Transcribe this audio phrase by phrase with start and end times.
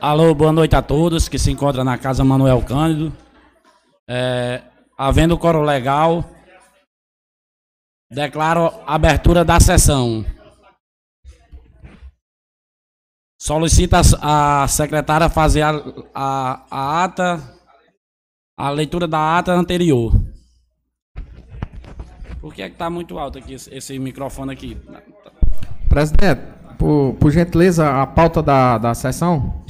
[0.00, 3.12] Alô, boa noite a todos que se encontram na Casa Manuel Cândido.
[4.08, 4.62] É,
[4.96, 6.24] havendo coro legal,
[8.08, 10.24] declaro abertura da sessão.
[13.40, 15.70] Solicita a secretária fazer a,
[16.14, 17.42] a, a ata,
[18.56, 20.12] a leitura da ata anterior.
[22.40, 24.80] Por que é que está muito alto aqui esse, esse microfone aqui?
[25.88, 26.40] Presidente,
[26.78, 29.66] por, por gentileza, a pauta da, da sessão.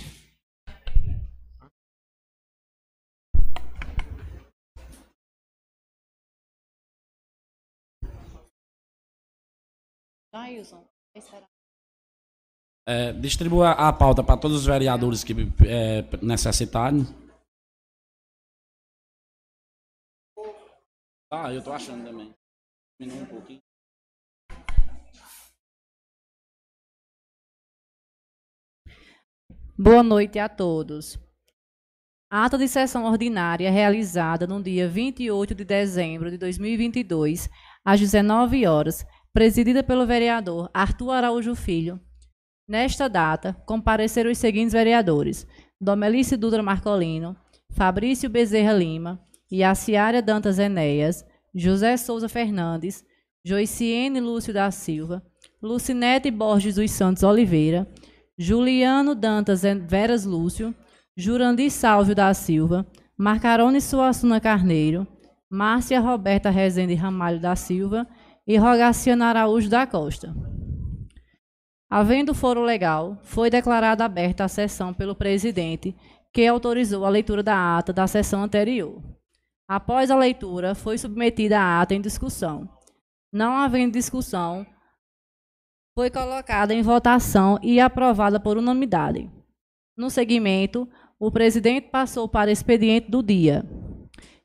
[12.86, 15.34] É, distribua a pauta para todos os vereadores que
[15.66, 17.04] é, necessitarem.
[21.30, 22.34] Ah, eu tô achando também.
[22.98, 23.60] Diminuiu um pouquinho.
[29.78, 31.18] Boa noite a todos.
[32.30, 37.48] A ata de sessão ordinária realizada no dia 28 de dezembro de 2022,
[37.84, 42.00] às 19 horas, presidida pelo vereador Arthur Araújo Filho.
[42.66, 45.46] Nesta data, compareceram os seguintes vereadores:
[45.80, 47.36] Domelice Dutra Marcolino,
[47.70, 53.04] Fabrício Bezerra Lima, Yaciária Dantas Enéas, José Souza Fernandes,
[53.44, 55.22] Joiciene Lúcio da Silva,
[55.62, 57.86] Lucinete Borges dos Santos Oliveira,
[58.38, 60.74] Juliano Dantas Veras Lúcio,
[61.16, 65.06] Jurandir Sálvio da Silva, Marcarone Suassuna Carneiro,
[65.50, 68.06] Márcia Roberta Rezende Ramalho da Silva
[68.48, 70.34] e Rogaciano Araújo da Costa.
[71.90, 75.94] Havendo foro legal, foi declarada aberta a sessão pelo presidente,
[76.32, 79.02] que autorizou a leitura da ata da sessão anterior.
[79.68, 82.66] Após a leitura, foi submetida a ata em discussão.
[83.30, 84.66] Não havendo discussão,
[85.94, 89.30] foi colocada em votação e aprovada por unanimidade.
[89.94, 90.88] No seguimento,
[91.20, 93.62] o presidente passou para expediente do dia.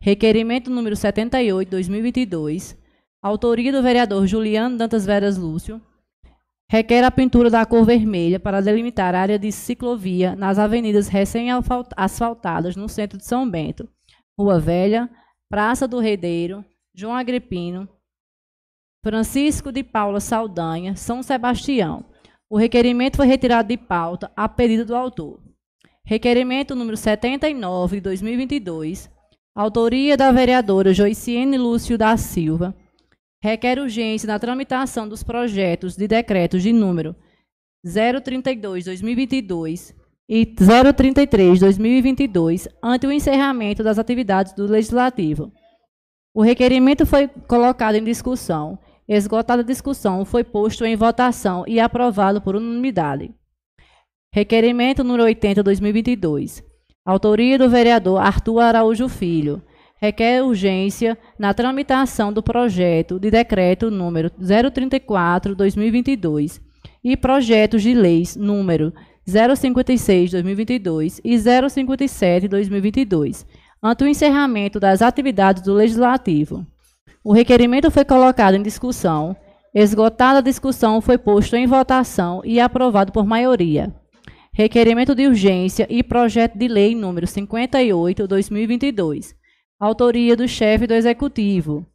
[0.01, 2.82] Requerimento número 78, 2022,
[3.23, 5.81] autoria do vereador Juliano Dantas Veras Lúcio,
[6.69, 12.75] requer a pintura da cor vermelha para delimitar a área de ciclovia nas avenidas recém-asfaltadas
[12.75, 13.87] no centro de São Bento,
[14.37, 15.09] Rua Velha,
[15.49, 17.87] Praça do Redeiro, João Agripino,
[19.01, 22.05] Francisco de Paula Saldanha, São Sebastião.
[22.49, 25.39] O requerimento foi retirado de pauta a pedido do autor.
[26.05, 29.09] Requerimento número 79 de 2022,
[29.55, 32.75] autoria da vereadora Joiciene Lúcio da Silva,
[33.43, 37.13] requer urgência na tramitação dos projetos de decretos de número
[37.85, 39.93] 032-2022
[40.29, 45.51] e 033-2022 ante o encerramento das atividades do Legislativo.
[46.33, 48.79] O requerimento foi colocado em discussão.
[49.05, 53.35] Esgotada a discussão, foi posto em votação e aprovado por unanimidade.
[54.33, 56.63] Requerimento número 80-2022.
[57.05, 59.61] Autoria do vereador Arthur Araújo Filho
[60.03, 66.59] requer urgência na tramitação do projeto de decreto número 034/2022
[67.01, 68.93] e projetos de leis número
[69.25, 73.45] 056/2022 e 057/2022,
[73.81, 76.67] ante o encerramento das atividades do legislativo.
[77.23, 79.33] O requerimento foi colocado em discussão.
[79.73, 83.95] Esgotada a discussão, foi posto em votação e aprovado por maioria.
[84.51, 89.41] Requerimento de urgência e projeto de lei número 58/2022
[89.83, 91.85] autoria do chefe do Executivo.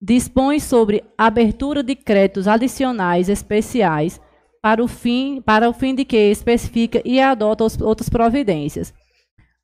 [0.00, 4.20] Dispõe sobre abertura de créditos adicionais especiais
[4.60, 8.92] para o fim, para o fim de que especifica e adota outras providências.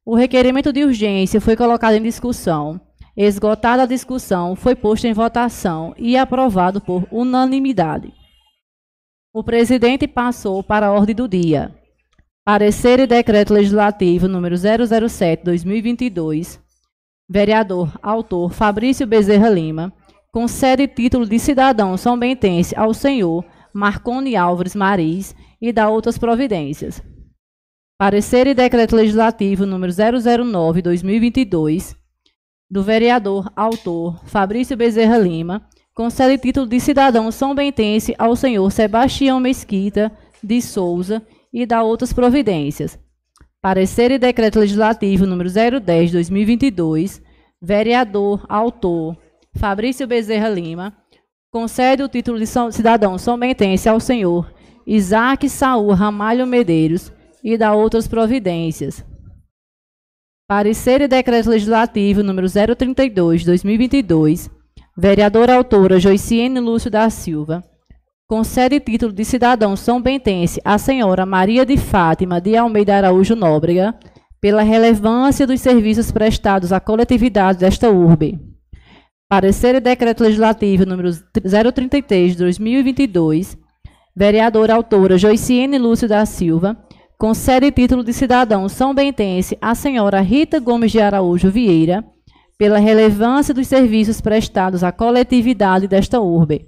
[0.04, 2.80] O requerimento de urgência foi colocado em discussão.
[3.16, 8.12] Esgotada a discussão, foi posto em votação e aprovado por unanimidade.
[9.32, 11.74] O presidente passou para a ordem do dia.
[12.44, 16.63] Parecer e decreto legislativo número 007/2022
[17.28, 19.92] vereador, autor Fabrício Bezerra Lima,
[20.30, 27.02] concede título de cidadão são bentense ao senhor Marconi Álvares Maris e dá outras providências.
[27.98, 31.96] Parecer e decreto legislativo número 009/2022
[32.70, 39.38] do vereador autor Fabrício Bezerra Lima concede título de cidadão são bentense ao senhor Sebastião
[39.38, 40.10] Mesquita
[40.42, 41.22] de Souza
[41.52, 42.98] e dá outras providências.
[43.62, 47.22] Parecer e Decreto Legislativo número 010/2022,
[47.64, 49.16] vereador autor
[49.56, 50.94] Fabrício Bezerra Lima,
[51.50, 54.52] concede o título de cidadão somentense ao senhor
[54.86, 57.10] Isaac Saul Ramalho Medeiros
[57.42, 59.02] e dá outras providências.
[60.46, 64.50] Parecer e Decreto Legislativo número 032/2022,
[64.96, 67.64] vereadora autora Joiciene Lúcio da Silva,
[68.28, 73.94] concede título de cidadão são bentense à senhora Maria de Fátima de Almeida Araújo Nóbrega,
[74.44, 78.38] pela relevância dos serviços prestados à coletividade desta urbe.
[79.26, 81.08] Parecer e decreto legislativo número
[81.72, 83.56] 033 de 2022,
[84.14, 86.76] vereadora autora Joiciene Lúcio da Silva,
[87.16, 92.04] concede título de cidadão são bentense à senhora Rita Gomes de Araújo Vieira,
[92.58, 96.66] pela relevância dos serviços prestados à coletividade desta urbe.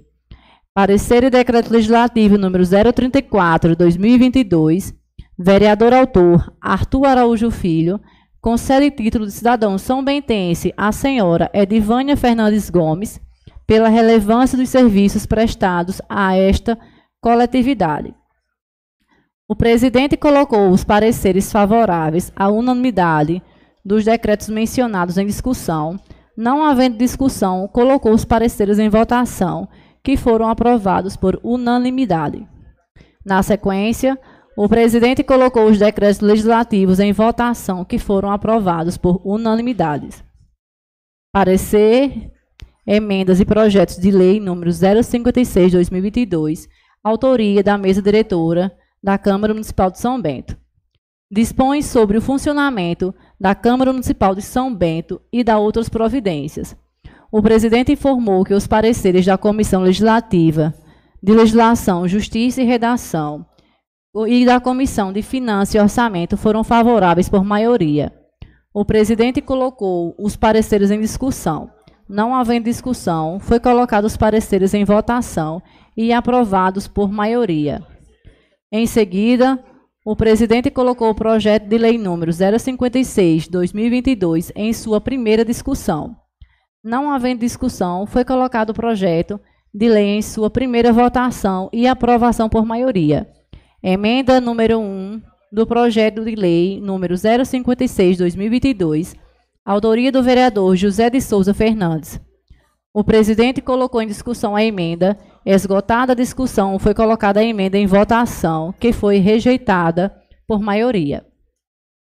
[0.73, 4.95] Parecer e decreto legislativo número 034 de 2022,
[5.37, 7.99] vereador autor Arthur Araújo Filho,
[8.41, 13.21] concede título de cidadão são bentense à senhora Edivânia Fernandes Gomes,
[13.67, 16.77] pela relevância dos serviços prestados a esta
[17.21, 18.15] coletividade.
[19.47, 23.41] O presidente colocou os pareceres favoráveis à unanimidade
[23.85, 25.99] dos decretos mencionados em discussão.
[26.35, 29.67] Não havendo discussão, colocou os pareceres em votação,
[30.03, 32.47] que foram aprovados por unanimidade.
[33.25, 34.17] Na sequência,
[34.57, 40.09] o presidente colocou os decretos legislativos em votação, que foram aprovados por unanimidade.
[41.31, 42.31] Parecer,
[42.83, 46.67] emendas e projetos de lei número 056/2022,
[47.03, 50.57] autoria da mesa diretora da Câmara Municipal de São Bento.
[51.29, 56.75] Dispõe sobre o funcionamento da Câmara Municipal de São Bento e da outras providências.
[57.31, 60.73] O presidente informou que os pareceres da Comissão Legislativa
[61.21, 63.45] de Legislação, Justiça e Redação
[64.25, 68.13] e da Comissão de Finanças e Orçamento foram favoráveis por maioria.
[68.73, 71.69] O presidente colocou os pareceres em discussão.
[72.07, 75.61] Não havendo discussão, foi colocado os pareceres em votação
[75.95, 77.83] e aprovados por maioria.
[78.71, 79.61] Em seguida,
[80.05, 86.15] o presidente colocou o projeto de lei número 056/2022 em sua primeira discussão.
[86.81, 89.37] Não havendo discussão, foi colocado o projeto
[89.73, 93.27] de lei em sua primeira votação e aprovação por maioria.
[93.89, 99.15] Emenda número 1 do projeto de lei número 056/2022,
[99.65, 102.19] autoria do vereador José de Souza Fernandes.
[102.93, 105.17] O presidente colocou em discussão a emenda.
[105.45, 110.13] Esgotada a discussão, foi colocada a emenda em votação, que foi rejeitada
[110.45, 111.25] por maioria.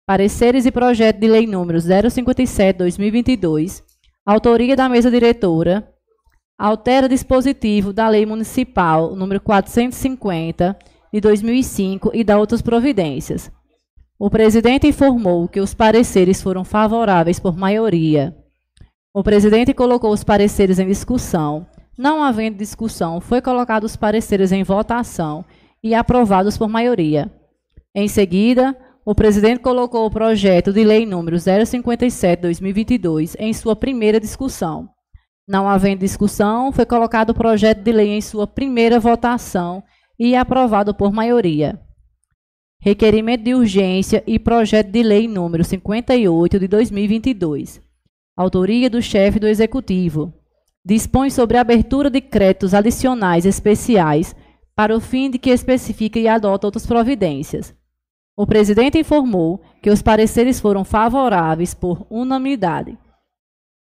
[0.05, 3.81] Pareceres e projeto de lei número 057/2022,
[4.25, 5.89] autoria da mesa diretora,
[6.57, 10.77] altera dispositivo da Lei Municipal número 450
[11.13, 13.51] de 2005 e dá outras providências.
[14.17, 18.35] O presidente informou que os pareceres foram favoráveis por maioria.
[19.13, 21.65] O presidente colocou os pareceres em discussão.
[21.97, 25.43] Não havendo discussão, foi colocado os pareceres em votação
[25.83, 27.31] e aprovados por maioria.
[27.95, 28.75] Em seguida,
[29.05, 34.89] o presidente colocou o projeto de lei número 057/2022 em sua primeira discussão.
[35.47, 39.83] Não havendo discussão, foi colocado o projeto de lei em sua primeira votação
[40.19, 41.79] e aprovado por maioria.
[42.81, 47.89] Requerimento de urgência e projeto de lei número 58 de 2022
[48.39, 50.33] autoria do chefe do Executivo,
[50.85, 54.33] dispõe sobre a abertura de créditos adicionais especiais
[54.73, 57.75] para o fim de que especifica e adota outras providências.
[58.37, 62.97] O presidente informou que os pareceres foram favoráveis por unanimidade.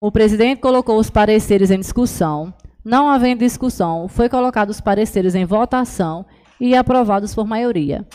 [0.03, 2.53] O presidente colocou os pareceres em discussão.
[2.85, 6.25] Não havendo discussão, foi colocado os pareceres em votação
[6.61, 8.07] e aprovados por maioria.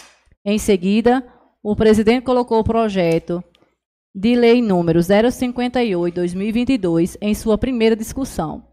[0.44, 1.24] Em seguida,
[1.62, 3.44] o presidente colocou o projeto
[4.14, 8.64] de Lei número 058/2022 em sua primeira discussão.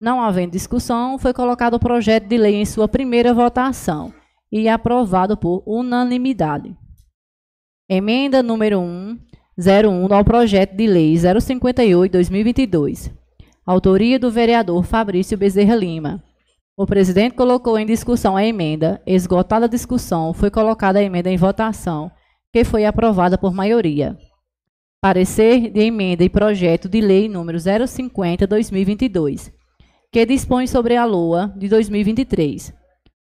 [0.00, 4.12] Não havendo discussão, foi colocado o projeto de lei em sua primeira votação
[4.50, 6.76] e aprovado por unanimidade.
[7.88, 9.16] Emenda número 1,
[9.56, 13.12] 01 ao projeto de lei 058/2022.
[13.64, 16.20] Autoria do vereador Fabrício Bezerra Lima.
[16.76, 19.00] O presidente colocou em discussão a emenda.
[19.06, 22.10] Esgotada a discussão, foi colocada a emenda em votação,
[22.52, 24.18] que foi aprovada por maioria.
[25.00, 29.52] Parecer de emenda e projeto de lei número 050/2022,
[30.10, 32.74] que dispõe sobre a LOA de 2023.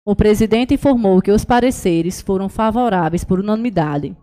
[0.07, 4.17] O presidente informou que os pareceres foram favoráveis por unanimidade.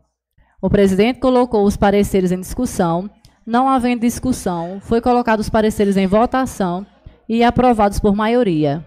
[0.61, 3.09] O presidente colocou os pareceres em discussão.
[3.45, 6.85] Não havendo discussão, foi colocados os pareceres em votação
[7.29, 8.83] e aprovados por maioria.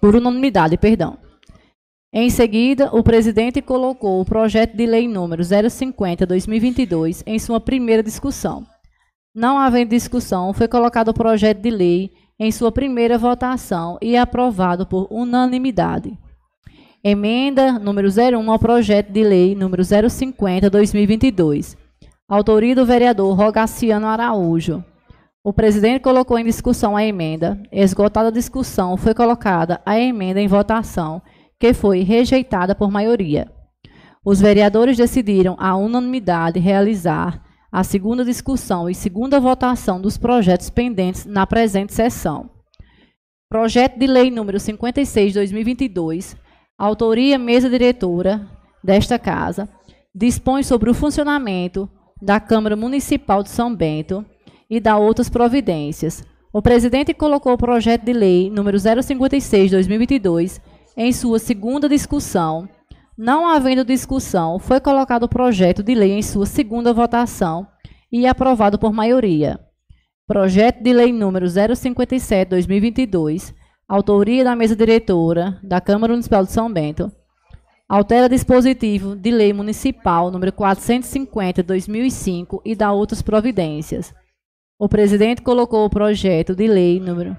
[0.00, 1.16] Por unanimidade, perdão.
[2.12, 8.66] Em seguida, o presidente colocou o projeto de lei número 050/2022 em sua primeira discussão.
[9.32, 12.10] Não havendo discussão, foi colocado o projeto de lei
[12.40, 16.18] em sua primeira votação e aprovado por unanimidade.
[17.04, 21.76] Emenda número 01 ao projeto de lei número 050/2022.
[22.30, 24.84] Autoria do vereador Rogaciano Araújo.
[25.42, 27.60] O presidente colocou em discussão a emenda.
[27.72, 31.20] Esgotada a discussão, foi colocada a emenda em votação,
[31.58, 33.50] que foi rejeitada por maioria.
[34.24, 41.26] Os vereadores decidiram, à unanimidade, realizar a segunda discussão e segunda votação dos projetos pendentes
[41.26, 42.48] na presente sessão.
[43.48, 46.36] Projeto de Lei número 56 de 2022,
[46.78, 48.48] autoria mesa diretora
[48.84, 49.68] desta casa,
[50.14, 54.24] dispõe sobre o funcionamento da Câmara Municipal de São Bento
[54.68, 56.24] e da outras providências.
[56.52, 60.60] O presidente colocou o projeto de lei número 056 de 2022
[60.96, 62.68] em sua segunda discussão
[63.22, 67.66] não havendo discussão, foi colocado o projeto de lei em sua segunda votação
[68.10, 69.60] e aprovado por maioria.
[70.26, 73.52] Projeto de lei número 057/2022,
[73.86, 77.12] autoria da mesa diretora da Câmara Municipal de São Bento,
[77.90, 84.14] altera dispositivo de lei municipal número 450/2005 e dá outras providências.
[84.78, 87.36] O presidente colocou o projeto de lei número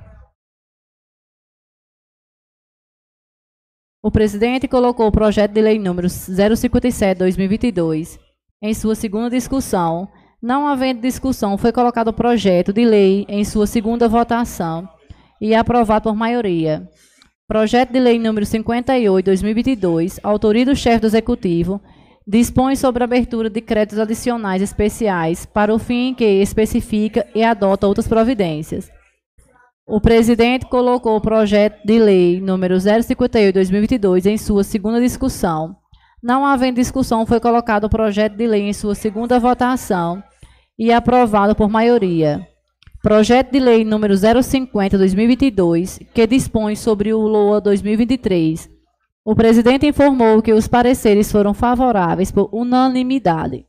[4.03, 8.19] O presidente colocou o projeto de lei número 057/2022
[8.61, 10.09] em sua segunda discussão.
[10.41, 14.89] Não havendo discussão, foi colocado o projeto de lei em sua segunda votação
[15.39, 16.89] e aprovado por maioria.
[17.51, 21.81] Projeto de lei número 58/2022, autoria do chefe do executivo,
[22.25, 27.87] dispõe sobre a abertura de créditos adicionais especiais para o fim que especifica e adota
[27.87, 28.89] outras providências.
[29.85, 35.75] O presidente colocou o projeto de lei número 058/2022 em sua segunda discussão.
[36.23, 40.23] Não havendo discussão, foi colocado o projeto de lei em sua segunda votação
[40.79, 42.47] e aprovado por maioria.
[43.01, 48.69] Projeto de lei número 050/2022, que dispõe sobre o LOA 2023.
[49.25, 53.65] O presidente informou que os pareceres foram favoráveis por unanimidade.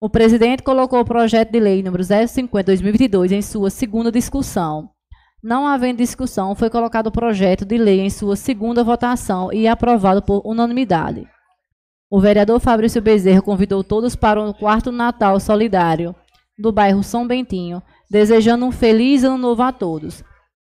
[0.00, 4.88] O presidente colocou o projeto de lei número 050/2022 em sua segunda discussão.
[5.42, 10.22] Não havendo discussão, foi colocado o projeto de lei em sua segunda votação e aprovado
[10.22, 11.26] por unanimidade.
[12.08, 16.14] O vereador Fabrício Bezerra convidou todos para o quarto Natal solidário
[16.56, 20.22] do bairro São Bentinho, desejando um feliz ano novo a todos.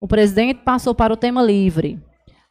[0.01, 2.01] O presidente passou para o tema livre.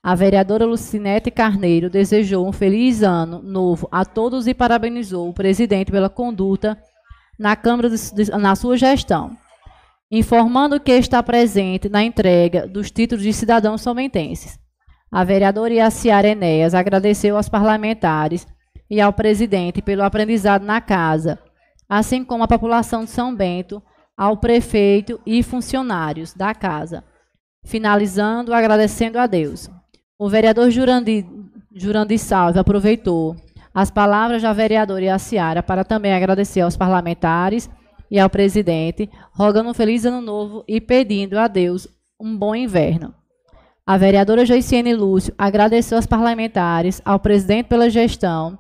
[0.04, 5.92] A vereadora Lucinete Carneiro desejou um feliz ano novo a todos e parabenizou o presidente
[5.92, 6.78] pela conduta
[7.38, 9.36] na Câmara de, na sua gestão
[10.10, 14.58] informando que está presente na entrega dos títulos de cidadãos somentenses.
[15.12, 18.48] A vereadora Iaciara Enéas agradeceu aos parlamentares
[18.90, 21.40] e ao presidente pelo aprendizado na casa,
[21.90, 23.82] assim como a população de São Bento,
[24.18, 27.04] ao prefeito e funcionários da casa,
[27.64, 29.70] finalizando agradecendo a Deus.
[30.18, 31.24] O vereador Jurandi,
[31.76, 33.36] Jurandi Salve aproveitou
[33.74, 37.70] as palavras da vereadora Iaciara para também agradecer aos parlamentares
[38.10, 41.88] e ao presidente, rogando um feliz ano novo e pedindo a Deus
[42.20, 43.14] um bom inverno.
[43.86, 48.58] A vereadora Joiciene Lúcio agradeceu aos parlamentares, ao presidente pela gestão.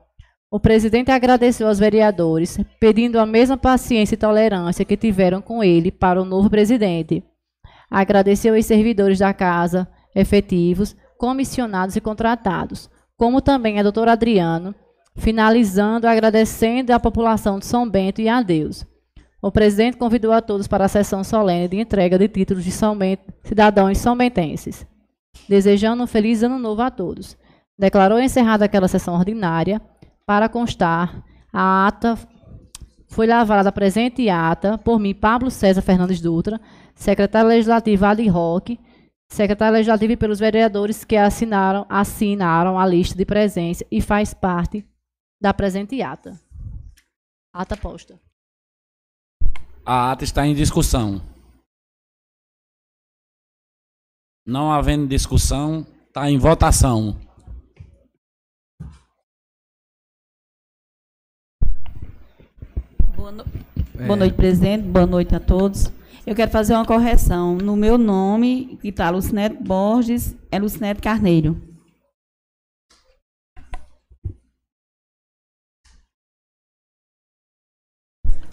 [0.50, 5.92] O presidente agradeceu aos vereadores, pedindo a mesma paciência e tolerância que tiveram com ele
[5.92, 7.22] para o novo presidente.
[7.92, 14.74] Agradeceu aos servidores da casa, efetivos, comissionados e contratados, como também a doutora Adriano,
[15.18, 18.86] finalizando agradecendo à população de São Bento e a Deus.
[19.42, 22.98] O presidente convidou a todos para a sessão solene de entrega de títulos de São
[22.98, 24.86] Bento, cidadãos são bentenses,
[25.48, 27.38] desejando um feliz ano novo a todos.
[27.78, 29.82] Declarou encerrada aquela sessão ordinária.
[30.28, 32.18] Para constar, a ata
[33.08, 36.60] foi lavrada presente ata por mim, Pablo César Fernandes Dutra,
[36.94, 38.78] secretário legislativo ad hoc,
[39.30, 44.86] secretário legislativo e pelos vereadores que assinaram, assinaram a lista de presença e faz parte
[45.42, 46.38] da presente ata.
[47.54, 48.20] Ata posta.
[49.86, 51.22] A ata está em discussão.
[54.46, 57.27] Não havendo discussão, está em votação.
[63.18, 63.44] Boa, no...
[64.00, 64.06] é.
[64.06, 64.84] Boa, noite, presidente.
[64.84, 65.92] Boa noite a todos.
[66.26, 67.56] Eu quero fazer uma correção.
[67.56, 71.60] No meu nome, que está Lucinete Borges, é Lucinete Carneiro.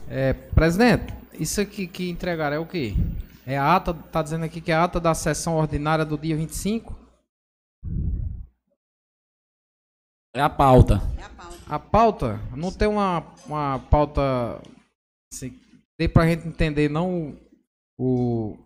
[0.09, 2.94] É, presidente, isso aqui que entregaram é o quê?
[3.47, 6.37] É a ata, tá dizendo aqui que é a ata da sessão ordinária do dia
[6.37, 6.97] 25?
[10.35, 11.02] É a pauta.
[11.18, 11.33] É a pauta.
[11.68, 12.40] A pauta?
[12.54, 14.61] Não tem uma, uma pauta.
[15.33, 15.59] Assim,
[15.99, 17.37] dê pra gente entender, não
[17.99, 18.59] o, o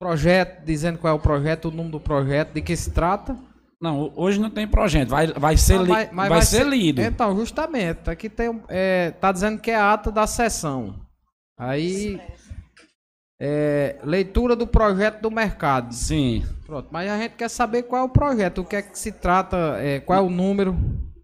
[0.00, 3.38] projeto, dizendo qual é o projeto, o nome do projeto, de que se trata.
[3.80, 7.00] Não, hoje não tem projeto, vai, vai, ser, li, vai, vai, vai, ser, ser lido.
[7.00, 11.00] Então, justamente, aqui tem, é, tá dizendo que é a ata da sessão.
[11.56, 12.20] Aí
[13.40, 15.94] É, leitura do projeto do mercado.
[15.94, 16.44] Sim.
[16.66, 19.12] Pronto, mas a gente quer saber qual é o projeto, o que é que se
[19.12, 20.76] trata, é, qual é o número.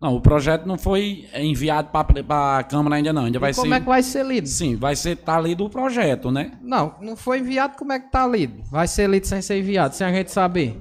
[0.04, 3.24] Não, o projeto não foi enviado para a Câmara ainda não.
[3.24, 3.74] Ainda vai e como ser.
[3.76, 4.46] é que vai ser lido?
[4.46, 6.52] Sim, vai ser tá lido o projeto, né?
[6.60, 8.62] Não, não foi enviado, como é que tá lido?
[8.70, 10.78] Vai ser lido sem ser enviado, sem a gente saber.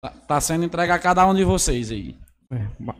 [0.00, 2.16] Tá, tá sendo entregue a cada um de vocês aí.
[2.52, 2.94] É, ma-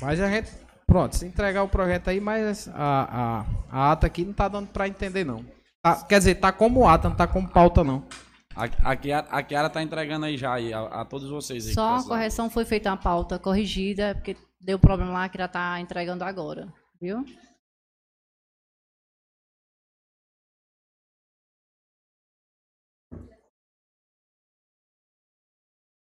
[0.00, 0.48] mas a gente.
[0.86, 4.68] Pronto, se entregar o projeto aí, mas a, a, a ata aqui não tá dando
[4.68, 5.44] pra entender, não.
[5.82, 8.04] Tá- quer dizer, tá como ata, não tá como pauta, não.
[8.56, 11.74] A, a, Kiara, a Kiara tá entregando aí já aí, a, a todos vocês aí.
[11.74, 15.78] Só a correção foi feita uma pauta corrigida, porque deu problema lá que já está
[15.78, 17.22] entregando agora, viu?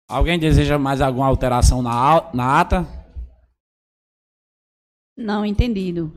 [0.10, 2.88] Alguém deseja mais alguma alteração na, na ata?
[5.18, 6.14] Não entendido.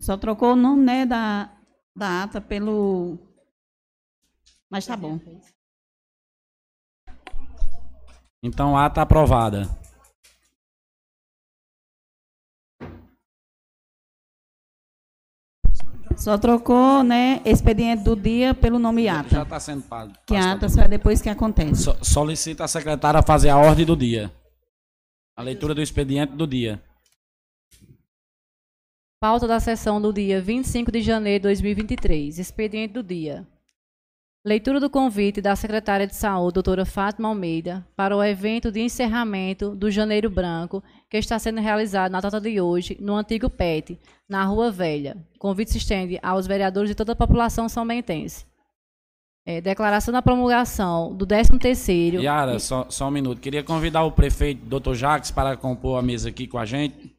[0.00, 1.54] Só trocou o nome, né, da,
[1.94, 3.18] da ata pelo.
[4.70, 5.20] Mas tá bom.
[8.46, 9.66] Então a ata aprovada.
[16.16, 19.42] Só trocou, né, expediente do dia pelo nome Já ata.
[19.42, 20.12] está sendo pago.
[20.26, 21.82] Que ata só é depois que acontece.
[21.82, 24.32] So- solicita a secretária fazer a ordem do dia.
[25.36, 26.80] A leitura do expediente do dia.
[29.20, 32.38] Pauta da sessão do dia 25 de janeiro de 2023.
[32.38, 33.46] Expediente do dia.
[34.46, 39.74] Leitura do convite da secretária de Saúde, doutora Fátima Almeida, para o evento de encerramento
[39.74, 43.98] do Janeiro Branco, que está sendo realizado na data de hoje, no antigo PET,
[44.28, 45.16] na Rua Velha.
[45.34, 48.44] O convite se estende aos vereadores de toda a população são bentense.
[49.46, 52.20] É, declaração da promulgação do 13º...
[52.20, 53.40] Yara, só, só um minuto.
[53.40, 54.92] Queria convidar o prefeito, Dr.
[54.92, 57.16] Jacques, para compor a mesa aqui com a gente.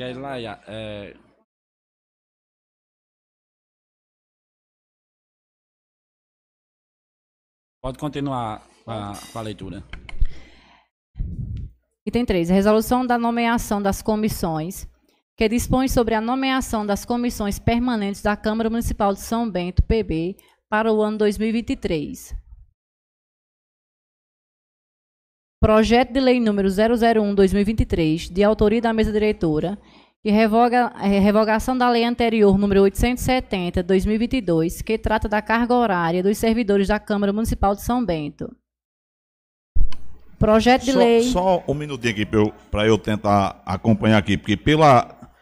[0.00, 1.14] Ya- é,
[7.80, 9.84] Pode continuar com a, com a leitura.
[12.06, 12.48] Item 3.
[12.50, 14.86] Resolução da nomeação das comissões,
[15.36, 20.36] que dispõe sobre a nomeação das comissões permanentes da Câmara Municipal de São Bento, PB,
[20.68, 22.34] para o ano 2023.
[25.68, 29.76] Projeto de Lei número 001-2023, de autoria da mesa diretora,
[30.22, 36.38] que revoga a revogação da lei anterior número 870-2022, que trata da carga horária dos
[36.38, 38.54] servidores da Câmara Municipal de São Bento.
[40.38, 41.22] Projeto de só, lei.
[41.22, 42.38] só um minutinho aqui para
[42.86, 45.32] eu, eu tentar acompanhar aqui, porque pela,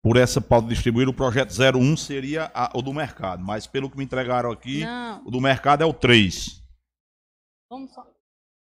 [0.00, 3.98] por essa pauta distribuir, o projeto 01 seria a- o do mercado, mas pelo que
[3.98, 6.62] me entregaram aqui, Não, o do mercado é o 3.
[7.68, 8.06] vamos só.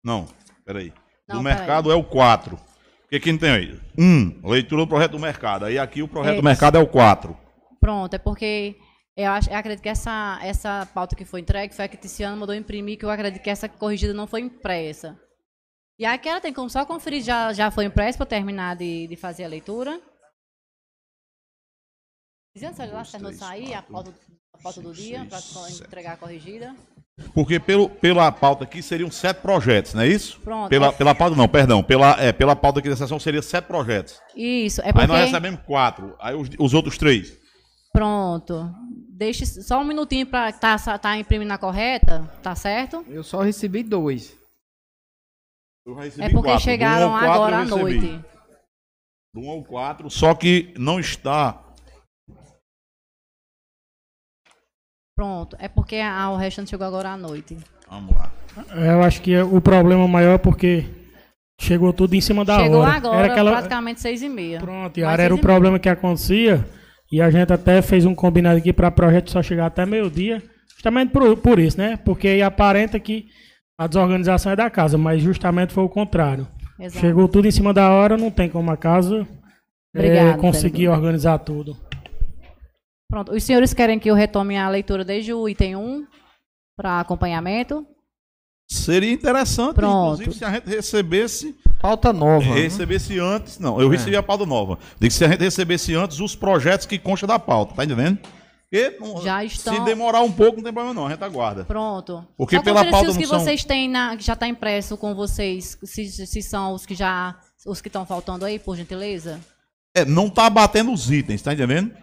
[0.04, 0.26] Não,
[0.64, 0.92] peraí.
[1.28, 2.56] Não, do mercado é o 4.
[2.56, 3.80] O que, que não tem aí?
[3.98, 5.64] 1, leitura do projeto do mercado.
[5.64, 7.36] Aí aqui o projeto É, do mercado é o 4.
[7.80, 8.76] Pronto, é porque
[9.16, 12.36] eu, acho, eu acredito que essa, essa pauta que foi entregue foi a que Tiziano
[12.36, 15.18] mandou imprimir, que eu acredito que essa corrigida não foi impressa.
[15.98, 19.16] E aquela tem como só conferir se já, já foi impressa para terminar de, de
[19.16, 20.00] fazer a leitura.
[22.52, 24.12] Tiziano, você já terminou de sair a pauta,
[24.54, 25.38] a pauta do dia para
[25.70, 26.74] entregar a corrigida?
[27.32, 30.40] Porque pelo, pela pauta aqui seriam sete projetos, não é isso?
[30.40, 30.68] Pronto.
[30.68, 31.82] Pela, é- pela pauta não, perdão.
[31.82, 34.20] Pela, é, pela pauta aqui da sessão seria sete projetos.
[34.34, 35.06] Isso, é Aí porque...
[35.06, 36.16] nós recebemos quatro.
[36.20, 37.36] Aí os, os outros três.
[37.92, 38.68] Pronto.
[39.10, 43.04] Deixe só um minutinho para tá, tá imprimindo a correta, tá certo?
[43.08, 44.36] Eu só recebi dois.
[45.86, 46.56] Eu já recebi É porque quatro.
[46.56, 48.20] Um chegaram quatro agora à noite.
[49.32, 51.63] Do 1 ao 4, só que não está.
[55.16, 57.56] Pronto, é porque a, o restante chegou agora à noite.
[57.88, 58.32] Vamos lá.
[58.74, 60.86] Eu acho que o problema maior é porque
[61.60, 62.92] chegou tudo em cima da chegou hora.
[62.92, 63.50] agora, era aquela...
[63.52, 64.58] praticamente seis e meia.
[64.58, 66.66] Pronto, era o problema que acontecia
[67.10, 70.42] e a gente até fez um combinado aqui para o projeto só chegar até meio-dia,
[70.74, 71.96] justamente por, por isso, né?
[72.04, 73.26] Porque aí aparenta que
[73.78, 76.46] a desorganização é da casa, mas justamente foi o contrário.
[76.78, 77.00] Exato.
[77.00, 79.26] Chegou tudo em cima da hora, não tem como a casa
[79.94, 81.76] Obrigado, conseguir organizar tudo.
[83.10, 86.06] Pronto, os senhores querem que eu retome a leitura desde o item 1
[86.76, 87.86] para acompanhamento?
[88.70, 90.22] Seria interessante, Pronto.
[90.22, 91.54] inclusive, se a gente recebesse.
[91.80, 92.44] Pauta nova.
[92.46, 92.62] né?
[92.62, 93.58] Recebesse antes.
[93.58, 94.78] Não, eu recebi a pauta nova.
[94.98, 98.18] Digo se a gente recebesse antes os projetos que constam da pauta, tá entendendo?
[98.70, 101.64] Porque Já estão- se demorar um pouco, não tem problema não, a gente aguarda.
[101.64, 102.26] Pronto.
[102.36, 104.48] Porque Só pela pauta se os não que são- vocês têm na, que já está
[104.48, 107.36] impresso com vocês, se, se são os que já
[107.66, 109.38] os que estão faltando aí, por gentileza.
[109.94, 111.94] É, não tá batendo os itens, tá entendendo?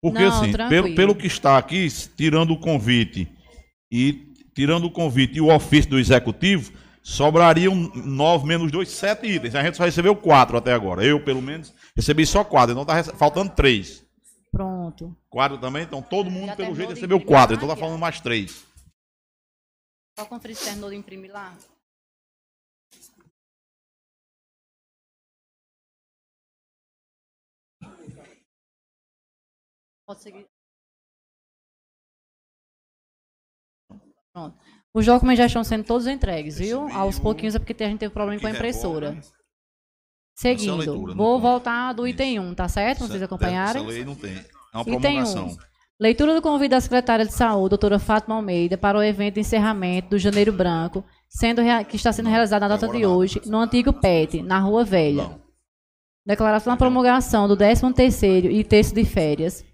[0.00, 0.82] Porque Não, assim, tranquilo.
[0.84, 3.28] pelo, pelo que está aqui, tirando o convite
[3.90, 9.54] e tirando o convite e o ofício do executivo, sobrariam nove menos dois, sete itens.
[9.54, 11.04] A gente só recebeu quatro até agora.
[11.04, 12.72] Eu, pelo menos, recebi só quatro.
[12.72, 14.04] Então tá faltando três.
[14.52, 15.16] Pronto.
[15.28, 17.54] Quatro também, então todo mundo, Já pelo jeito, recebeu imprimir quatro.
[17.54, 17.86] lá, Então tá Tiago?
[17.88, 18.64] falando mais três.
[20.18, 21.54] Só conferir se terminou de imprimir lá.
[30.14, 30.46] Seguir.
[34.32, 34.56] Pronto.
[34.94, 36.88] Os documentos já estão sendo todos entregues, viu?
[36.92, 39.10] Aos pouquinhos é porque a gente teve problema que com a impressora.
[39.10, 39.38] revoga.
[40.36, 43.06] Seguindo, leitura, vou voltar do item 1, tá certo?
[43.06, 43.82] Vocês acompanharem.
[43.82, 44.36] Essa lei não tem.
[44.36, 45.46] É uma Item promulgação.
[45.46, 45.56] 1.
[46.00, 50.10] Leitura do convite da secretária de Saúde, doutora Fátima Almeida, para o evento de encerramento
[50.10, 54.40] do Janeiro Branco, sendo que está sendo realizado na data de hoje, no antigo PET,
[54.42, 55.40] na Rua Velha.
[56.24, 59.64] Declaração da promulgação do 13º e terço de férias.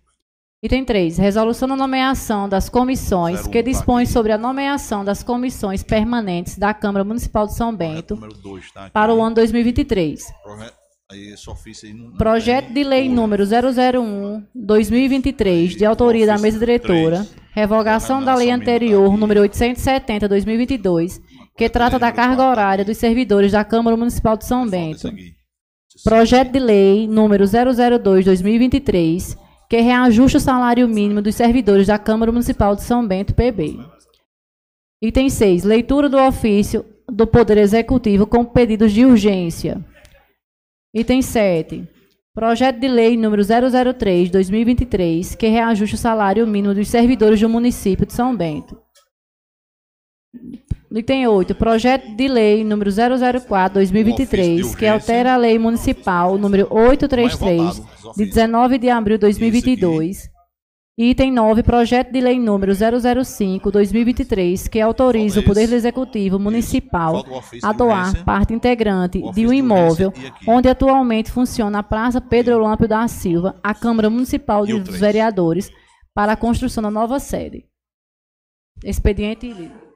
[0.65, 1.19] Item 3.
[1.19, 4.13] Resolução da nomeação das comissões, Zero um, que tá dispõe aqui.
[4.13, 8.85] sobre a nomeação das comissões permanentes da Câmara Municipal de São Bento Número dois, tá
[8.85, 8.93] aqui.
[8.93, 10.25] para o ano 2023.
[10.43, 10.73] Proje-
[11.13, 12.75] Aí esse ofício aí não, não Projeto tem.
[12.77, 21.21] de Lei número 001-2023, de autoria da mesa diretora, revogação da lei anterior, número 870-2022,
[21.59, 25.09] que trata da carga horária dos servidores da Câmara Municipal de São Falta esse Bento.
[25.09, 25.35] aqui.
[26.03, 29.37] Projeto de Lei número 002-2023,
[29.75, 33.77] que reajusta o salário mínimo dos servidores da Câmara Municipal de São Bento, PB.
[35.03, 35.65] Item 6.
[35.65, 39.85] Leitura do ofício do Poder Executivo com pedidos de urgência.
[40.95, 41.89] Item 7.
[42.33, 48.13] Projeto de Lei número 003-2023, que reajusta o salário mínimo dos servidores do município de
[48.13, 48.81] São Bento.
[50.97, 51.57] Item 8.
[51.57, 57.81] Projeto de Lei número 004-2023, que altera a Lei Municipal número 833, Não é votado,
[57.81, 58.29] os de ofícios.
[58.35, 60.31] 19 de abril de 2022.
[60.97, 65.73] Item 9, projeto de lei número 005-2023, que autoriza o Poder.
[65.73, 67.25] Executivo Municipal
[67.65, 70.13] a doar parte integrante de um imóvel
[70.47, 74.97] onde atualmente funciona a Praça Pedro Olâmpio da Silva, a Câmara Municipal dos.
[74.97, 75.69] Vereadores,
[76.15, 77.65] para a construção da nova sede.
[78.85, 79.94] Expediente lido.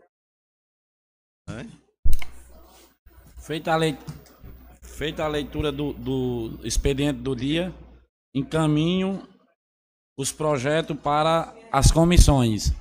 [3.39, 3.97] Feita a, lei...
[4.83, 7.73] Feita a leitura do, do expediente do dia,
[8.35, 9.27] encaminho
[10.19, 12.73] os projetos para as comissões.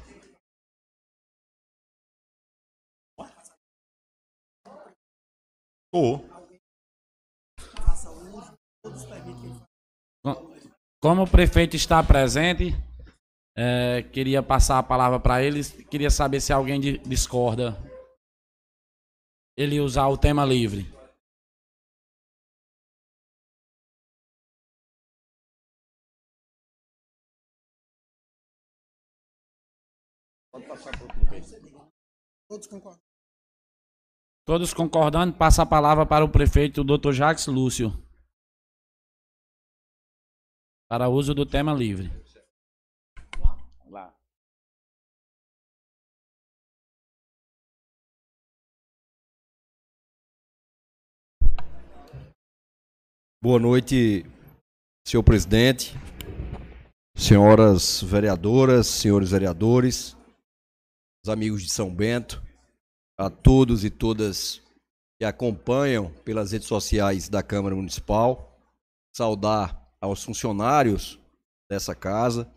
[10.23, 10.53] Com-
[11.01, 12.75] Como o prefeito está presente,
[13.55, 15.71] eh, queria passar a palavra para eles.
[15.89, 17.77] Queria saber se alguém di- discorda.
[19.57, 20.85] Ele usar o tema livre.
[34.45, 37.11] Todos concordando, passa a palavra para o prefeito Dr.
[37.13, 37.91] Jacques Lúcio.
[40.87, 42.26] Para uso do tema livre.
[53.39, 54.25] Boa noite,
[55.07, 55.93] senhor presidente,
[57.15, 60.17] senhoras vereadoras, senhores vereadores,
[61.23, 62.41] os amigos de São Bento,
[63.15, 64.59] a todos e todas
[65.19, 68.59] que acompanham pelas redes sociais da Câmara Municipal,
[69.15, 71.19] saudar aos funcionários
[71.69, 72.51] dessa casa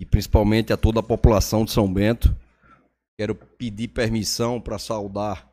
[0.00, 2.32] e principalmente a toda a população de São Bento.
[3.18, 5.52] Quero pedir permissão para saudar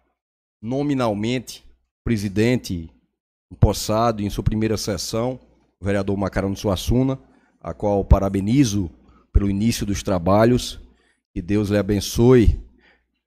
[0.62, 2.92] nominalmente o presidente
[3.56, 5.40] empossado em sua primeira sessão,
[5.80, 7.18] o vereador Macarão Suassuna,
[7.62, 8.92] a qual parabenizo
[9.32, 10.80] pelo início dos trabalhos.
[11.34, 12.60] Que Deus lhe abençoe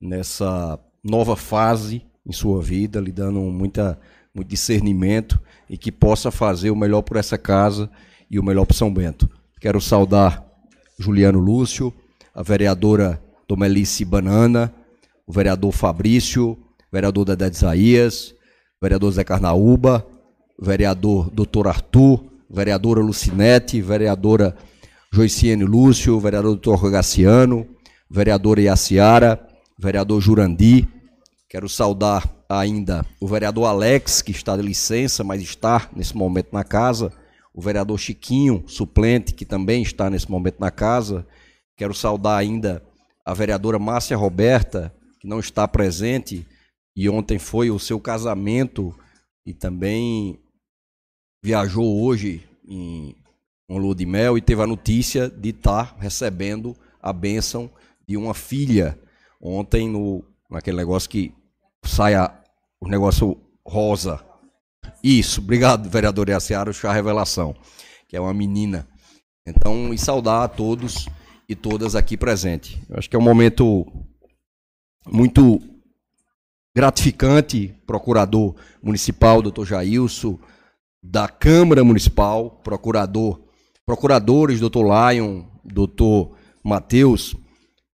[0.01, 3.99] nessa nova fase em sua vida, lhe dando muita,
[4.35, 7.91] muito discernimento e que possa fazer o melhor por essa casa
[8.31, 9.29] e o melhor para São Bento.
[9.61, 10.47] Quero saudar
[10.99, 11.93] Juliano Lúcio,
[12.35, 14.73] a vereadora Domelice Banana,
[15.27, 16.59] o vereador Fabrício, o
[16.93, 18.35] vereador Dedé de Isaías,
[18.81, 20.07] vereador Zé Carnaúba,
[20.61, 24.57] vereador Doutor Arthur, vereadora Lucinete, vereadora
[25.13, 27.67] Joiciene Lúcio, vereador Doutor Rogaciano,
[28.11, 29.47] vereadora Iaciara,
[29.79, 30.89] vereador Jurandi.
[31.49, 36.65] Quero saudar ainda o vereador Alex, que está de licença, mas está nesse momento na
[36.65, 37.13] casa,
[37.55, 41.27] o vereador Chiquinho, suplente, que também está nesse momento na casa.
[41.77, 42.83] Quero saudar ainda
[43.25, 46.47] a vereadora Márcia Roberta, que não está presente,
[46.97, 48.95] e ontem foi o seu casamento
[49.47, 50.39] e também
[51.43, 53.17] viajou hoje em
[53.69, 57.71] uma lua de mel, e teve a notícia de estar recebendo a bênção
[58.07, 58.99] de uma filha
[59.41, 61.35] ontem no naquele negócio que
[61.85, 62.35] sai a,
[62.81, 64.25] o negócio rosa.
[65.05, 67.55] Isso, obrigado, vereador Iaciara, o chá revelação,
[68.09, 68.89] que é uma menina.
[69.47, 71.07] Então, e saudar a todos
[71.47, 72.79] e todas aqui presentes.
[72.89, 73.87] Eu acho que é um momento
[75.07, 75.61] muito
[76.75, 80.39] gratificante, procurador municipal, doutor Jailson,
[81.03, 83.41] da Câmara Municipal, procurador,
[83.87, 87.37] procuradores, doutor Lion, doutor Matheus,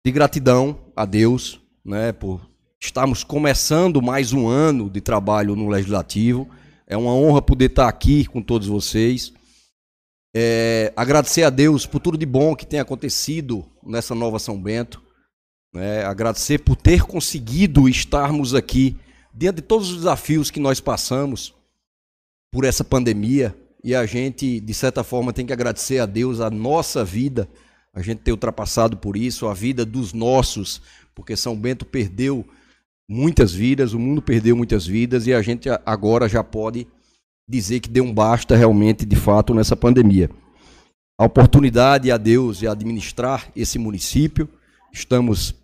[0.05, 2.41] de gratidão a Deus, né, por
[2.81, 6.49] estarmos começando mais um ano de trabalho no Legislativo.
[6.87, 9.33] É uma honra poder estar aqui com todos vocês.
[10.35, 15.01] É, agradecer a Deus por tudo de bom que tem acontecido nessa nova São Bento.
[15.73, 16.03] Né?
[16.03, 18.97] Agradecer por ter conseguido estarmos aqui
[19.33, 21.53] diante de todos os desafios que nós passamos
[22.53, 23.53] por essa pandemia.
[23.83, 27.49] E a gente, de certa forma, tem que agradecer a Deus a nossa vida,
[27.91, 30.81] a gente ter ultrapassado por isso, a vida dos nossos,
[31.13, 32.45] porque São Bento perdeu
[33.09, 36.87] muitas vidas, o mundo perdeu muitas vidas e a gente agora já pode
[37.49, 40.29] dizer que deu um basta realmente, de fato, nessa pandemia.
[41.19, 44.47] A oportunidade a Deus de administrar esse município.
[44.93, 45.55] Estamos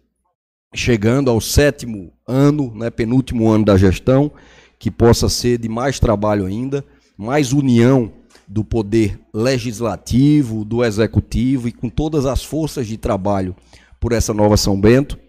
[0.76, 4.32] chegando ao sétimo ano, né, penúltimo ano da gestão,
[4.80, 6.84] que possa ser de mais trabalho ainda,
[7.18, 8.12] mais união
[8.48, 13.56] do poder legislativo, do executivo e com todas as forças de trabalho
[14.00, 15.20] por essa nova São Bento.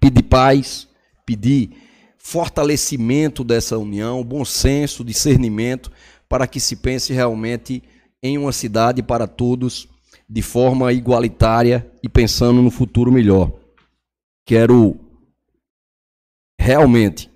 [0.00, 0.88] Pedir paz,
[1.24, 1.70] pedir
[2.18, 5.90] fortalecimento dessa união, bom senso, discernimento,
[6.28, 7.82] para que se pense realmente
[8.22, 9.88] em uma cidade para todos
[10.28, 13.52] de forma igualitária e pensando no futuro melhor.
[14.46, 14.98] Quero
[16.58, 17.30] realmente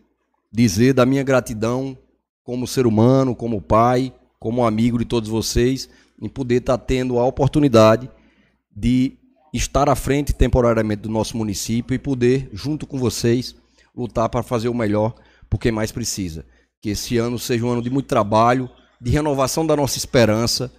[0.51, 1.97] dizer da minha gratidão
[2.43, 5.89] como ser humano, como pai, como amigo de todos vocês,
[6.21, 8.11] em poder estar tendo a oportunidade
[8.75, 9.19] de
[9.53, 13.55] estar à frente temporariamente do nosso município e poder, junto com vocês,
[13.95, 15.15] lutar para fazer o melhor
[15.49, 16.45] por quem mais precisa.
[16.81, 20.73] Que esse ano seja um ano de muito trabalho, de renovação da nossa esperança,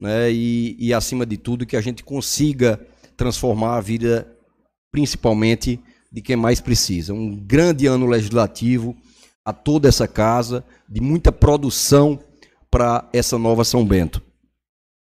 [0.00, 0.32] né?
[0.32, 2.80] E, e acima de tudo, que a gente consiga
[3.16, 4.26] transformar a vida,
[4.90, 5.78] principalmente,
[6.10, 7.12] de quem mais precisa.
[7.12, 8.96] Um grande ano legislativo
[9.44, 12.18] a toda essa casa, de muita produção
[12.70, 14.22] para essa nova São Bento.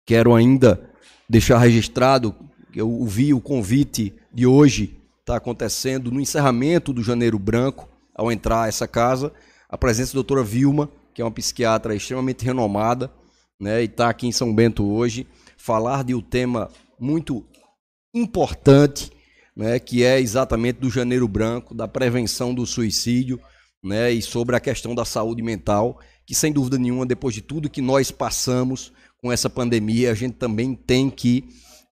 [0.05, 0.89] Quero ainda
[1.29, 2.35] deixar registrado,
[2.73, 4.97] eu ouvi o convite de hoje
[5.27, 9.33] está acontecendo no encerramento do Janeiro Branco, ao entrar essa casa,
[9.67, 13.11] a presença da doutora Vilma, que é uma psiquiatra extremamente renomada,
[13.59, 17.45] né, e está aqui em São Bento hoje, falar de um tema muito
[18.13, 19.11] importante,
[19.53, 23.37] né, que é exatamente do Janeiro Branco, da prevenção do suicídio,
[23.87, 27.69] né, e sobre a questão da saúde mental, que sem dúvida nenhuma, depois de tudo
[27.69, 31.45] que nós passamos com essa pandemia, a gente também tem que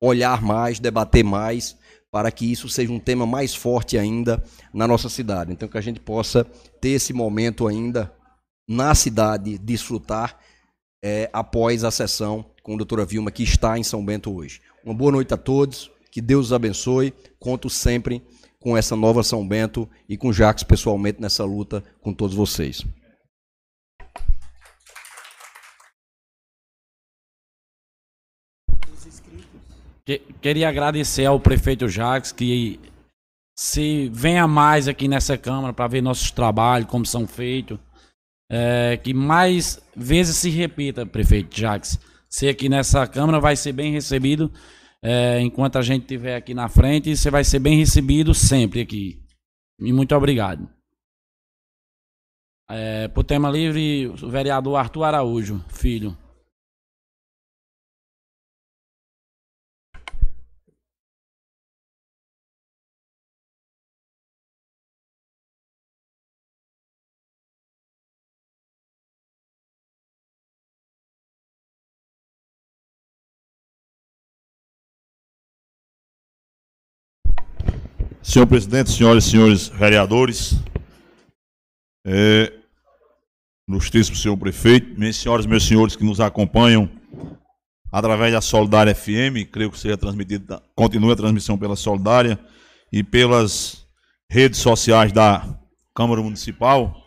[0.01, 1.77] olhar mais, debater mais,
[2.11, 5.51] para que isso seja um tema mais forte ainda na nossa cidade.
[5.51, 6.45] Então, que a gente possa
[6.79, 8.13] ter esse momento ainda
[8.67, 10.37] na cidade, desfrutar
[11.03, 14.61] é, após a sessão com a doutora Vilma, que está em São Bento hoje.
[14.85, 17.13] Uma boa noite a todos, que Deus os abençoe.
[17.39, 18.21] Conto sempre
[18.63, 22.83] com essa nova São Bento e com Jacques pessoalmente nessa luta com todos vocês.
[30.41, 32.79] queria agradecer ao prefeito Jacques que
[33.57, 37.77] se venha mais aqui nessa Câmara para ver nossos trabalhos, como são feitos.
[38.51, 41.99] É, que mais vezes se repita, prefeito Jacques.
[42.29, 44.51] Você aqui nessa Câmara vai ser bem recebido
[45.03, 47.15] é, enquanto a gente estiver aqui na frente.
[47.15, 49.21] Você vai ser bem recebido sempre aqui.
[49.79, 50.69] E muito obrigado.
[52.69, 56.17] É, por tema livre, o vereador Arthur Araújo, filho.
[78.33, 80.55] Senhor presidente, senhoras e senhores vereadores,
[82.03, 82.51] é,
[83.69, 86.89] ilustríssimo senhor prefeito, minhas senhoras e meus senhores que nos acompanham
[87.91, 92.39] através da Solidária FM, creio que seja transmitida, continue a transmissão pela Solidária
[92.91, 93.85] e pelas
[94.27, 95.47] redes sociais da
[95.95, 97.05] Câmara Municipal.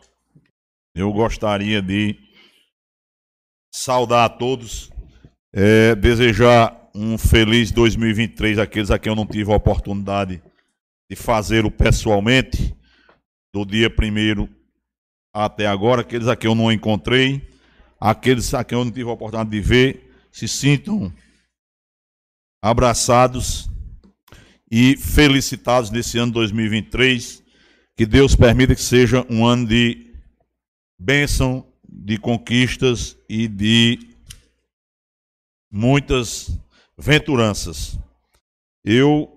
[0.94, 2.16] Eu gostaria de
[3.74, 4.92] saudar a todos,
[5.52, 10.55] é, desejar um feliz 2023 àqueles a quem eu não tive a oportunidade de
[11.08, 12.76] de fazê-lo pessoalmente,
[13.52, 14.48] do dia primeiro
[15.32, 17.48] até agora, aqueles a quem eu não encontrei,
[18.00, 21.12] aqueles a quem eu não tive a oportunidade de ver, se sintam
[22.62, 23.68] abraçados
[24.70, 27.42] e felicitados nesse ano 2023.
[27.96, 30.12] Que Deus permita que seja um ano de
[30.98, 33.98] bênção, de conquistas e de
[35.70, 36.50] muitas
[36.98, 37.98] venturanças.
[38.84, 39.35] Eu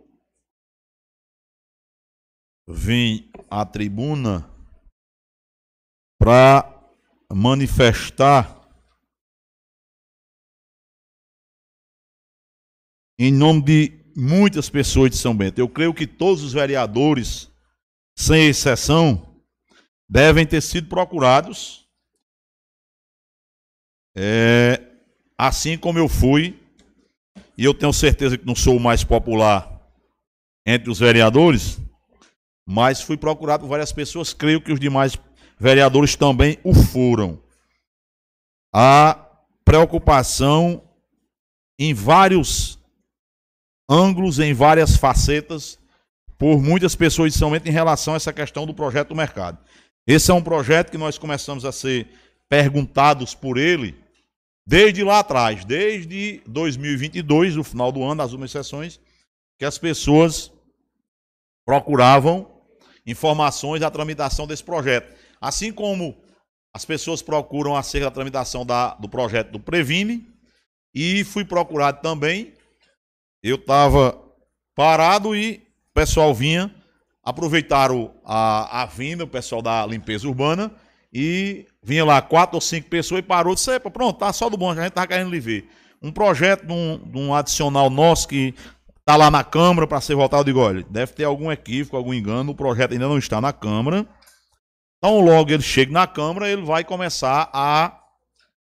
[2.71, 4.47] vim à tribuna
[6.19, 6.71] para
[7.33, 8.55] manifestar
[13.17, 15.57] em nome de muitas pessoas de São Bento.
[15.57, 17.51] Eu creio que todos os vereadores,
[18.15, 19.43] sem exceção,
[20.07, 21.87] devem ter sido procurados,
[24.15, 24.79] é,
[25.37, 26.59] assim como eu fui,
[27.57, 29.79] e eu tenho certeza que não sou o mais popular
[30.65, 31.79] entre os vereadores,
[32.71, 35.17] mas fui procurado por várias pessoas, creio que os demais
[35.59, 37.41] vereadores também o foram.
[38.71, 39.27] A
[39.65, 40.83] preocupação
[41.79, 42.77] em vários
[43.89, 45.79] ângulos, em várias facetas,
[46.37, 49.57] por muitas pessoas de em relação a essa questão do projeto do mercado.
[50.05, 52.07] Esse é um projeto que nós começamos a ser
[52.47, 53.97] perguntados por ele
[54.63, 58.99] desde lá atrás, desde 2022, o final do ano, as últimas sessões,
[59.57, 60.51] que as pessoas
[61.65, 62.58] procuravam
[63.09, 65.15] informações da tramitação desse projeto.
[65.41, 66.17] Assim como
[66.73, 70.27] as pessoas procuram acerca da tramitação da, do projeto do Previne,
[70.93, 72.53] e fui procurado também.
[73.41, 74.19] Eu estava
[74.75, 76.73] parado e o pessoal vinha,
[77.23, 80.71] aproveitaram a, a vinda, o pessoal da limpeza urbana,
[81.11, 84.71] e vinha lá quatro ou cinco pessoas e parou disse: pronto, tá só do bom,
[84.71, 85.69] a gente estava querendo lhe ver.
[86.01, 88.53] Um projeto de um, de um adicional nosso que
[89.09, 90.41] está lá na Câmara para ser votado.
[90.41, 93.51] Eu digo: olha, deve ter algum equívoco, algum engano, o projeto ainda não está na
[93.51, 94.07] Câmara.
[94.97, 97.99] Então, logo ele chega na Câmara, ele vai começar a,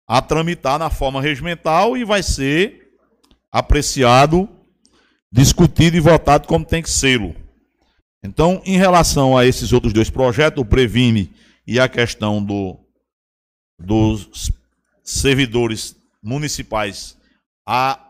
[0.07, 2.93] a tramitar na forma regimental e vai ser
[3.51, 4.49] apreciado,
[5.33, 7.21] discutido e votado como tem que ser.
[8.23, 11.33] Então, em relação a esses outros dois projetos, o Previne
[11.67, 12.79] e a questão do,
[13.79, 14.53] dos
[15.03, 17.17] servidores municipais
[17.67, 18.10] a,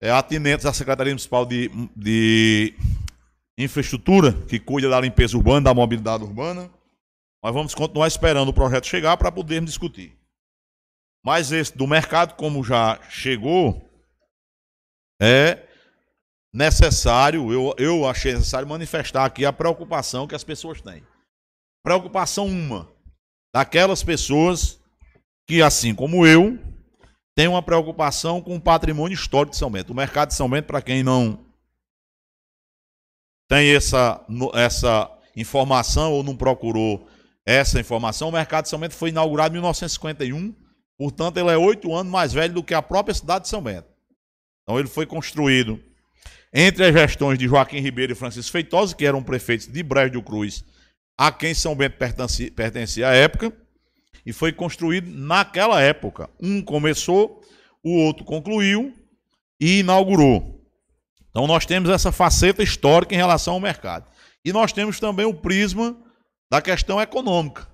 [0.00, 2.74] é, atinentes à Secretaria Municipal de, de
[3.58, 6.70] infraestrutura, que cuida da limpeza urbana, da mobilidade urbana.
[7.42, 10.16] Nós vamos continuar esperando o projeto chegar para podermos discutir.
[11.24, 13.90] Mas esse do mercado, como já chegou,
[15.20, 15.66] é
[16.52, 21.02] necessário, eu, eu achei necessário manifestar aqui a preocupação que as pessoas têm.
[21.82, 22.88] Preocupação uma,
[23.54, 24.80] daquelas pessoas
[25.48, 26.58] que, assim como eu,
[27.36, 29.92] têm uma preocupação com o patrimônio histórico de São Bento.
[29.92, 31.44] O mercado de São Bento, para quem não
[33.46, 37.06] tem essa, essa informação ou não procurou
[37.44, 40.52] essa informação, o Mercado de São Bento foi inaugurado em 1951,
[40.98, 43.86] portanto, ele é oito anos mais velho do que a própria cidade de São Bento.
[44.62, 45.80] Então, ele foi construído
[46.52, 50.22] entre as gestões de Joaquim Ribeiro e Francisco Feitosa, que eram prefeitos de Brejo do
[50.22, 50.64] Cruz,
[51.16, 53.52] a quem São Bento pertencia à época,
[54.26, 56.28] e foi construído naquela época.
[56.42, 57.40] Um começou,
[57.82, 58.92] o outro concluiu
[59.60, 60.60] e inaugurou.
[61.30, 64.10] Então nós temos essa faceta histórica em relação ao mercado.
[64.44, 65.96] E nós temos também o prisma
[66.50, 67.68] da questão econômica.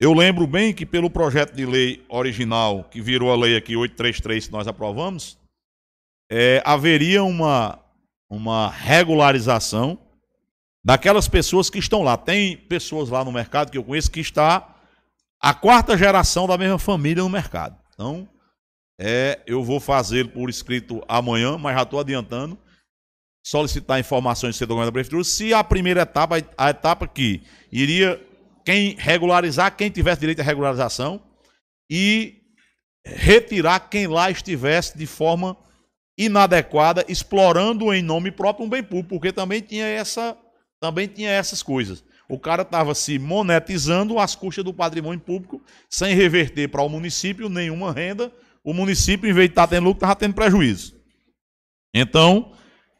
[0.00, 4.46] Eu lembro bem que pelo projeto de lei original, que virou a lei aqui 833
[4.46, 5.36] que nós aprovamos,
[6.30, 7.80] é, haveria uma,
[8.30, 9.98] uma regularização
[10.84, 12.16] daquelas pessoas que estão lá.
[12.16, 14.77] Tem pessoas lá no mercado que eu conheço que está
[15.40, 17.76] a quarta geração da mesma família no mercado.
[17.94, 18.28] Então,
[19.00, 22.58] é, eu vou fazer por escrito amanhã, mas já estou adiantando,
[23.46, 28.20] solicitar informações do setor da prefeitura, se a primeira etapa, a etapa que iria
[28.64, 31.22] quem regularizar quem tivesse direito à regularização
[31.90, 32.42] e
[33.06, 35.56] retirar quem lá estivesse de forma
[36.18, 40.36] inadequada, explorando em nome próprio um bem público, porque também tinha essa
[40.80, 42.04] também tinha essas coisas.
[42.28, 47.48] O cara estava se monetizando às custas do patrimônio público, sem reverter para o município
[47.48, 48.30] nenhuma renda,
[48.62, 50.94] o município, em vez de estar tá tendo lucro, estava tendo prejuízo.
[51.94, 52.52] Então,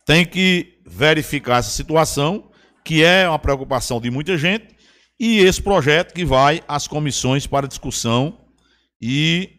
[0.06, 2.50] tem que verificar essa situação,
[2.82, 4.74] que é uma preocupação de muita gente,
[5.20, 8.38] e esse projeto que vai às comissões para discussão
[9.00, 9.58] e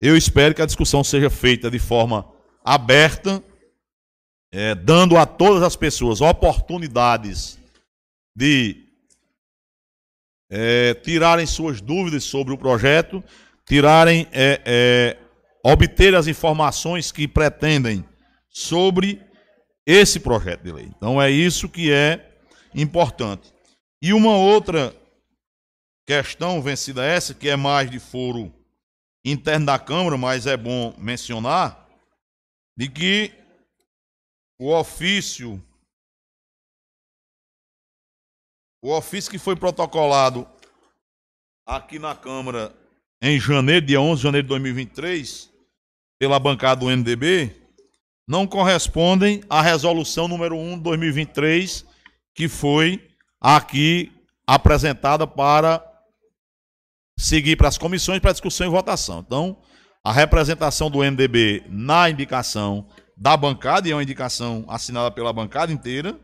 [0.00, 2.26] eu espero que a discussão seja feita de forma
[2.64, 3.42] aberta,
[4.52, 7.58] é, dando a todas as pessoas oportunidades
[8.36, 8.84] de
[10.50, 13.24] é, tirarem suas dúvidas sobre o projeto
[13.66, 15.18] tirarem, é, é,
[15.62, 18.08] obter as informações que pretendem
[18.48, 19.20] sobre
[19.84, 20.90] esse projeto de lei.
[20.96, 22.38] Então é isso que é
[22.74, 23.52] importante.
[24.00, 24.94] E uma outra
[26.06, 28.54] questão vencida essa, que é mais de foro
[29.24, 31.88] interno da Câmara, mas é bom mencionar,
[32.76, 33.32] de que
[34.58, 35.62] o ofício
[38.86, 40.46] o ofício que foi protocolado
[41.66, 42.72] aqui na Câmara
[43.20, 45.50] em janeiro, dia 11 de janeiro de 2023,
[46.20, 47.50] pela bancada do MDB,
[48.28, 51.84] não correspondem à resolução número 1 de 2023,
[52.32, 53.04] que foi
[53.40, 54.12] aqui
[54.46, 55.84] apresentada para
[57.18, 59.18] seguir para as comissões para discussão e votação.
[59.18, 59.60] Então,
[60.04, 65.72] a representação do MDB na indicação da bancada, e é uma indicação assinada pela bancada
[65.72, 66.16] inteira,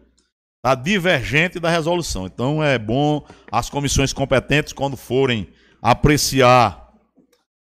[0.63, 2.27] está divergente da resolução.
[2.27, 5.49] Então, é bom as comissões competentes, quando forem
[5.83, 6.93] apreciar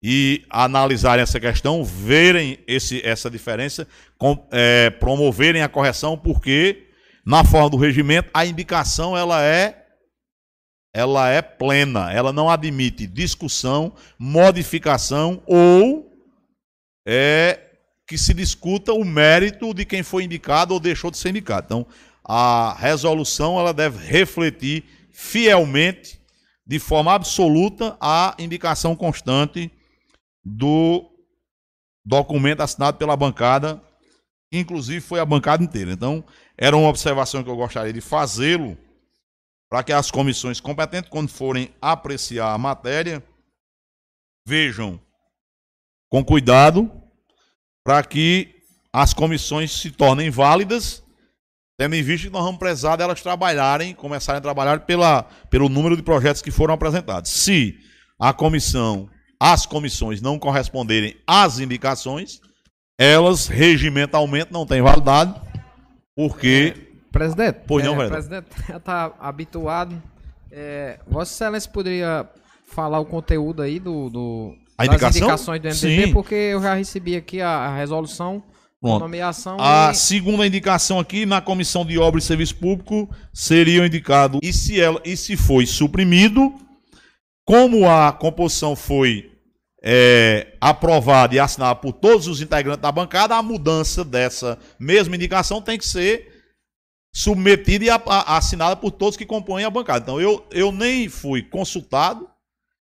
[0.02, 3.86] e analisarem essa questão, verem esse, essa diferença,
[4.16, 6.86] com, é, promoverem a correção, porque
[7.26, 9.84] na forma do regimento a indicação ela é
[10.94, 16.10] ela é plena, ela não admite discussão, modificação ou
[17.06, 17.60] é
[18.06, 21.66] que se discuta o mérito de quem foi indicado ou deixou de ser indicado.
[21.66, 21.86] Então,
[22.28, 26.20] a resolução ela deve refletir fielmente,
[26.66, 29.72] de forma absoluta, a indicação constante
[30.44, 31.10] do
[32.04, 33.82] documento assinado pela bancada,
[34.52, 35.92] inclusive foi a bancada inteira.
[35.92, 36.22] Então,
[36.56, 38.76] era uma observação que eu gostaria de fazê-lo
[39.70, 43.24] para que as comissões competentes, quando forem apreciar a matéria,
[44.46, 45.00] vejam
[46.10, 46.90] com cuidado
[47.84, 48.62] para que
[48.92, 51.02] as comissões se tornem válidas,
[51.78, 55.96] tendo em vista que nós vamos prezar delas trabalharem, começarem a trabalhar pela, pelo número
[55.96, 57.30] de projetos que foram apresentados.
[57.30, 57.78] Se
[58.18, 59.08] a comissão,
[59.38, 62.40] as comissões não corresponderem às indicações,
[62.98, 65.34] elas regimentalmente não têm validade,
[66.16, 70.00] porque Presidente, Pois não, é, presidente, já está habituado.
[70.50, 72.28] É, Vossa Excelência poderia
[72.66, 76.12] falar o conteúdo aí do, do das indicações do MDB, Sim.
[76.12, 78.42] porque eu já recebi aqui a, a resolução,
[78.80, 79.00] Pronto.
[79.00, 84.38] nomeação A e segunda indicação aqui na Comissão de Obras e Serviço Público seria indicado
[84.42, 86.54] e se ela e se foi suprimido,
[87.44, 89.32] como a composição foi
[89.82, 95.60] é, aprovada e assinada por todos os integrantes da bancada, a mudança dessa mesma indicação
[95.62, 96.32] tem que ser
[97.14, 100.00] submetida e a- a- assinada por todos que compõem a bancada.
[100.02, 102.28] Então eu, eu nem fui consultado,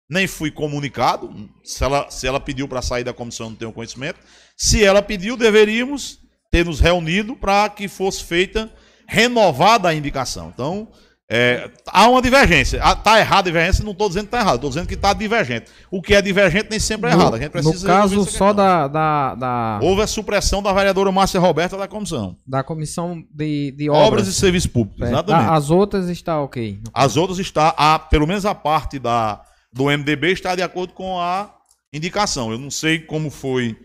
[0.09, 1.33] nem fui comunicado.
[1.63, 4.19] Se ela, se ela pediu para sair da comissão, eu não tenho conhecimento.
[4.55, 6.19] Se ela pediu, deveríamos
[6.51, 8.71] ter nos reunido para que fosse feita
[9.07, 10.51] renovada a indicação.
[10.53, 10.87] Então,
[11.29, 12.77] é, há uma divergência.
[12.77, 15.65] Está errada a divergência, não estou dizendo que está errado, estou dizendo que está divergente.
[15.91, 17.35] O que é divergente nem sempre é errado.
[17.35, 18.55] A gente precisa no caso só questão.
[18.55, 22.37] da, da, da, Houve a supressão da vereadora Márcia Roberta da comissão.
[22.47, 24.27] da comissão de, de Obras, obras.
[24.29, 25.51] e serviços públicos, É, exatamente.
[25.51, 26.79] As outras está ok.
[26.93, 29.41] As outras está, a, pelo menos a parte da,
[29.71, 31.53] do MDB está de acordo com a
[31.93, 32.51] indicação.
[32.51, 33.77] Eu não sei como foi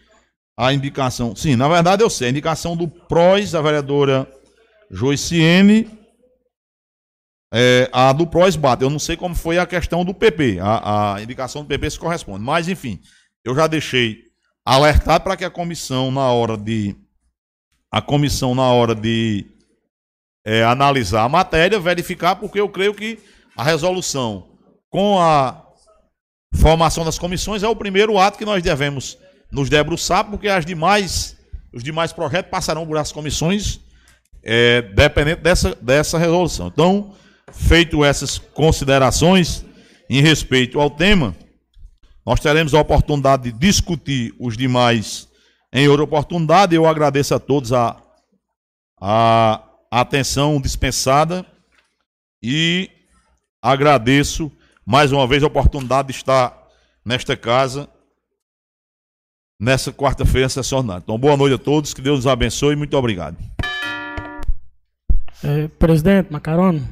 [0.56, 1.34] a indicação.
[1.34, 2.28] Sim, na verdade eu sei.
[2.28, 4.30] A indicação do PROS, a vereadora
[4.90, 5.88] Joiciene,
[7.52, 8.82] é, a do PROS bate.
[8.82, 10.58] Eu não sei como foi a questão do PP.
[10.60, 12.44] A, a indicação do PP se corresponde.
[12.44, 13.00] Mas, enfim,
[13.44, 14.18] eu já deixei
[14.64, 16.96] alertado para que a comissão, na hora de.
[17.90, 19.46] A comissão, na hora de
[20.46, 23.18] é, analisar a matéria, verificar, porque eu creio que
[23.54, 24.58] a resolução
[24.88, 25.61] com a
[26.52, 29.18] formação das comissões é o primeiro ato que nós devemos
[29.50, 31.36] nos debruçar, porque as demais,
[31.72, 33.80] os demais projetos passarão por as comissões,
[34.42, 36.68] é, dependente dessa, dessa resolução.
[36.68, 37.14] Então,
[37.52, 39.64] feito essas considerações
[40.08, 41.34] em respeito ao tema,
[42.24, 45.28] nós teremos a oportunidade de discutir os demais
[45.72, 46.74] em outra oportunidade.
[46.74, 47.96] Eu agradeço a todos a,
[49.00, 51.44] a atenção dispensada
[52.42, 52.90] e
[53.60, 54.50] agradeço
[54.84, 56.68] mais uma vez a oportunidade de estar
[57.04, 57.88] nesta casa
[59.62, 61.02] nessa quarta-feira sessionada.
[61.04, 63.36] Então, boa noite a todos, que Deus nos abençoe e muito obrigado.
[65.44, 66.82] É, presidente Macarone,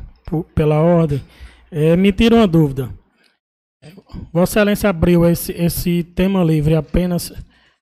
[0.54, 1.20] pela ordem,
[1.68, 2.88] é, me tira uma dúvida.
[4.32, 7.32] Vossa Excelência abriu esse, esse tema livre apenas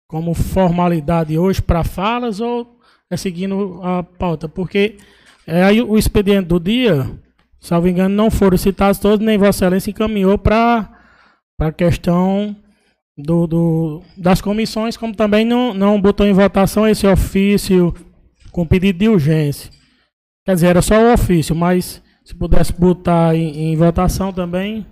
[0.05, 2.79] como formalidade hoje para falas ou
[3.09, 4.49] é seguindo a pauta?
[4.49, 4.97] Porque
[5.47, 7.09] é, aí o expediente do dia,
[7.63, 10.89] salvo engano, não foram citados todos, nem Vossa Excelência encaminhou para
[11.59, 12.55] a questão
[13.17, 17.93] do, do- das comissões, como também não, não botou em votação esse ofício
[18.51, 19.71] com pedido de urgência.
[20.45, 24.85] Quer dizer, era só o ofício, mas se pudesse botar em, em votação também.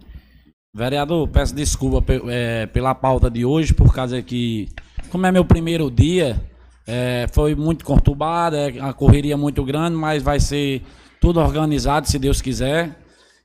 [0.73, 4.69] Vereador, peço desculpa é, pela pauta de hoje, por causa que,
[5.09, 6.41] como é meu primeiro dia,
[6.87, 10.81] é, foi muito conturbada, é a correria muito grande, mas vai ser
[11.21, 12.97] tudo organizado, se Deus quiser.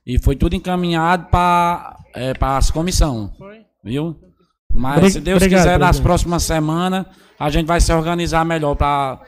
[0.05, 3.29] E foi tudo encaminhado para é, as comissões.
[3.83, 4.19] Viu?
[4.73, 7.05] Mas se Deus obrigado, quiser, nas próximas semanas,
[7.39, 9.19] a gente vai se organizar melhor para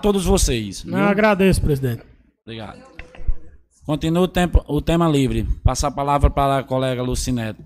[0.00, 0.84] todos vocês.
[0.84, 2.02] Eu agradeço, presidente.
[2.44, 2.82] Obrigado.
[3.84, 5.44] Continua o, tempo, o tema livre.
[5.64, 7.60] Passa a palavra para a colega Lucinete.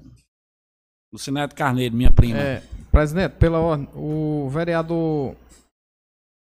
[1.12, 2.38] Lucinete Carneiro, minha prima.
[2.38, 5.36] É, presidente, pela ordem, o vereador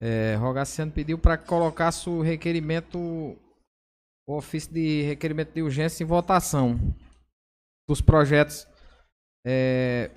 [0.01, 6.07] é, Rogaciano pediu para que colocasse o requerimento, o ofício de requerimento de urgência em
[6.07, 6.79] votação
[7.87, 8.67] dos projetos.
[9.45, 10.11] É,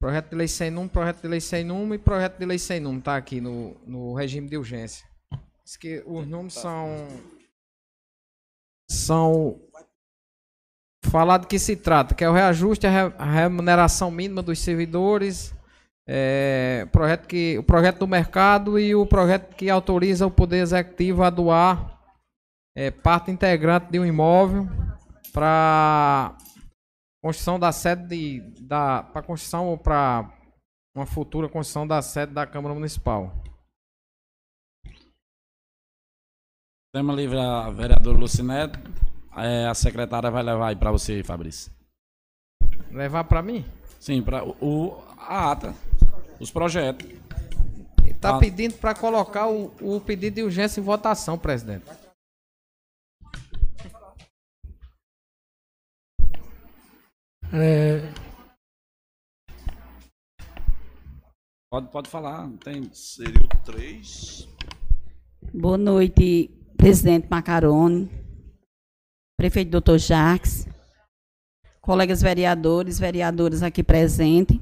[0.00, 2.80] projeto de lei sem número, projeto de lei sem número e projeto de lei sem
[2.80, 5.06] número, tá aqui no, no regime de urgência.
[5.64, 7.08] Diz que os números são.
[8.90, 9.60] São
[11.04, 14.58] falar do que se trata, que é o reajuste à re- à remuneração mínima dos
[14.58, 15.54] servidores,
[16.06, 21.22] é, projeto que, o projeto do mercado e o projeto que autoriza o Poder Executivo
[21.22, 22.00] a doar
[22.76, 24.66] é, parte integrante de um imóvel
[25.32, 26.36] para
[27.22, 30.30] construção da sede de, da para construção ou para
[30.94, 33.32] uma futura construção da sede da Câmara Municipal.
[36.94, 38.78] Tema livre a vereadora Lucinete.
[39.34, 41.72] É, a secretária vai levar aí para você, Fabrício.
[42.90, 43.64] Levar para mim?
[43.98, 45.74] Sim, para o- a ata.
[46.40, 47.08] Os projetos.
[48.04, 48.38] Ele tá Ah.
[48.38, 51.84] pedindo para colocar o, o pedido de urgência em votação, presidente.
[57.54, 58.00] É,
[61.72, 62.50] Pode, pode falar.
[62.62, 62.92] Tem...
[62.92, 64.46] Seria o 3.
[65.54, 68.10] Boa noite, presidente Macarone,
[69.38, 70.66] prefeito doutor Jacques,
[71.80, 74.58] colegas vereadores, vereadoras aqui presentes.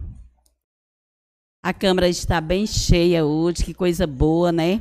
[1.63, 4.81] A Câmara está bem cheia hoje, que coisa boa, né?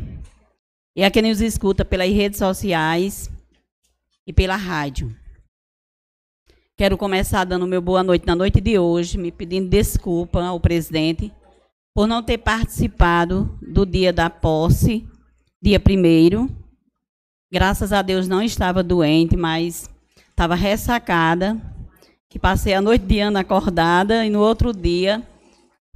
[0.95, 3.29] E a quem nos escuta pelas redes sociais
[4.25, 5.13] e pela rádio.
[6.77, 11.33] Quero começar dando meu boa noite na noite de hoje, me pedindo desculpa ao presidente
[11.93, 15.05] por não ter participado do dia da posse
[15.61, 16.49] dia primeiro.
[17.51, 19.89] Graças a Deus não estava doente, mas
[20.29, 21.59] estava ressacada.
[22.29, 25.21] Que passei a noite de ano acordada e no outro dia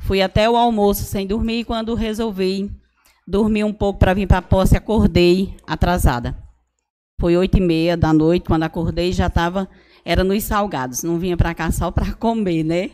[0.04, 1.60] fui até o almoço sem dormir.
[1.60, 2.72] E quando resolvi
[3.28, 6.38] dormir um pouco para vir para a posse, acordei atrasada.
[7.20, 9.70] Foi oito e meia da noite, quando acordei já estava,
[10.04, 12.92] era nos salgados, não vinha para cá só para comer, né?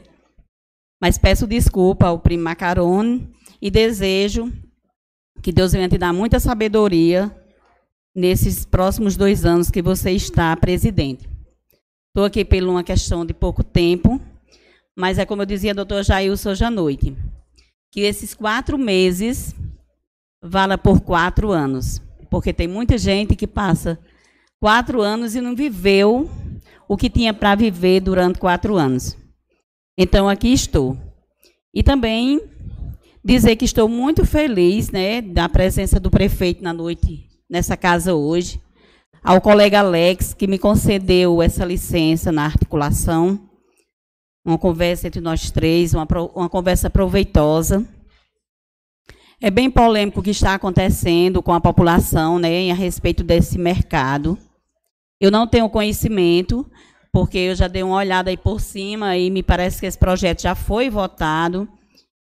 [1.02, 3.32] Mas peço desculpa ao primo Macarone
[3.62, 4.52] e desejo
[5.42, 7.34] que Deus venha te dar muita sabedoria
[8.14, 11.28] nesses próximos dois anos que você está presidente.
[12.10, 14.20] Estou aqui por uma questão de pouco tempo,
[15.00, 17.16] mas é como eu dizia, doutor Jailson, hoje à noite,
[17.90, 19.56] que esses quatro meses
[20.44, 23.98] vala por quatro anos, porque tem muita gente que passa
[24.60, 26.30] quatro anos e não viveu
[26.86, 29.16] o que tinha para viver durante quatro anos.
[29.98, 30.98] Então, aqui estou.
[31.74, 32.42] E também
[33.24, 38.62] dizer que estou muito feliz né, da presença do prefeito na noite, nessa casa hoje.
[39.24, 43.49] Ao colega Alex, que me concedeu essa licença na articulação.
[44.50, 47.88] Uma conversa entre nós três, uma, uma conversa proveitosa.
[49.40, 54.36] É bem polêmico o que está acontecendo com a população né, a respeito desse mercado.
[55.22, 56.66] Eu não tenho conhecimento,
[57.14, 60.42] porque eu já dei uma olhada aí por cima e me parece que esse projeto
[60.42, 61.70] já foi votado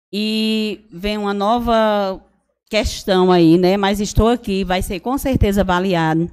[0.10, 2.24] e vem uma nova
[2.70, 3.76] questão aí, né?
[3.76, 6.32] Mas estou aqui, vai ser com certeza avaliado,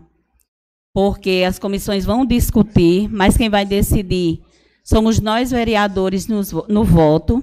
[0.94, 4.40] porque as comissões vão discutir, mas quem vai decidir
[4.84, 7.42] somos nós vereadores no voto.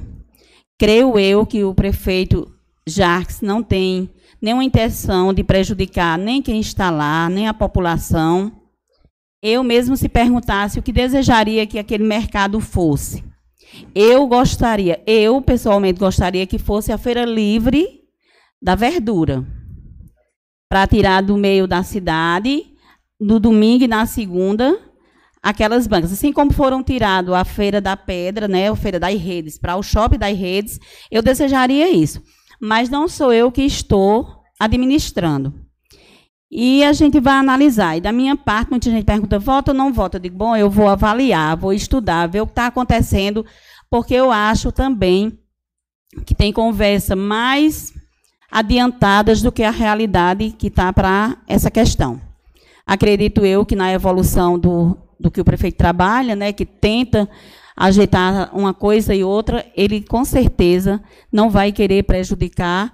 [0.79, 2.51] Creio eu que o prefeito
[2.87, 4.09] Jarques não tem
[4.41, 8.51] nenhuma intenção de prejudicar nem quem está lá, nem a população
[9.41, 13.23] eu mesmo se perguntasse o que desejaria que aquele mercado fosse.
[13.93, 18.01] Eu gostaria, eu pessoalmente gostaria que fosse a feira livre
[18.61, 19.45] da verdura,
[20.67, 22.65] para tirar do meio da cidade,
[23.19, 24.77] no domingo e na segunda,
[25.41, 26.11] aquelas bancas.
[26.11, 29.83] Assim como foram tirados a feira da pedra, né, a feira das redes, para o
[29.83, 30.79] shopping das redes,
[31.11, 32.21] eu desejaria isso.
[32.59, 35.53] Mas não sou eu que estou administrando.
[36.49, 37.97] E a gente vai analisar.
[37.97, 40.17] E da minha parte, muita gente pergunta, vota ou não vota?
[40.17, 43.45] Eu digo, bom, eu vou avaliar, vou estudar, ver o que está acontecendo,
[43.89, 45.37] porque eu acho também
[46.25, 47.93] que tem conversa mais
[48.49, 52.19] adiantadas do que a realidade que está para essa questão.
[52.85, 57.27] Acredito eu que na evolução do, do que o prefeito trabalha, né, que tenta
[57.75, 61.01] ajeitar uma coisa e outra, ele com certeza
[61.31, 62.91] não vai querer prejudicar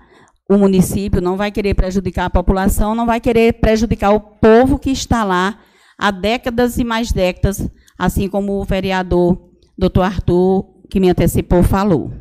[0.50, 4.90] o município, não vai querer prejudicar a população, não vai querer prejudicar o povo que
[4.90, 5.60] está lá
[5.98, 12.12] há décadas e mais décadas, assim como o vereador doutor Arthur que me antecipou falou.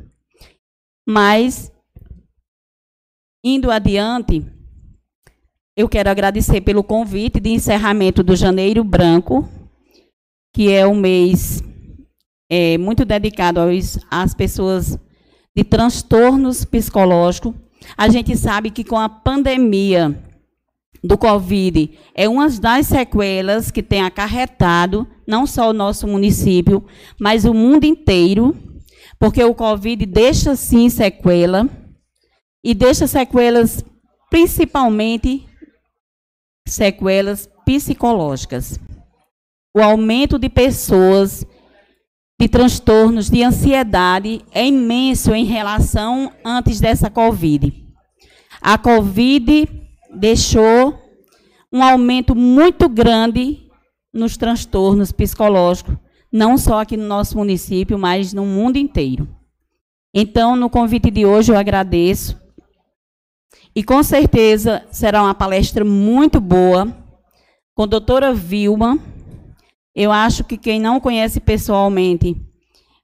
[1.07, 1.73] Mas,
[3.45, 4.47] indo adiante,
[5.77, 9.49] eu quero agradecer pelo convite de encerramento do Janeiro Branco,
[10.53, 11.63] que é um mês
[12.51, 14.99] é, muito dedicado aos, às pessoas
[15.57, 17.55] de transtornos psicológicos.
[17.97, 20.19] A gente sabe que com a pandemia
[21.03, 26.85] do Covid é uma das sequelas que tem acarretado não só o nosso município,
[27.19, 28.57] mas o mundo inteiro,
[29.19, 31.69] porque o Covid deixa sim sequela
[32.63, 33.85] e deixa sequelas
[34.31, 35.47] principalmente
[36.67, 38.79] sequelas psicológicas.
[39.75, 41.47] O aumento de pessoas
[42.39, 47.73] de transtornos de ansiedade é imenso em relação antes dessa Covid.
[48.61, 49.68] A Covid
[50.14, 50.99] deixou
[51.73, 53.70] um aumento muito grande
[54.12, 55.97] nos transtornos psicológicos,
[56.31, 59.29] não só aqui no nosso município, mas no mundo inteiro.
[60.12, 62.39] Então, no convite de hoje, eu agradeço.
[63.75, 66.95] E com certeza será uma palestra muito boa,
[67.75, 68.99] com a doutora Vilma.
[69.95, 72.36] Eu acho que quem não conhece pessoalmente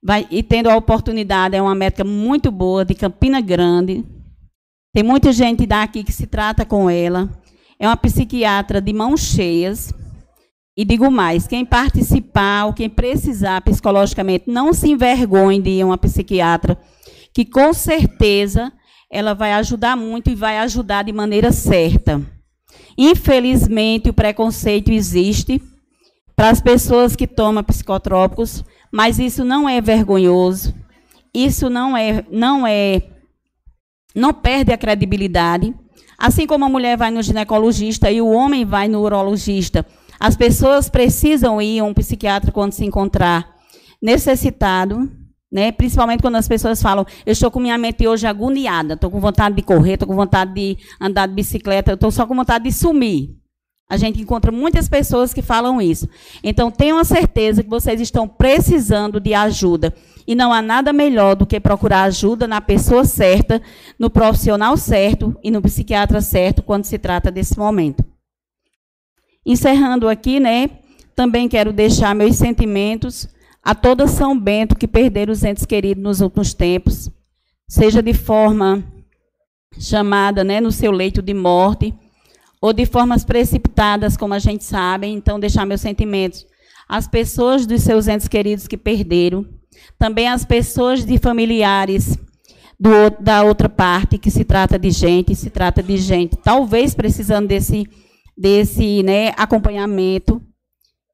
[0.03, 4.05] vai, e tendo a oportunidade, é uma médica muito boa, de Campina Grande.
[4.95, 7.29] Tem muita gente daqui que se trata com ela.
[7.79, 9.93] É uma psiquiatra de mãos cheias.
[10.77, 15.87] E digo mais, quem participar ou quem precisar psicologicamente, não se envergonhe de ir a
[15.87, 16.79] uma psiquiatra,
[17.35, 18.73] que com certeza
[19.11, 22.23] ela vai ajudar muito e vai ajudar de maneira certa.
[22.97, 25.61] Infelizmente, o preconceito existe
[26.39, 30.73] para as pessoas que tomam psicotrópicos, mas isso não é vergonhoso.
[31.35, 33.03] Isso não é não é
[34.15, 35.75] não perde a credibilidade.
[36.17, 39.85] Assim como a mulher vai no ginecologista e o homem vai no urologista,
[40.21, 43.57] as pessoas precisam ir a um psiquiatra quando se encontrar
[44.01, 45.11] necessitado,
[45.51, 45.73] né?
[45.73, 49.57] Principalmente quando as pessoas falam, eu estou com minha mente hoje agoniada, estou com vontade
[49.57, 53.37] de correr, estou com vontade de andar de bicicleta, estou só com vontade de sumir.
[53.91, 56.07] A gente encontra muitas pessoas que falam isso.
[56.45, 59.95] Então, tenham a certeza que vocês estão precisando de ajuda.
[60.27, 63.63] E não há nada melhor do que procurar ajuda na pessoa certa,
[63.99, 68.05] no profissional certo e no psiquiatra certo quando se trata desse momento.
[69.47, 70.69] Encerrando aqui, né,
[71.17, 73.27] também quero deixar meus sentimentos
[73.63, 77.11] a toda São Bento que perderam os entes queridos nos últimos tempos,
[77.67, 78.85] seja de forma
[79.79, 81.95] chamada, né, no seu leito de morte,
[82.61, 86.47] ou de formas precipitadas, como a gente sabe, então deixar meus sentimentos
[86.89, 89.47] às pessoas dos seus entes queridos que perderam,
[89.99, 92.19] também às pessoas de familiares
[92.79, 96.37] do, da outra parte, que se trata de gente, se trata de gente.
[96.37, 97.85] Talvez precisando desse,
[98.37, 100.41] desse né, acompanhamento,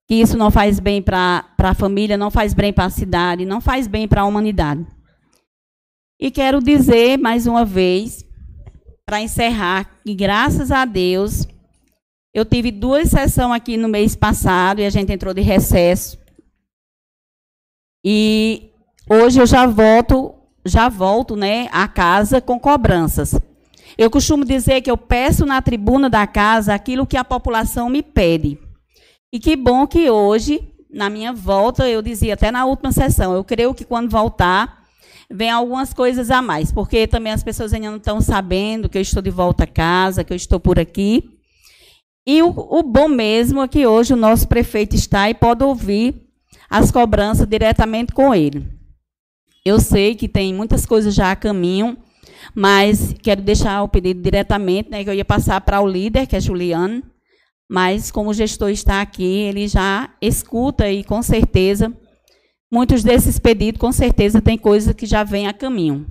[0.07, 3.61] que isso não faz bem para a família, não faz bem para a cidade, não
[3.61, 4.87] faz bem para a humanidade.
[6.21, 8.25] E quero dizer mais uma vez
[9.07, 11.47] para encerrar, que graças a Deus,
[12.33, 16.19] eu tive duas sessões aqui no mês passado e a gente entrou de recesso.
[18.05, 18.71] E
[19.09, 20.35] hoje eu já volto,
[20.65, 23.35] já volto, né, à casa com cobranças.
[23.97, 28.03] Eu costumo dizer que eu peço na tribuna da casa aquilo que a população me
[28.03, 28.59] pede.
[29.33, 33.45] E que bom que hoje, na minha volta, eu dizia até na última sessão, eu
[33.45, 34.84] creio que quando voltar,
[35.31, 39.03] vem algumas coisas a mais, porque também as pessoas ainda não estão sabendo que eu
[39.03, 41.31] estou de volta a casa, que eu estou por aqui.
[42.27, 46.15] E o, o bom mesmo é que hoje o nosso prefeito está e pode ouvir
[46.71, 48.67] as cobranças diretamente com ele.
[49.65, 51.97] Eu sei que tem muitas coisas já a caminho,
[52.55, 56.37] mas quero deixar o pedido diretamente, né, que eu ia passar para o líder, que
[56.37, 57.03] é Juliano,
[57.69, 61.93] mas como o gestor está aqui, ele já escuta e com certeza
[62.75, 66.05] Muitos desses pedidos, com certeza, tem coisas que já vêm a caminho.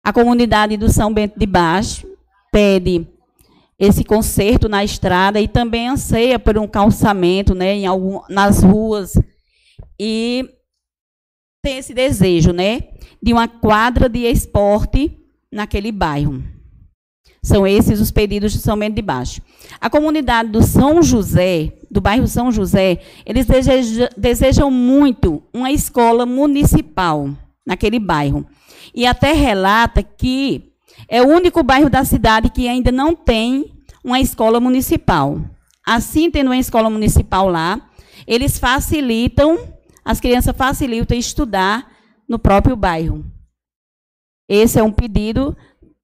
[0.00, 2.06] A comunidade do São Bento de Baixo
[2.52, 3.04] pede
[3.76, 9.14] esse conserto na estrada e também anseia por um calçamento né, em algum, nas ruas.
[9.98, 10.48] E
[11.64, 12.80] tem esse desejo né,
[13.20, 15.18] de uma quadra de esporte
[15.50, 16.44] naquele bairro.
[17.42, 19.42] São esses os pedidos de São Bento de Baixo.
[19.80, 26.26] A comunidade do São José, do bairro São José, eles desejam, desejam muito uma escola
[26.26, 27.30] municipal
[27.66, 28.46] naquele bairro.
[28.94, 30.72] E até relata que
[31.08, 33.72] é o único bairro da cidade que ainda não tem
[34.02, 35.40] uma escola municipal.
[35.86, 37.80] Assim, tendo uma escola municipal lá,
[38.26, 39.58] eles facilitam,
[40.04, 41.90] as crianças facilitam estudar
[42.28, 43.24] no próprio bairro.
[44.48, 45.56] Esse é um pedido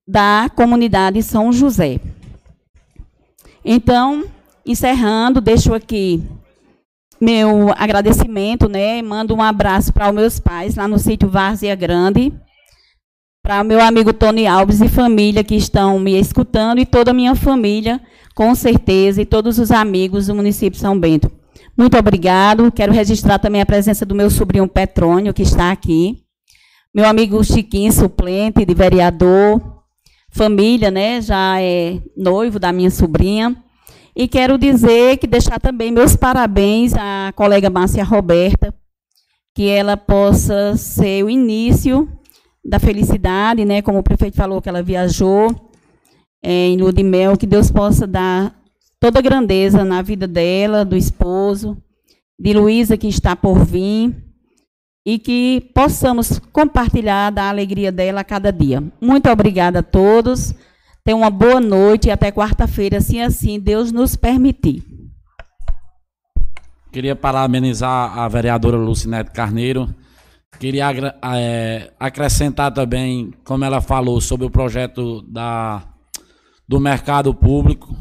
[0.06, 1.98] da comunidade São José.
[3.64, 4.24] Então,
[4.66, 6.22] encerrando, deixo aqui
[7.20, 9.00] meu agradecimento, né?
[9.00, 12.32] Mando um abraço para os meus pais lá no sítio Várzea Grande,
[13.42, 17.14] para o meu amigo Tony Alves e família que estão me escutando e toda a
[17.14, 18.00] minha família,
[18.34, 21.30] com certeza, e todos os amigos do município de São Bento.
[21.76, 22.70] Muito obrigado.
[22.70, 26.18] Quero registrar também a presença do meu sobrinho Petrônio, que está aqui.
[26.94, 29.83] Meu amigo Chiquinho, suplente de vereador.
[30.34, 31.20] Família, né?
[31.20, 33.56] Já é noivo da minha sobrinha.
[34.16, 38.74] E quero dizer que deixar também meus parabéns à colega Márcia Roberta,
[39.54, 42.08] que ela possa ser o início
[42.64, 43.80] da felicidade, né?
[43.80, 45.54] Como o prefeito falou que ela viajou
[46.42, 48.56] é, em lua de mel, que Deus possa dar
[48.98, 51.76] toda a grandeza na vida dela, do esposo,
[52.36, 54.12] de Luísa que está por vir,
[55.04, 58.82] e que possamos compartilhar da alegria dela a cada dia.
[59.00, 60.54] Muito obrigada a todos.
[61.04, 64.82] Tenham uma boa noite e até quarta-feira, se assim Deus nos permitir.
[66.90, 69.94] Queria parabenizar a vereadora Lucinete Carneiro.
[70.58, 70.90] Queria
[71.34, 75.82] é, acrescentar também, como ela falou, sobre o projeto da,
[76.66, 77.94] do mercado público.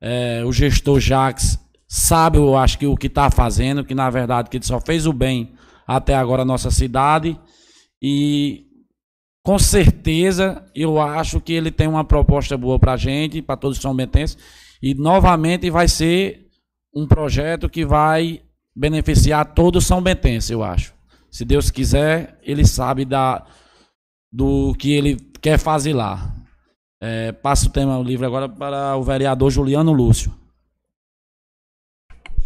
[0.00, 1.58] É, o gestor Jax
[1.88, 5.06] sabe, eu acho que o que está fazendo, que na verdade que ele só fez
[5.06, 5.54] o bem
[5.96, 7.36] até agora à nossa cidade.
[8.00, 8.64] E
[9.44, 13.76] com certeza, eu acho que ele tem uma proposta boa para a gente, para todos
[13.76, 14.38] os são bentenses,
[14.80, 16.48] e novamente vai ser
[16.94, 18.40] um projeto que vai
[18.74, 20.94] beneficiar todos os são bentenses, eu acho.
[21.28, 23.44] Se Deus quiser, ele sabe da,
[24.32, 26.32] do que ele quer fazer lá.
[27.02, 30.32] É, passo o tema livre agora para o vereador Juliano Lúcio.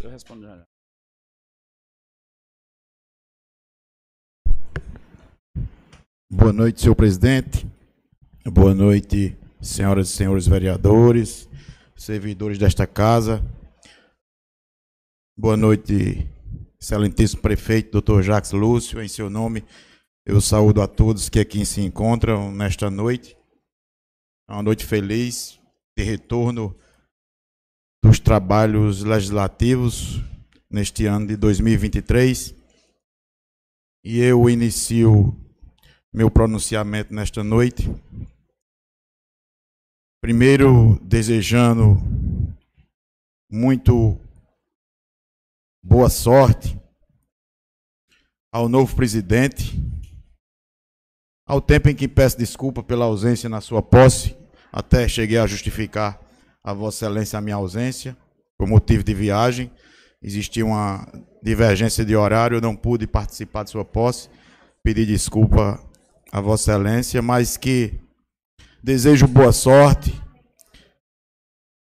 [0.01, 0.74] Eu respondo já.
[6.37, 7.65] Boa noite, senhor presidente.
[8.45, 11.49] Boa noite, senhoras e senhores vereadores,
[11.95, 13.41] servidores desta casa.
[15.39, 16.29] Boa noite,
[16.81, 19.01] excelentíssimo prefeito, doutor Jacques Lúcio.
[19.01, 19.63] Em seu nome,
[20.27, 23.37] eu saúdo a todos que aqui se encontram nesta noite.
[24.51, 25.61] É uma noite feliz
[25.97, 26.75] de retorno
[28.03, 30.21] dos trabalhos legislativos
[30.69, 32.53] neste ano de 2023.
[34.05, 35.44] E eu inicio
[36.15, 37.91] meu pronunciamento nesta noite.
[40.23, 41.97] Primeiro, desejando
[43.51, 44.17] muito
[45.83, 46.81] boa sorte
[48.53, 49.77] ao novo presidente,
[51.45, 54.37] ao tempo em que peço desculpa pela ausência na sua posse,
[54.73, 56.21] até cheguei a justificar
[56.63, 58.17] a Vossa Excelência a minha ausência,
[58.57, 59.69] por motivo de viagem.
[60.23, 61.09] Existia uma
[61.43, 64.31] divergência de horário, eu não pude participar de sua posse.
[64.81, 65.85] Pedi desculpa
[66.35, 67.95] a Vossa Excelência, mas que
[68.83, 70.13] desejo boa sorte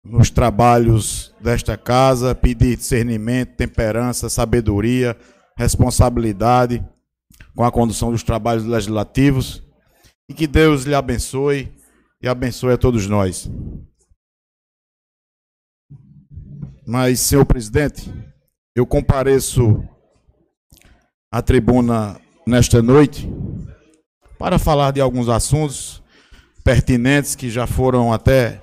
[0.02, 5.14] nos trabalhos desta casa, pedir discernimento, temperança, sabedoria,
[5.58, 6.82] responsabilidade
[7.54, 9.62] com a condução dos trabalhos legislativos
[10.26, 11.70] e que Deus lhe abençoe
[12.22, 13.46] e abençoe a todos nós.
[16.86, 18.10] Mas, senhor presidente,
[18.74, 19.86] eu compareço
[21.30, 23.28] à tribuna nesta noite
[24.40, 26.02] para falar de alguns assuntos
[26.64, 28.58] pertinentes que já foram até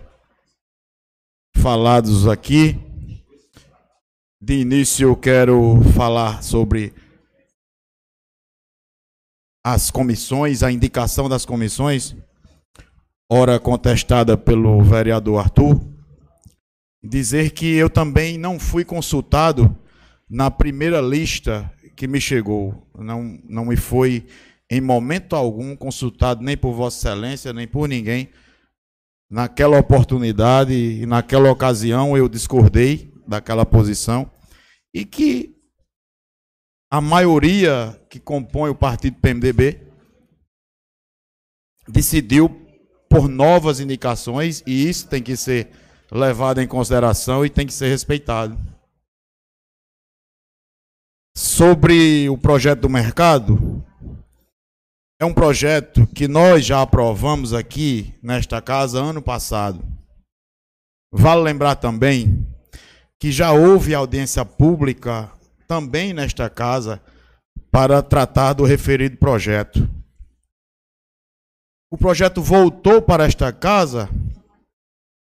[1.55, 2.79] falados aqui.
[4.41, 6.95] De início, eu quero falar sobre
[9.63, 12.15] as comissões, a indicação das comissões,
[13.31, 15.79] ora contestada pelo vereador Arthur.
[17.03, 19.77] Dizer que eu também não fui consultado
[20.27, 22.89] na primeira lista que me chegou.
[22.97, 24.25] Não, não me foi
[24.69, 28.29] em momento algum consultado nem por Vossa Excelência, nem por ninguém.
[29.29, 34.29] Naquela oportunidade e naquela ocasião eu discordei daquela posição
[34.93, 35.55] e que
[36.89, 39.85] a maioria que compõe o partido PMDB
[41.87, 42.49] decidiu
[43.09, 45.71] por novas indicações e isso tem que ser
[46.11, 48.57] levado em consideração e tem que ser respeitado.
[51.35, 53.83] Sobre o projeto do mercado,
[55.19, 59.83] é um projeto que nós já aprovamos aqui nesta casa ano passado.
[61.11, 62.45] Vale lembrar também
[63.19, 65.31] que já houve audiência pública
[65.67, 67.01] também nesta casa
[67.71, 69.89] para tratar do referido projeto.
[71.89, 74.09] O projeto voltou para esta casa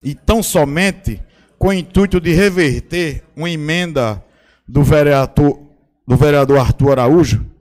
[0.01, 1.21] e tão somente
[1.57, 4.23] com o intuito de reverter uma emenda
[4.67, 5.59] do vereador,
[6.07, 7.52] do vereador Arthur Araújo,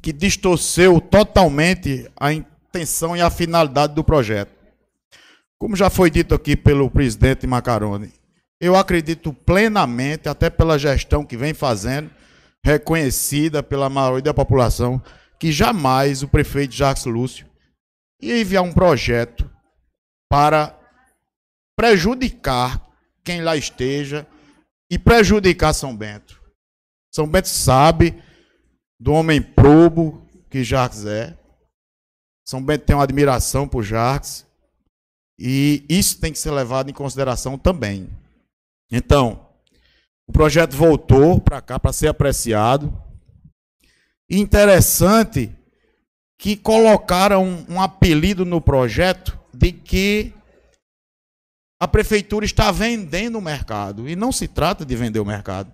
[0.00, 4.52] que distorceu totalmente a intenção e a finalidade do projeto.
[5.58, 8.12] Como já foi dito aqui pelo presidente Macaroni,
[8.60, 12.10] eu acredito plenamente, até pela gestão que vem fazendo,
[12.64, 15.02] reconhecida pela maioria da população,
[15.38, 17.46] que jamais o prefeito Jacques Lúcio
[18.20, 19.50] ia enviar um projeto
[20.28, 20.78] para
[21.74, 22.86] prejudicar
[23.24, 24.26] quem lá esteja
[24.90, 26.40] e prejudicar São Bento.
[27.10, 28.22] São Bento sabe
[29.00, 31.34] do homem probo que Jacques é.
[32.46, 34.46] São Bento tem uma admiração por Jacques.
[35.38, 38.10] E isso tem que ser levado em consideração também.
[38.92, 39.48] Então,
[40.28, 42.92] o projeto voltou para cá para ser apreciado.
[44.28, 45.50] Interessante
[46.38, 50.34] que colocaram um, um apelido no projeto de que
[51.80, 54.06] a prefeitura está vendendo o mercado.
[54.06, 55.72] E não se trata de vender o mercado.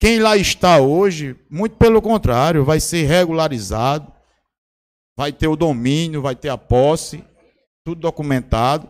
[0.00, 4.12] Quem lá está hoje, muito pelo contrário, vai ser regularizado,
[5.16, 7.24] vai ter o domínio, vai ter a posse,
[7.84, 8.88] tudo documentado.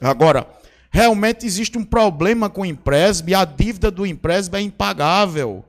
[0.00, 0.48] Agora,
[0.90, 5.64] realmente existe um problema com o empréstimo e a dívida do empréstimo é impagável.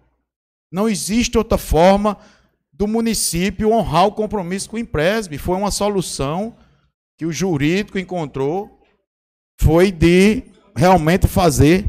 [0.72, 2.18] Não existe outra forma
[2.74, 5.40] do município honrar o compromisso com o empréstimo.
[5.40, 6.56] Foi uma solução
[7.18, 8.82] que o jurídico encontrou,
[9.62, 10.44] foi de
[10.76, 11.86] realmente fazer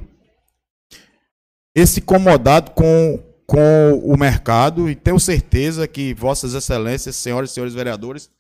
[1.77, 7.75] esse comodado com, com o mercado e tenho certeza que vossas excelências, senhoras e senhores
[7.75, 8.31] vereadores,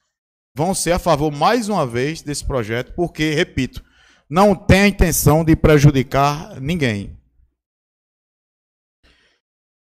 [0.54, 3.84] vão ser a favor mais uma vez desse projeto, porque, repito,
[4.28, 7.14] não tem a intenção de prejudicar ninguém.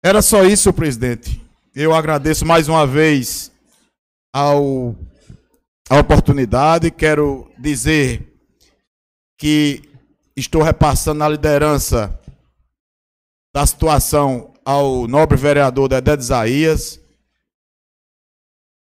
[0.03, 1.45] Era só isso, presidente.
[1.74, 3.53] Eu agradeço mais uma vez
[4.32, 4.97] ao,
[5.91, 6.91] a oportunidade.
[6.91, 8.34] Quero dizer
[9.37, 9.82] que
[10.34, 12.18] estou repassando a liderança
[13.57, 17.00] da situação ao nobre vereador Dedé de Isaías.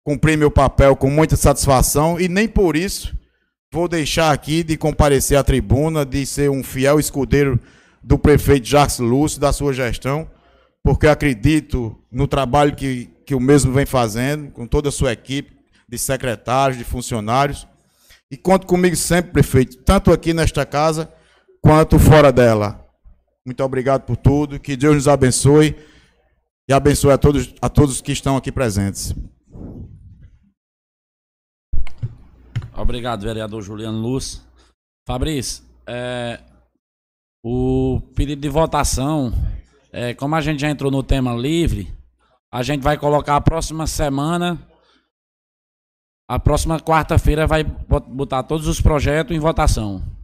[0.04, 3.16] Cumpri meu papel com muita satisfação e nem por isso
[3.72, 7.60] vou deixar aqui de comparecer à tribuna, de ser um fiel escudeiro
[8.02, 10.28] do prefeito Jacques Lúcio, da sua gestão,
[10.84, 15.56] porque acredito no trabalho que, que o mesmo vem fazendo, com toda a sua equipe
[15.88, 17.68] de secretários, de funcionários.
[18.32, 21.08] E conto comigo sempre, prefeito, tanto aqui nesta casa
[21.62, 22.85] quanto fora dela.
[23.46, 25.76] Muito obrigado por tudo, que Deus nos abençoe
[26.68, 29.14] e abençoe a todos, a todos que estão aqui presentes.
[32.76, 34.44] Obrigado, vereador Juliano Luz.
[35.08, 36.42] Fabrício, é,
[37.44, 39.32] o pedido de votação,
[39.92, 41.94] é, como a gente já entrou no tema livre,
[42.52, 44.60] a gente vai colocar a próxima semana,
[46.28, 50.15] a próxima quarta-feira vai botar todos os projetos em votação.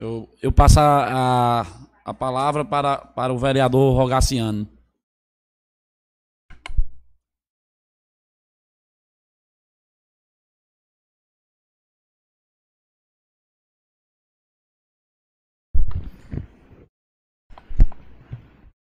[0.00, 1.60] Eu, eu passo a,
[2.06, 4.66] a, palavra para, para o vereador Rogaciano.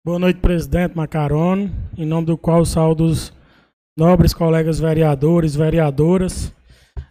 [0.02, 3.34] Boa noite, presidente Macarone, em nome do qual saúdo os
[3.94, 6.54] nobres colegas vereadores, vereadoras,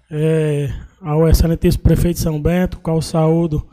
[0.09, 3.69] é, ao excelentíssimo prefeito São Bento, qual saúdo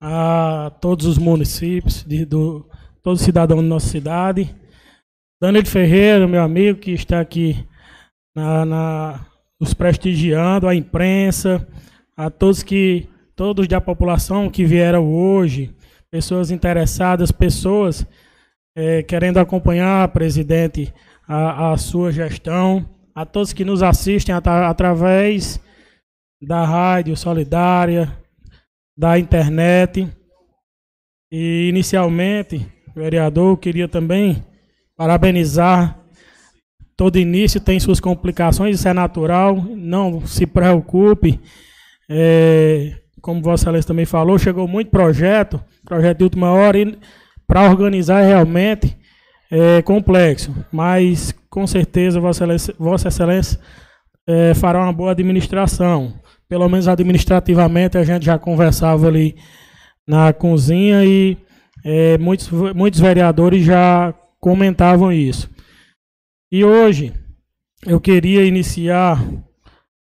[0.00, 2.66] a todos os municípios, de, do,
[3.02, 4.54] todo cidadão da nossa cidade.
[5.40, 7.66] Danilo Ferreira, meu amigo, que está aqui
[8.34, 9.26] na, na,
[9.60, 11.66] nos prestigiando, a imprensa,
[12.16, 15.74] a todos que, todos da população que vieram hoje,
[16.10, 18.06] pessoas interessadas, pessoas
[18.76, 20.92] é, querendo acompanhar, presidente,
[21.26, 25.60] a, a, sua gestão, a todos que nos assistem at através
[26.42, 28.19] da Rádio Solidária,
[29.00, 30.06] da internet.
[31.32, 34.44] E inicialmente, vereador, queria também
[34.94, 35.98] parabenizar.
[36.98, 41.40] Todo início tem suas complicações, isso é natural, não se preocupe.
[42.10, 46.98] É, como Vossa Excelência também falou, chegou muito projeto, projeto de última hora, e
[47.46, 48.94] para organizar realmente
[49.50, 53.58] é complexo, mas com certeza Vossa Excelência, Vossa Excelência
[54.26, 56.20] é, fará uma boa administração.
[56.50, 59.36] Pelo menos administrativamente a gente já conversava ali
[60.04, 61.38] na cozinha e
[61.84, 65.48] é, muitos, muitos vereadores já comentavam isso.
[66.50, 67.12] E hoje
[67.86, 69.24] eu queria iniciar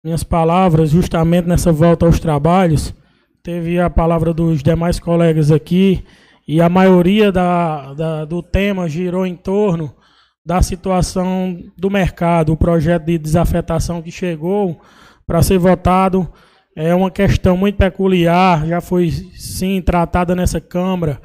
[0.05, 2.95] minhas palavras justamente nessa volta aos trabalhos.
[3.43, 6.05] Teve a palavra dos demais colegas aqui
[6.47, 9.97] e a maioria da, da, do tema girou em torno
[10.45, 14.79] da situação do mercado, o projeto de desafetação que chegou
[15.27, 16.31] para ser votado
[16.77, 21.21] é uma questão muito peculiar, já foi sim tratada nessa Câmara.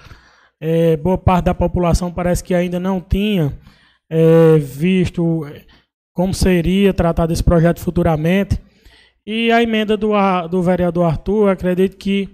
[0.59, 3.53] É, boa parte da população parece que ainda não tinha
[4.09, 5.45] é, visto
[6.13, 8.59] como seria tratado esse projeto futuramente.
[9.25, 10.11] E a emenda do,
[10.49, 12.29] do vereador Arthur, acredito que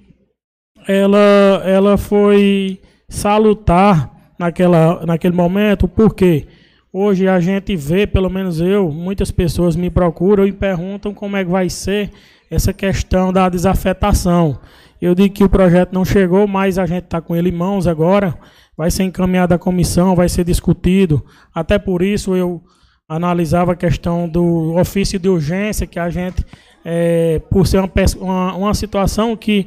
[0.88, 6.48] ela, ela foi salutar naquela, naquele momento, porque
[6.92, 11.44] hoje a gente vê, pelo menos eu, muitas pessoas me procuram e perguntam como é
[11.44, 12.12] que vai ser
[12.50, 14.60] essa questão da desafetação.
[15.02, 17.86] Eu digo que o projeto não chegou, mas a gente está com ele em mãos
[17.86, 18.38] agora,
[18.76, 21.24] vai ser encaminhado à comissão, vai ser discutido.
[21.54, 22.62] Até por isso eu
[23.08, 26.44] analisava a questão do ofício de urgência, que a gente,
[26.84, 29.66] é, por ser uma, uma, uma situação que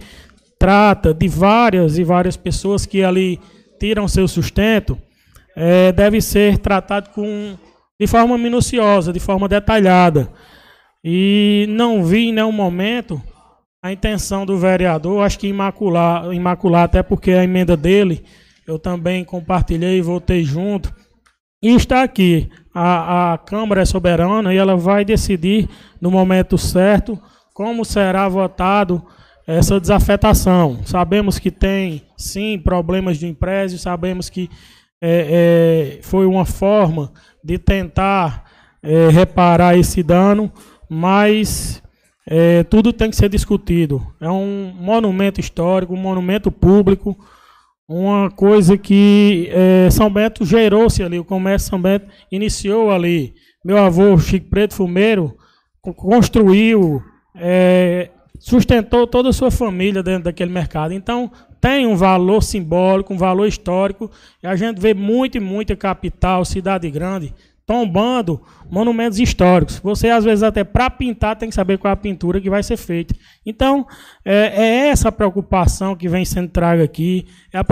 [0.58, 3.40] trata de várias e várias pessoas que ali
[3.78, 4.98] tiram seu sustento,
[5.62, 7.54] é, deve ser tratado com,
[8.00, 10.32] de forma minuciosa, de forma detalhada.
[11.04, 13.20] E não vi em nenhum momento
[13.82, 18.24] a intenção do vereador, acho que imacular, imacular até porque a emenda dele
[18.66, 20.94] eu também compartilhei e votei junto.
[21.62, 25.68] E está aqui, a, a Câmara é soberana e ela vai decidir
[26.00, 27.20] no momento certo
[27.52, 29.04] como será votado
[29.46, 30.80] essa desafetação.
[30.86, 34.48] Sabemos que tem, sim, problemas de empréstimo, sabemos que
[35.00, 38.44] é, é, foi uma forma de tentar
[38.82, 40.52] é, reparar esse dano,
[40.88, 41.82] mas
[42.26, 44.06] é, tudo tem que ser discutido.
[44.20, 47.16] É um monumento histórico, um monumento público,
[47.88, 53.34] uma coisa que é, São Bento gerou-se ali, o comércio São Bento iniciou ali.
[53.64, 55.36] Meu avô, Chico Preto Fumeiro,
[55.96, 57.02] construiu
[57.34, 60.92] é, sustentou toda a sua família dentro daquele mercado.
[60.92, 64.10] Então, tem um valor simbólico, um valor histórico,
[64.42, 67.34] e a gente vê muito e muita capital, cidade grande,
[67.66, 69.78] tombando monumentos históricos.
[69.78, 72.64] Você, às vezes, até para pintar, tem que saber qual é a pintura que vai
[72.64, 73.14] ser feita.
[73.46, 73.86] Então,
[74.24, 77.64] é, é essa preocupação que vem sendo traga aqui, é a,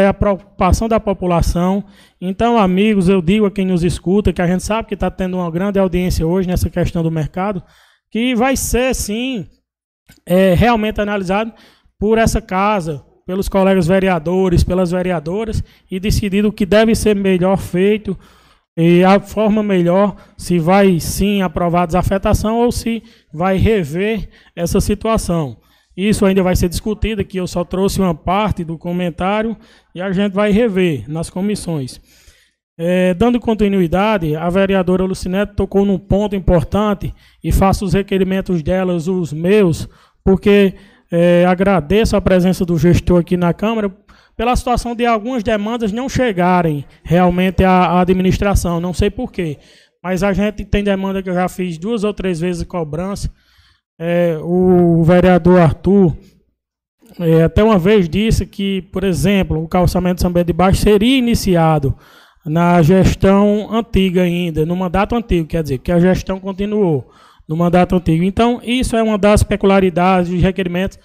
[0.00, 1.84] é a, preocupação da população.
[2.20, 5.36] Então, amigos, eu digo a quem nos escuta, que a gente sabe que está tendo
[5.36, 7.62] uma grande audiência hoje nessa questão do mercado,
[8.10, 9.46] que vai ser, sim,
[10.26, 11.52] é, realmente analisado
[11.98, 17.56] por essa casa, pelos colegas vereadores, pelas vereadoras, e decidido o que deve ser melhor
[17.56, 18.18] feito
[18.76, 23.02] e a forma melhor, se vai sim aprovar a desafetação ou se
[23.32, 25.56] vai rever essa situação.
[25.96, 29.56] Isso ainda vai ser discutido, aqui eu só trouxe uma parte do comentário
[29.94, 32.00] e a gente vai rever nas comissões.
[32.76, 39.06] É, dando continuidade, a vereadora Lucinete tocou num ponto importante e faço os requerimentos delas,
[39.06, 39.88] os meus,
[40.24, 40.74] porque
[41.10, 43.94] é, agradeço a presença do gestor aqui na Câmara
[44.36, 49.58] pela situação de algumas demandas não chegarem realmente à, à administração, não sei porquê.
[50.02, 53.30] Mas a gente tem demanda que eu já fiz duas ou três vezes cobrança.
[53.96, 56.16] É, o vereador Arthur
[57.20, 60.80] é, até uma vez disse que, por exemplo, o calçamento de São Bento de Baixo
[60.80, 61.96] seria iniciado
[62.44, 67.10] na gestão antiga ainda, no mandato antigo, quer dizer, que a gestão continuou
[67.48, 68.22] no mandato antigo.
[68.22, 70.98] Então, isso é uma das peculiaridades dos requerimentos.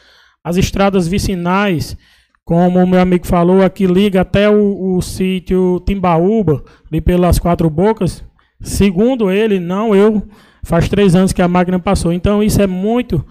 [0.44, 1.98] As estradas vicinais,
[2.44, 7.70] como o meu amigo falou, aqui liga até o, o sítio Timbaúba, ali pelas quatro
[7.70, 8.24] bocas.
[8.62, 10.24] Segundo ele, não eu,
[10.64, 12.12] faz três anos que a máquina passou.
[12.12, 13.26] Então, isso é muito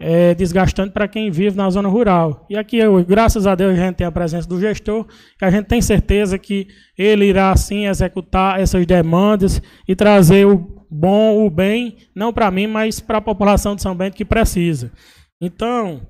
[0.00, 2.46] é, desgastante para quem vive na zona rural.
[2.48, 5.06] E aqui, eu, graças a Deus, a gente tem a presença do gestor,
[5.38, 10.86] que a gente tem certeza que ele irá, sim, executar essas demandas e trazer o
[10.90, 14.90] bom, o bem, não para mim, mas para a população de São Bento que precisa.
[15.38, 16.00] Então,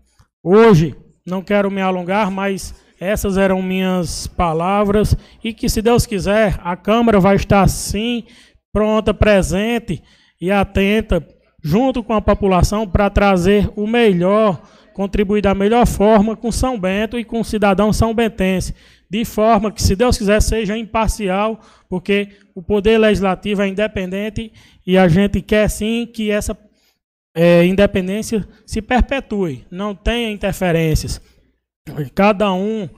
[0.42, 0.94] hoje,
[1.26, 6.76] não quero me alongar, mas essas eram minhas palavras e que, se Deus quiser, a
[6.76, 8.22] Câmara vai estar, sim,
[8.72, 10.00] pronta, presente
[10.40, 11.26] e atenta
[11.62, 17.18] junto com a população para trazer o melhor, contribuir da melhor forma com São Bento
[17.18, 18.74] e com o cidadão são bentense,
[19.08, 24.52] de forma que, se Deus quiser, seja imparcial, porque o poder legislativo é independente
[24.86, 26.56] e a gente quer sim que essa
[27.34, 31.20] é, independência se perpetue, não tenha interferências.
[32.14, 32.88] Cada um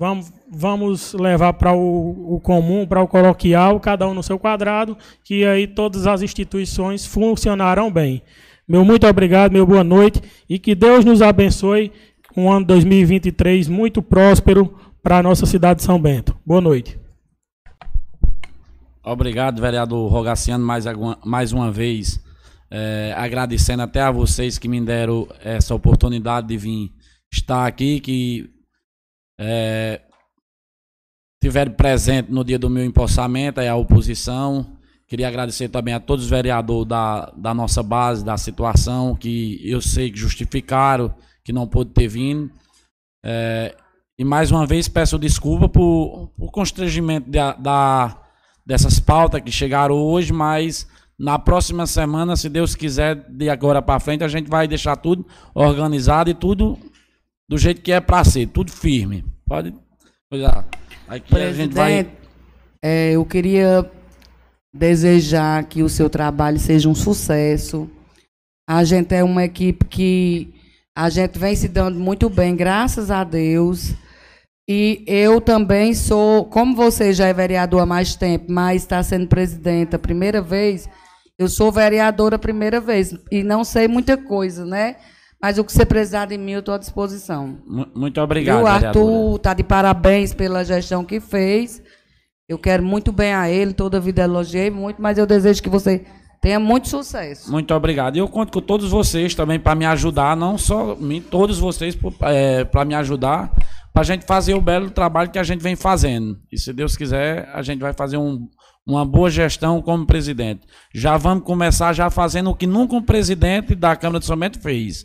[0.00, 4.96] Vamos, vamos levar para o, o, comum, para o coloquial, cada um no seu quadrado,
[5.22, 8.22] que aí todas as instituições funcionarão bem.
[8.66, 11.92] Meu muito obrigado, meu boa noite e que Deus nos abençoe
[12.34, 16.34] um ano 2023 muito próspero para a nossa cidade de São Bento.
[16.46, 16.98] Boa noite.
[19.04, 20.86] Obrigado, vereador Rogaciano, mais,
[21.22, 22.18] mais uma vez.
[22.70, 26.90] É, agradecendo até a vocês que me deram essa oportunidade de vir
[27.30, 28.59] estar aqui, que
[29.40, 30.02] é,
[31.42, 34.76] tiveram presente no dia do meu empossamento, é a oposição.
[35.08, 39.80] Queria agradecer também a todos os vereadores da, da nossa base, da situação, que eu
[39.80, 41.12] sei que justificaram,
[41.42, 42.50] que não pôde ter vindo.
[43.24, 43.74] É,
[44.18, 48.22] e mais uma vez peço desculpa por, por constrangimento da, da,
[48.64, 50.86] dessas pautas que chegaram hoje, mas
[51.18, 55.26] na próxima semana, se Deus quiser, de agora para frente, a gente vai deixar tudo
[55.54, 56.78] organizado e tudo
[57.50, 59.24] do jeito que é pra ser, tudo firme.
[59.44, 59.74] Pode.
[60.30, 60.64] Pois é.
[61.08, 62.04] Aqui a gente vai.
[62.04, 62.10] Presidente,
[62.80, 63.90] é, eu queria
[64.72, 67.90] desejar que o seu trabalho seja um sucesso.
[68.68, 70.54] A gente é uma equipe que
[70.96, 73.94] a gente vem se dando muito bem, graças a Deus.
[74.68, 79.26] E eu também sou, como você já é vereador há mais tempo, mas está sendo
[79.26, 80.88] presidente a primeira vez,
[81.36, 84.94] eu sou vereadora a primeira vez e não sei muita coisa, né?
[85.42, 87.58] Mas o que você precisar de mim, eu estou à disposição.
[87.66, 88.66] Mu- Muito obrigado, e o.
[88.66, 91.82] Arthur está de parabéns pela gestão que fez.
[92.48, 95.68] Eu quero muito bem a ele, toda a vida elogiei muito, mas eu desejo que
[95.68, 96.04] você
[96.42, 97.50] tenha muito sucesso.
[97.50, 98.16] Muito obrigado.
[98.16, 101.96] E eu conto com todos vocês também para me ajudar, não só mim, todos vocês
[102.70, 103.50] para me ajudar,
[103.92, 106.36] para a gente fazer o belo trabalho que a gente vem fazendo.
[106.52, 108.46] E se Deus quiser, a gente vai fazer um-
[108.86, 110.62] uma boa gestão como presidente.
[110.94, 114.58] Já vamos começar já fazendo o que nunca um presidente da Câmara de São Bento
[114.60, 115.04] fez.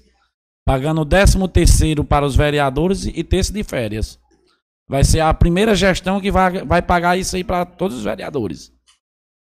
[0.66, 4.20] Pagando o 13 terceiro para os vereadores e terço de férias.
[4.88, 8.72] Vai ser a primeira gestão que vai, vai pagar isso aí para todos os vereadores.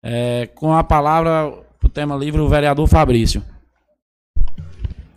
[0.02, 1.52] É, com a palavra,
[1.82, 3.42] o tema livre, o vereador Fabrício.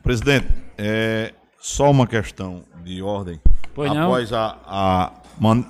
[0.03, 3.39] Presidente, é só uma questão de ordem.
[3.73, 3.91] Pois?
[3.91, 5.11] Após a, a,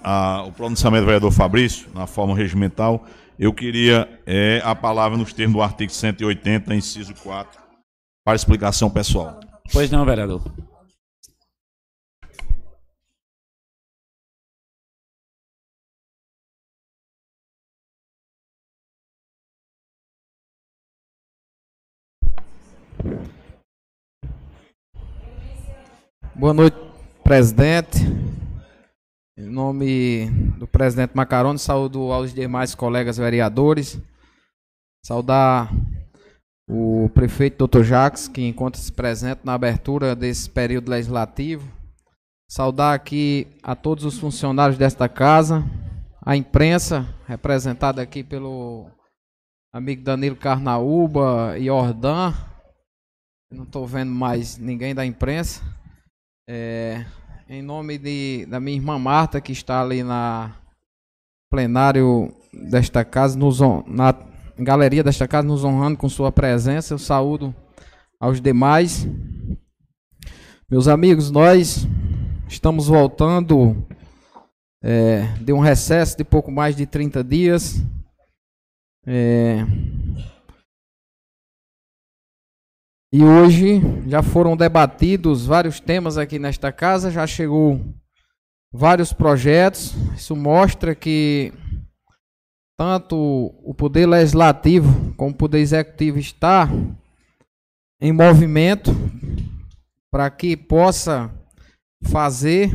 [0.04, 3.06] a- o pronunciamento do vereador Fabrício, na forma regimental,
[3.40, 7.60] eu queria é, a palavra nos termos do artigo 180, inciso 4,
[8.24, 9.40] para explicação pessoal.
[9.72, 10.42] Pois não, vereador.
[26.38, 26.78] Boa noite,
[27.24, 27.98] presidente.
[29.36, 34.00] Em nome do presidente Macaroni, saúdo aos demais colegas vereadores.
[35.04, 35.72] Saudar
[36.68, 37.84] o prefeito Dr.
[37.84, 41.72] Jacques, que encontra-se presente na abertura desse período legislativo.
[42.50, 45.64] Saudar aqui a todos os funcionários desta casa,
[46.26, 48.90] a imprensa, representada aqui pelo
[49.74, 52.34] amigo Danilo Carnaúba e Ordan.
[53.52, 55.62] Não estou vendo mais ninguém da imprensa.
[56.50, 57.06] É,
[57.48, 60.56] em nome de, da minha irmã Marta, que está ali na
[61.50, 64.14] plenário desta casa, nos, na
[64.60, 67.54] galeria desta casa, nos honrando com sua presença, eu saúdo
[68.20, 69.08] aos demais.
[70.70, 71.88] Meus amigos, nós
[72.48, 73.86] estamos voltando
[74.84, 77.82] é, de um recesso de pouco mais de 30 dias.
[79.06, 79.66] É,
[83.12, 87.82] E hoje já foram debatidos vários temas aqui nesta casa, já chegou
[88.72, 89.96] vários projetos.
[90.14, 91.54] Isso mostra que
[92.78, 93.16] tanto
[93.64, 96.70] o poder legislativo como o poder executivo está
[98.00, 98.92] em movimento
[100.12, 101.34] para que possa
[102.04, 102.70] fazer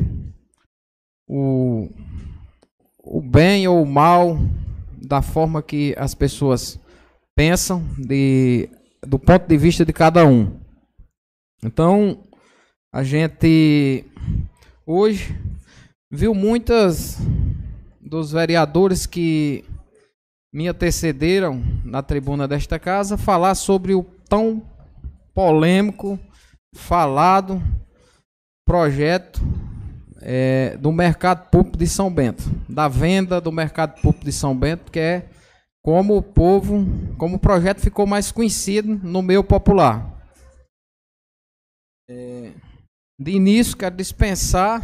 [1.28, 1.88] o,
[2.98, 4.36] o bem ou o mal
[5.00, 6.80] da forma que as pessoas
[7.36, 8.68] pensam de
[9.06, 10.60] do ponto de vista de cada um.
[11.62, 12.22] Então,
[12.92, 14.04] a gente
[14.86, 15.36] hoje
[16.10, 17.18] viu muitas
[18.00, 19.64] dos vereadores que
[20.52, 24.62] me antecederam na tribuna desta casa falar sobre o tão
[25.34, 26.18] polêmico,
[26.74, 27.62] falado
[28.66, 29.40] projeto
[30.20, 34.92] eh, do mercado público de São Bento, da venda do mercado público de São Bento,
[34.92, 35.30] que é
[35.82, 36.86] como o povo,
[37.18, 40.22] como o projeto ficou mais conhecido no meio popular.
[42.08, 42.52] É,
[43.18, 44.82] de início, quero dispensar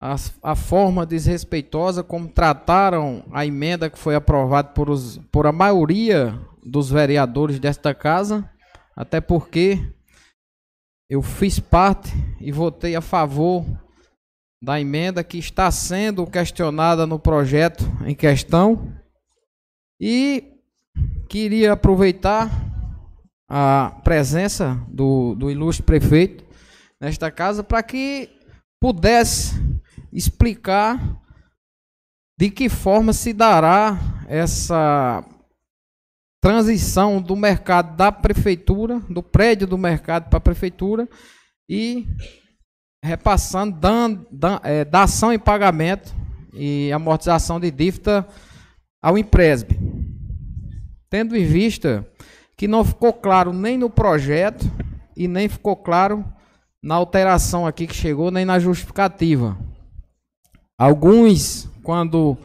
[0.00, 5.52] a, a forma desrespeitosa como trataram a emenda que foi aprovada por, os, por a
[5.52, 8.48] maioria dos vereadores desta casa,
[8.96, 9.78] até porque
[11.08, 12.10] eu fiz parte
[12.40, 13.64] e votei a favor
[14.62, 18.94] da emenda que está sendo questionada no projeto em questão.
[20.00, 20.54] E
[21.28, 22.50] queria aproveitar
[23.48, 26.44] a presença do, do ilustre prefeito
[27.00, 28.30] nesta casa para que
[28.80, 29.60] pudesse
[30.12, 30.98] explicar
[32.38, 35.24] de que forma se dará essa
[36.40, 41.08] transição do mercado da prefeitura, do prédio do mercado para a prefeitura
[41.68, 42.06] e
[43.04, 46.14] repassando dan, dan, é, dação em pagamento
[46.54, 48.26] e amortização de dívida
[49.02, 49.78] ao Impresb.
[51.10, 52.06] Tendo em vista
[52.56, 54.64] que não ficou claro nem no projeto
[55.16, 56.24] e nem ficou claro
[56.82, 59.58] na alteração aqui que chegou, nem na justificativa.
[60.80, 62.38] Alguns, quando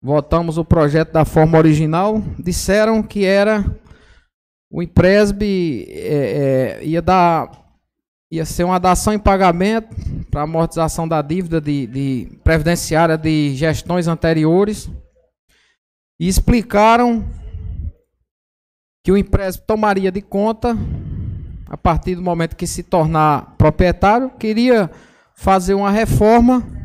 [0.00, 3.64] votamos o projeto da forma original, disseram que era
[4.70, 5.42] o Impresb
[5.88, 7.50] é, é, ia dar
[8.30, 9.88] ia ser uma dação em pagamento
[10.30, 14.88] para amortização da dívida de, de previdenciária de gestões anteriores.
[16.20, 17.24] E explicaram
[19.02, 20.76] que o empréstimo tomaria de conta
[21.68, 24.88] a partir do momento que se tornar proprietário, queria
[25.34, 26.83] fazer uma reforma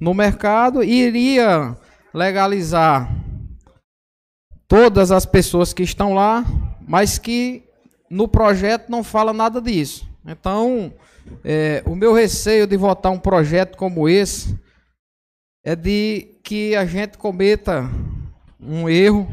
[0.00, 1.76] no mercado iria
[2.14, 3.10] legalizar
[4.66, 6.44] todas as pessoas que estão lá,
[6.86, 7.64] mas que
[8.10, 10.08] no projeto não fala nada disso.
[10.24, 10.92] Então,
[11.44, 14.58] é, o meu receio de votar um projeto como esse
[15.64, 17.90] é de que a gente cometa
[18.60, 19.28] um erro,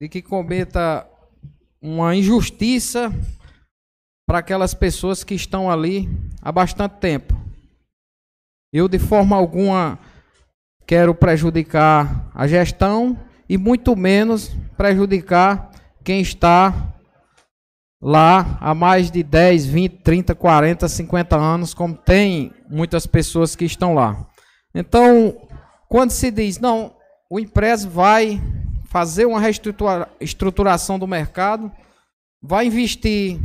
[0.00, 1.08] de que cometa
[1.80, 3.12] uma injustiça
[4.26, 6.08] para aquelas pessoas que estão ali
[6.40, 7.41] há bastante tempo.
[8.72, 9.98] Eu, de forma alguma,
[10.86, 15.70] quero prejudicar a gestão e muito menos prejudicar
[16.02, 16.94] quem está
[18.00, 23.66] lá há mais de 10, 20, 30, 40, 50 anos, como tem muitas pessoas que
[23.66, 24.26] estão lá.
[24.74, 25.36] Então,
[25.88, 26.94] quando se diz, não,
[27.30, 28.40] o empréstimo vai
[28.86, 31.70] fazer uma reestruturação do mercado,
[32.42, 33.38] vai investir,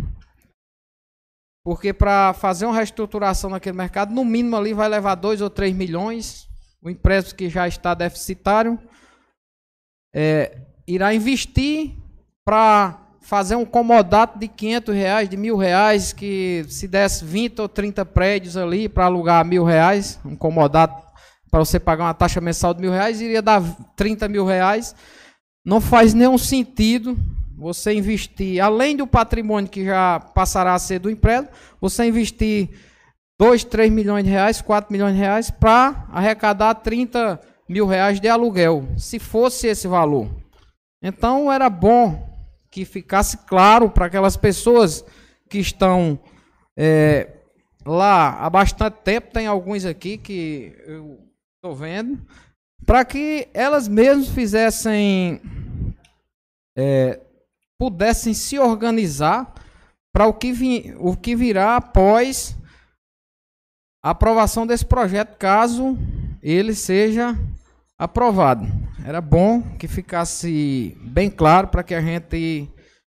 [1.67, 5.75] porque para fazer uma reestruturação naquele mercado, no mínimo ali vai levar 2 ou 3
[5.75, 6.47] milhões,
[6.81, 8.79] o empréstimo que já está deficitário,
[10.15, 11.91] é, irá investir
[12.45, 17.67] para fazer um comodato de 500 reais, de mil reais, que se desse 20 ou
[17.67, 21.03] 30 prédios ali para alugar mil reais, um comodato
[21.51, 23.61] para você pagar uma taxa mensal de mil reais, iria dar
[23.97, 24.95] 30 mil reais.
[25.65, 27.19] Não faz nenhum sentido
[27.57, 31.49] você investir, além do patrimônio que já passará a ser do empréstimo,
[31.81, 32.69] você investir
[33.39, 38.27] 2, 3 milhões de reais, 4 milhões de reais para arrecadar 30 mil reais de
[38.27, 40.29] aluguel, se fosse esse valor.
[41.01, 42.27] Então era bom
[42.69, 45.03] que ficasse claro para aquelas pessoas
[45.49, 46.19] que estão
[46.77, 47.27] é,
[47.85, 51.19] lá há bastante tempo, tem alguns aqui que eu
[51.55, 52.19] estou vendo,
[52.85, 55.41] para que elas mesmas fizessem,
[56.77, 57.19] é,
[57.79, 59.53] pudessem se organizar
[60.13, 62.55] para o, que o que virá após
[64.03, 65.97] a aprovação desse projeto, caso
[66.41, 67.37] ele seja
[67.97, 68.65] aprovado.
[69.05, 72.69] Era bom que ficasse bem claro para que a gente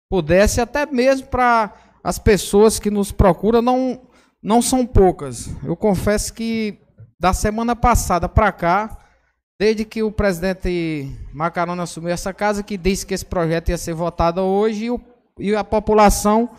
[0.09, 1.73] pudesse, até mesmo para
[2.03, 4.01] as pessoas que nos procuram, não,
[4.41, 5.49] não são poucas.
[5.63, 6.79] Eu confesso que
[7.19, 8.97] da semana passada para cá,
[9.57, 13.93] desde que o presidente Macarona assumiu essa casa, que disse que esse projeto ia ser
[13.93, 15.01] votado hoje, e, o,
[15.39, 16.49] e a população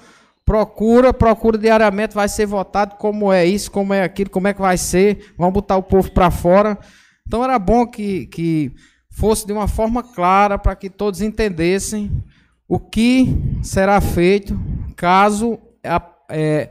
[0.44, 4.60] procura, procura diariamente, vai ser votado, como é isso, como é aquilo, como é que
[4.60, 6.78] vai ser, vamos botar o povo para fora.
[7.26, 8.72] Então era bom que, que
[9.10, 12.24] fosse de uma forma clara para que todos entendessem
[12.68, 14.58] o que será feito
[14.94, 16.00] caso a,
[16.30, 16.70] é,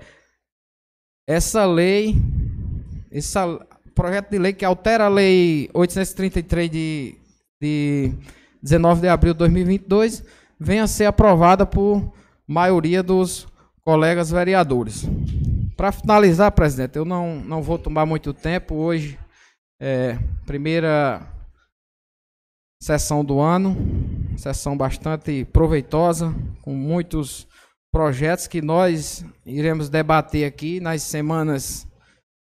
[1.27, 2.15] essa lei,
[3.11, 3.37] esse
[3.95, 7.15] projeto de lei que altera a lei 833 de,
[7.61, 8.11] de
[8.61, 10.23] 19 de abril de 2022
[10.59, 12.13] venha a ser aprovada por
[12.47, 13.47] maioria dos
[13.81, 15.05] colegas vereadores.
[15.77, 19.19] Para finalizar, presidente, eu não, não vou tomar muito tempo hoje.
[19.79, 21.21] É, primeira
[22.81, 23.75] sessão do ano,
[24.37, 27.47] sessão bastante proveitosa, com muitos
[27.91, 31.87] projetos que nós iremos debater aqui nas semanas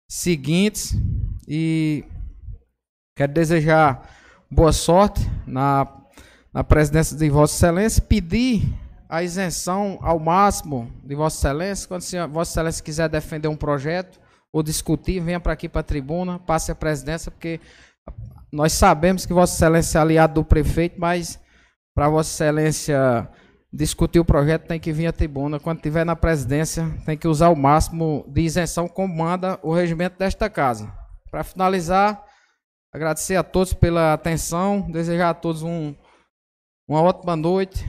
[0.08, 0.94] seguintes
[1.46, 2.04] e
[3.16, 4.08] quero desejar
[4.50, 5.86] boa sorte na,
[6.52, 8.62] na presidência de Vossa Excelência, pedir
[9.08, 14.20] a isenção ao máximo de Vossa Excelência, quando Vossa Excelência quiser defender um projeto,
[14.52, 17.58] ou discutir, venha para aqui para a tribuna, passe a presidência, porque
[18.52, 21.40] nós sabemos que Vossa Excelência é aliado do prefeito, mas
[21.94, 23.28] para Vossa Excelência
[23.72, 25.58] discutir o projeto tem que vir à tribuna.
[25.58, 30.18] Quando estiver na presidência, tem que usar o máximo de isenção como manda o regimento
[30.18, 30.92] desta casa.
[31.32, 32.22] Para finalizar,
[32.92, 35.94] agradecer a todos pela atenção, desejar a todos um,
[36.86, 37.86] uma ótima noite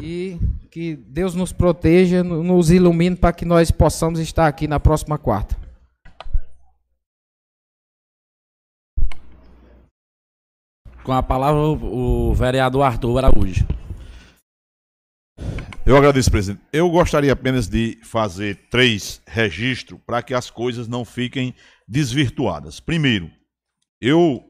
[0.00, 0.40] e
[0.72, 5.56] que Deus nos proteja, nos ilumine para que nós possamos estar aqui na próxima quarta.
[11.04, 13.68] Com a palavra, o, vereador Arthur Araújo.
[15.90, 16.62] Eu agradeço, presidente.
[16.72, 21.52] Eu gostaria apenas de fazer três registros para que as coisas não fiquem
[21.88, 22.78] desvirtuadas.
[22.78, 23.28] Primeiro,
[24.00, 24.40] eu,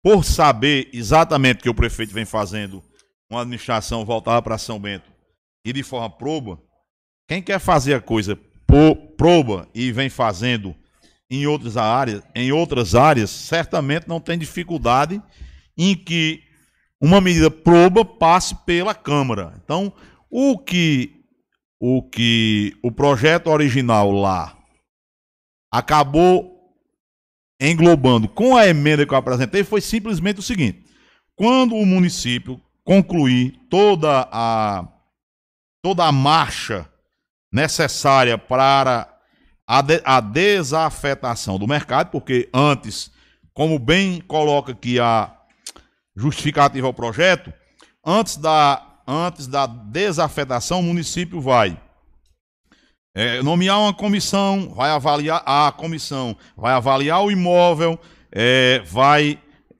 [0.00, 2.80] por saber exatamente que o prefeito vem fazendo
[3.28, 5.10] uma administração voltada para São Bento
[5.64, 6.62] e de forma proba,
[7.26, 8.38] quem quer fazer a coisa
[8.68, 10.76] por proba e vem fazendo
[11.28, 15.20] em outras áreas, em outras áreas, certamente não tem dificuldade
[15.76, 16.47] em que
[17.00, 19.54] uma medida proba passe pela Câmara.
[19.62, 19.92] Então,
[20.30, 21.14] o que
[21.80, 24.56] o que o projeto original lá
[25.72, 26.58] acabou
[27.60, 30.84] englobando com a emenda que eu apresentei foi simplesmente o seguinte:
[31.36, 34.88] quando o município concluir toda a
[35.82, 36.88] toda a marcha
[37.52, 39.08] necessária para
[39.66, 43.10] a, de, a desafetação do mercado, porque antes,
[43.54, 45.37] como bem coloca aqui a
[46.18, 47.52] justificativa ao projeto,
[48.04, 51.80] antes da antes da desafetação, o município vai
[53.14, 57.98] é, nomear uma comissão, vai avaliar a comissão, vai avaliar o imóvel,
[58.30, 59.38] é, vai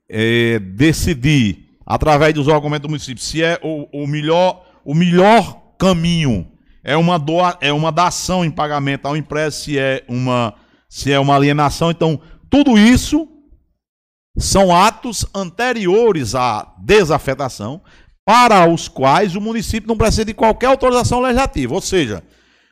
[0.09, 6.51] é, decidir através dos argumentos do município se é o, o melhor o melhor caminho.
[6.83, 10.55] É uma doa, é uma dação em pagamento ao empréstimo, se é uma
[10.89, 13.29] se é uma alienação, então tudo isso
[14.39, 17.83] são atos anteriores à desafetação
[18.25, 21.75] para os quais o município não precisa de qualquer autorização legislativa.
[21.75, 22.23] Ou seja,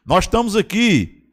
[0.04, 1.24] nós estamos aqui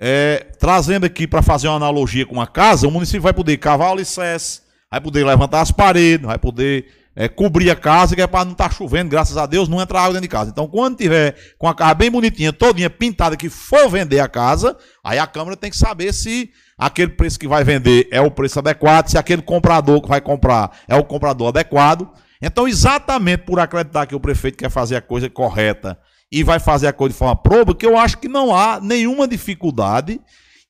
[0.00, 3.88] é, trazendo aqui para fazer uma analogia com uma casa, o município vai poder cavar
[3.88, 6.86] o alicerce, vai poder levantar as paredes, vai poder
[7.16, 9.80] é, cobrir a casa, que é para não estar tá chovendo, graças a Deus, não
[9.80, 10.50] entrar água dentro de casa.
[10.50, 14.76] Então, quando tiver com a casa bem bonitinha, todinha pintada, que for vender a casa,
[15.02, 18.60] aí a Câmara tem que saber se aquele preço que vai vender é o preço
[18.60, 22.08] adequado, se aquele comprador que vai comprar é o comprador adequado.
[22.40, 25.98] Então, exatamente por acreditar que o prefeito quer fazer a coisa correta
[26.30, 29.26] e vai fazer a coisa de forma proba, que eu acho que não há nenhuma
[29.26, 30.20] dificuldade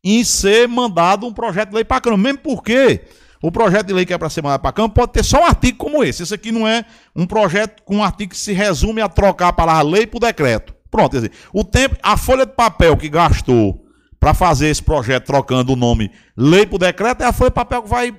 [0.02, 2.22] em ser mandado um projeto de lei para a Câmara.
[2.22, 3.02] Mesmo porque
[3.43, 5.43] o projeto de lei que é para ser mandado para a Câmara pode ter só
[5.43, 6.22] um artigo como esse.
[6.22, 9.52] Esse aqui não é um projeto com um artigo que se resume a trocar a
[9.52, 10.74] palavra lei por decreto.
[10.90, 13.88] Pronto, quer dizer, o tempo, a folha de papel que gastou
[14.18, 17.82] para fazer esse projeto trocando o nome lei por decreto é a folha de papel
[17.82, 18.14] que vai,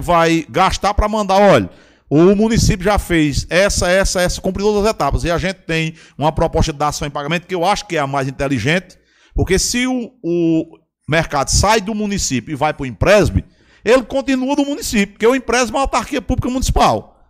[0.00, 1.68] vai gastar para mandar, olha,
[2.08, 5.24] o município já fez essa, essa, essa, cumpriu todas as etapas.
[5.24, 7.98] E a gente tem uma proposta de dação em pagamento que eu acho que é
[7.98, 8.96] a mais inteligente,
[9.34, 10.78] porque se o, o
[11.08, 13.42] mercado sai do município e vai para o empréstimo,
[13.84, 17.26] ele continua do município, porque o empréstimo é uma autarquia pública municipal.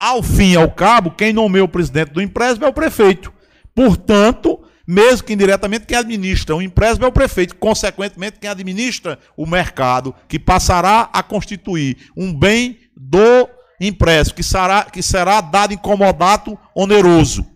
[0.00, 3.32] Ao fim e ao cabo, quem nomeia o presidente do empréstimo é o prefeito.
[3.74, 7.56] Portanto, mesmo que indiretamente, quem administra o empréstimo é o prefeito.
[7.56, 13.48] Consequentemente, quem administra o mercado, que passará a constituir um bem do
[13.80, 17.46] empréstimo que será, que será dado em comodato oneroso.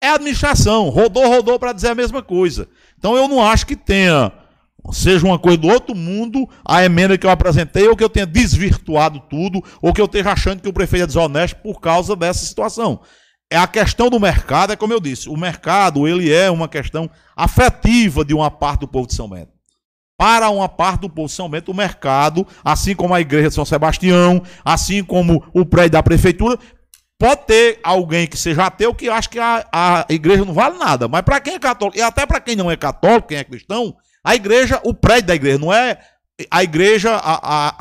[0.00, 2.68] É administração, rodou, rodou para dizer a mesma coisa.
[2.98, 4.32] Então eu não acho que tenha,
[4.92, 8.26] seja uma coisa do outro mundo, a emenda que eu apresentei, ou que eu tenha
[8.26, 12.46] desvirtuado tudo, ou que eu esteja achando que o prefeito é desonesto por causa dessa
[12.46, 13.00] situação.
[13.50, 17.08] É a questão do mercado, é como eu disse, o mercado ele é uma questão
[17.34, 19.52] afetiva de uma parte do povo de São Bento.
[20.18, 23.64] Para uma parte do povo São Bento, o mercado, assim como a igreja de São
[23.64, 26.58] Sebastião, assim como o prédio da prefeitura,
[27.18, 31.08] pode ter alguém que seja ateu que acha que a, a igreja não vale nada,
[31.08, 33.96] mas para quem é católico, e até para quem não é católico, quem é cristão,
[34.22, 35.98] a igreja, o prédio da igreja não é
[36.50, 37.74] a igreja, a, a,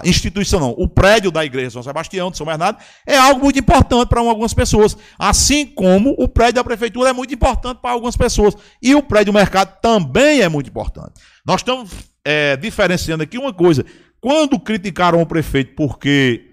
[0.00, 3.58] a, instituição não, o prédio da igreja São Sebastião, de São Bernardo, é algo muito
[3.58, 4.96] importante para algumas pessoas.
[5.18, 8.54] Assim como o prédio da prefeitura é muito importante para algumas pessoas.
[8.82, 11.12] E o prédio do mercado também é muito importante.
[11.46, 11.90] Nós estamos
[12.22, 13.84] é, diferenciando aqui uma coisa.
[14.20, 16.44] Quando criticaram o prefeito porque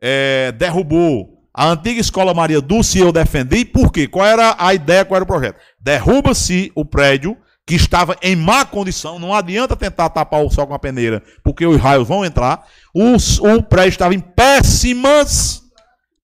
[0.00, 4.06] é, derrubou a antiga escola Maria Dulce, eu defendi, por quê?
[4.08, 5.58] Qual era a ideia, qual era o projeto?
[5.80, 7.36] Derruba-se o prédio
[7.68, 11.66] que estava em má condição, não adianta tentar tapar o sol com a peneira, porque
[11.66, 12.66] os raios vão entrar.
[12.94, 15.60] O, o prédio estava em péssimas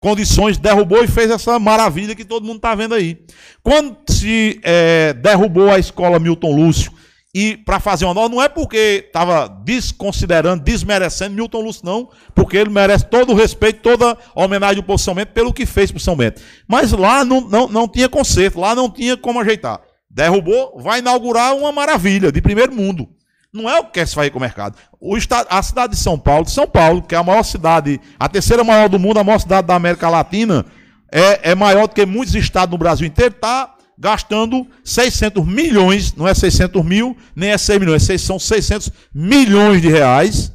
[0.01, 3.19] condições, derrubou e fez essa maravilha que todo mundo está vendo aí.
[3.63, 6.91] Quando se é, derrubou a escola Milton Lúcio,
[7.35, 12.57] e para fazer uma nova, não é porque estava desconsiderando, desmerecendo Milton Lúcio, não, porque
[12.57, 15.91] ele merece todo o respeito, toda a homenagem do povo São Bento pelo que fez
[15.91, 16.41] para São Bento.
[16.67, 19.79] Mas lá não, não, não tinha conserto, lá não tinha como ajeitar.
[20.15, 23.09] Derrubou, vai inaugurar uma maravilha de primeiro mundo.
[23.53, 24.77] Não é o que quer se fazer com o mercado.
[25.01, 28.29] O estado, a cidade de São Paulo, São Paulo, que é a maior cidade, a
[28.29, 30.65] terceira maior do mundo, a maior cidade da América Latina,
[31.11, 36.29] é, é maior do que muitos estados no Brasil inteiro, está gastando 600 milhões, não
[36.29, 40.53] é 600 mil, nem é 6 milhões, são 600 milhões de reais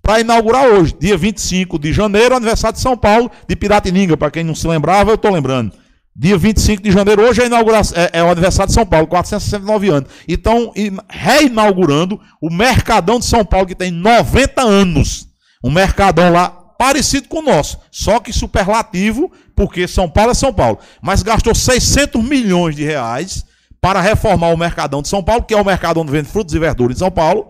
[0.00, 4.44] para inaugurar hoje, dia 25 de janeiro, aniversário de São Paulo, de Piratininga, para quem
[4.44, 5.81] não se lembrava, eu estou lembrando.
[6.14, 9.88] Dia 25 de janeiro, hoje é, inauguração, é, é o aniversário de São Paulo, 469
[9.88, 10.10] anos.
[10.28, 10.70] Então,
[11.08, 15.26] reinaugurando o Mercadão de São Paulo, que tem 90 anos.
[15.64, 20.52] Um mercadão lá parecido com o nosso, só que superlativo, porque São Paulo é São
[20.52, 20.78] Paulo.
[21.00, 23.44] Mas gastou 600 milhões de reais
[23.80, 26.58] para reformar o Mercadão de São Paulo, que é o mercado onde vende frutos e
[26.58, 27.48] verduras em São Paulo,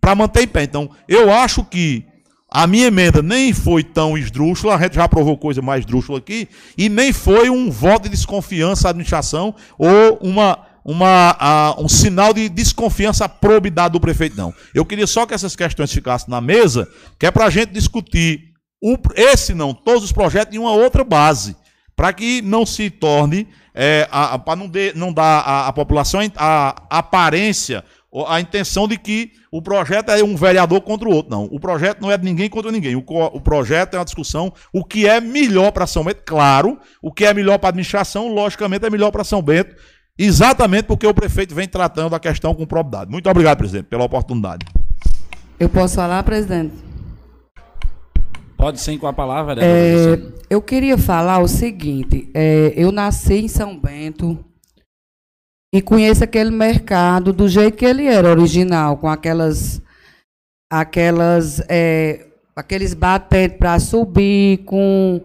[0.00, 0.62] para manter em pé.
[0.62, 2.06] Então, eu acho que
[2.54, 6.48] a minha emenda nem foi tão esdrúxula, a gente já aprovou coisa mais esdrúxula aqui,
[6.78, 12.46] e nem foi um voto de desconfiança à administração ou uma uma, um sinal de
[12.46, 14.52] desconfiança à probidade do prefeito, não.
[14.74, 16.86] Eu queria só que essas questões ficassem na mesa,
[17.18, 18.50] que é para a gente discutir
[18.82, 21.56] o- esse não, todos os projetos em uma outra base,
[21.96, 23.48] para que não se torne,
[24.44, 27.82] para não, não dar à, população a, a aparência,
[28.28, 31.30] a intenção de que o projeto é um vereador contra o outro.
[31.30, 32.94] Não, o projeto não é de ninguém contra ninguém.
[32.94, 37.10] O, o projeto é uma discussão, o que é melhor para São Bento, claro, o
[37.10, 39.74] que é melhor para a administração, logicamente é melhor para São Bento,
[40.16, 43.10] exatamente porque o prefeito vem tratando a questão com probidade.
[43.10, 44.64] Muito obrigado, presidente, pela oportunidade.
[45.58, 46.74] Eu posso falar, presidente?
[48.56, 50.10] Pode sim com a palavra, É, vereadora.
[50.16, 50.34] Luciana.
[50.48, 54.38] eu queria falar o seguinte: é, eu nasci em São Bento
[55.74, 59.82] e conheço aquele mercado do jeito que ele era original, com aquelas,
[60.70, 65.20] aquelas, é, aqueles batentes para subir, com,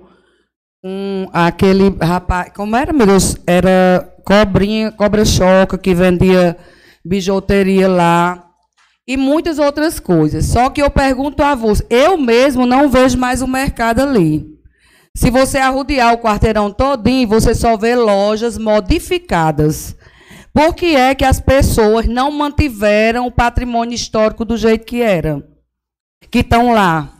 [0.82, 6.58] com aquele rapaz, como era, meu Deus, era cobrinha, cobra choca que vendia
[7.06, 8.44] bijuteria lá
[9.08, 10.46] e muitas outras coisas.
[10.46, 14.48] Só que eu pergunto a você, eu mesmo não vejo mais o mercado ali.
[15.16, 19.96] Se você arrodear o quarteirão todinho, você só vê lojas modificadas.
[20.54, 25.44] Por que é que as pessoas não mantiveram o patrimônio histórico do jeito que era?
[26.32, 27.12] Que estão lá.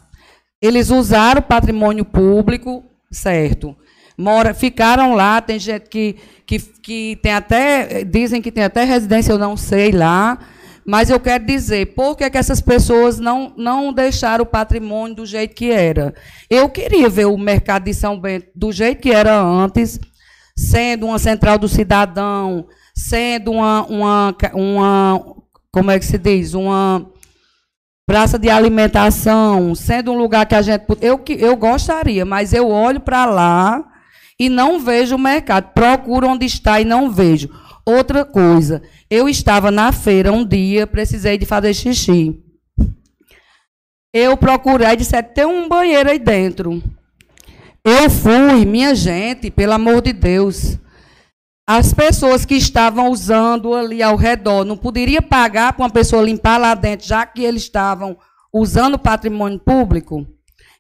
[0.62, 3.76] Eles usaram o patrimônio público, certo.
[4.18, 9.32] Mora, ficaram lá, tem gente que, que, que tem até, dizem que tem até residência,
[9.32, 10.38] eu não sei lá,
[10.86, 15.26] mas eu quero dizer, por que, que essas pessoas não, não deixaram o patrimônio do
[15.26, 16.14] jeito que era?
[16.50, 19.98] Eu queria ver o mercado de São Bento do jeito que era antes,
[20.58, 22.68] sendo uma central do cidadão,
[23.00, 25.36] sendo uma, uma, uma
[25.72, 26.54] como é que se diz?
[26.54, 27.10] Uma
[28.06, 30.84] praça de alimentação, sendo um lugar que a gente.
[31.00, 33.86] Eu, eu gostaria, mas eu olho para lá
[34.40, 35.72] e não vejo o mercado.
[35.74, 37.50] Procuro onde está e não vejo.
[37.86, 42.38] Outra coisa, eu estava na feira um dia, precisei de fazer xixi.
[44.14, 46.84] Eu procurei disse, tem um banheiro aí dentro.
[47.84, 50.78] Eu fui, minha gente, pelo amor de Deus.
[51.72, 56.58] As pessoas que estavam usando ali ao redor não poderia pagar para uma pessoa limpar
[56.58, 58.18] lá dentro, já que eles estavam
[58.52, 60.26] usando o patrimônio público?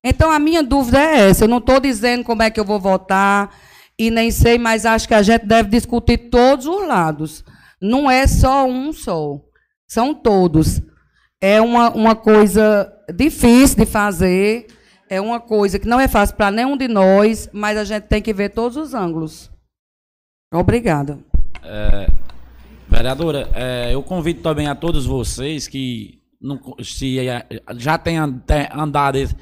[0.03, 1.44] Então, a minha dúvida é essa.
[1.44, 3.56] Eu não estou dizendo como é que eu vou votar
[3.99, 7.45] e nem sei, mas acho que a gente deve discutir todos os lados.
[7.80, 9.40] Não é só um só,
[9.88, 10.82] são todos.
[11.40, 14.66] É uma, uma coisa difícil de fazer,
[15.07, 18.24] é uma coisa que não é fácil para nenhum de nós, mas a gente tem
[18.24, 19.52] que ver todos os ângulos.
[20.52, 21.20] Obrigada.
[22.90, 27.46] Vereadora, é, eu convido também a todos vocês que não se, é,
[27.78, 29.36] já te- andado esse-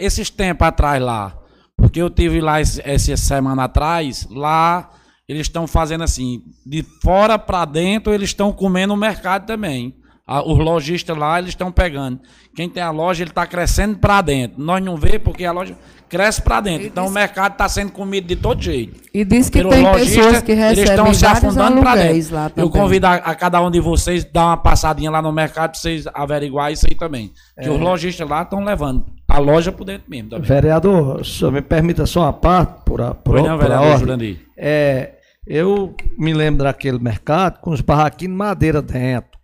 [0.00, 1.38] esses tempos atrás lá,
[1.76, 4.90] porque eu tive lá essa semana atrás, lá
[5.28, 9.94] eles estão fazendo assim, de fora para dentro eles estão comendo o mercado também.
[10.32, 12.20] Ah, Os lojistas lá eles estão pegando.
[12.54, 14.62] Quem tem a loja ele está crescendo para dentro.
[14.62, 15.76] Nós não vê porque a loja
[16.08, 16.86] cresce para dentro.
[16.86, 19.00] Então o mercado está sendo comido de todo jeito.
[19.12, 22.34] E diz que Pelos tem lojistas, pessoas que eles recebem estão se afundando aluguéis dentro.
[22.36, 25.72] lá Eu convido a, a cada um de vocês dar uma passadinha lá no mercado
[25.72, 27.32] para vocês averiguar isso aí também.
[27.60, 27.70] Que É.
[27.70, 30.30] os lojistas lá estão levando a loja por dentro mesmo.
[30.30, 30.44] Também.
[30.46, 34.38] Vereador, só me permita só uma parte, por a, por, a- não, por a ordem.
[34.56, 35.14] É,
[35.46, 39.39] eu me lembro daquele mercado com os barraquinhos de madeira dentro.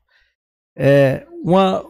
[0.76, 1.82] É, uma,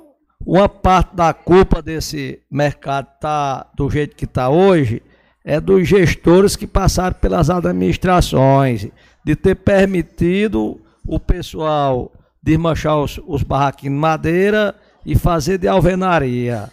[0.44, 5.02] uma parte da culpa desse mercado tá do jeito que está hoje
[5.44, 8.88] é dos gestores que passaram pelas administrações,
[9.24, 16.68] de ter permitido o pessoal desmanchar os, os barraquinhos de madeira e fazer de alvenaria.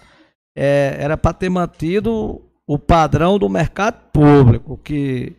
[0.56, 5.36] É, era para ter mantido o padrão do mercado público, que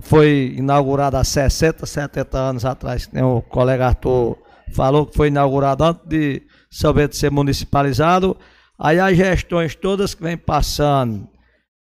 [0.00, 4.38] foi inaugurado há 60, 70 anos atrás, que nem o colega Arthur
[4.72, 8.36] falou que foi inaugurado antes de São Bento ser municipalizado.
[8.78, 11.28] Aí as gestões todas que vêm passando,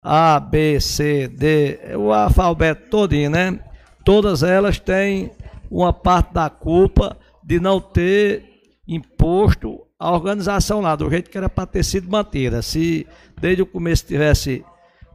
[0.03, 3.59] A, B, C, D, o alfabeto todinho, né?
[4.05, 5.33] Todas elas têm
[5.71, 8.45] uma parte da culpa de não ter
[8.87, 12.61] imposto a organização lá, do jeito que era para ter sido mantida.
[12.63, 13.07] Se
[13.41, 14.65] desde o começo tivesse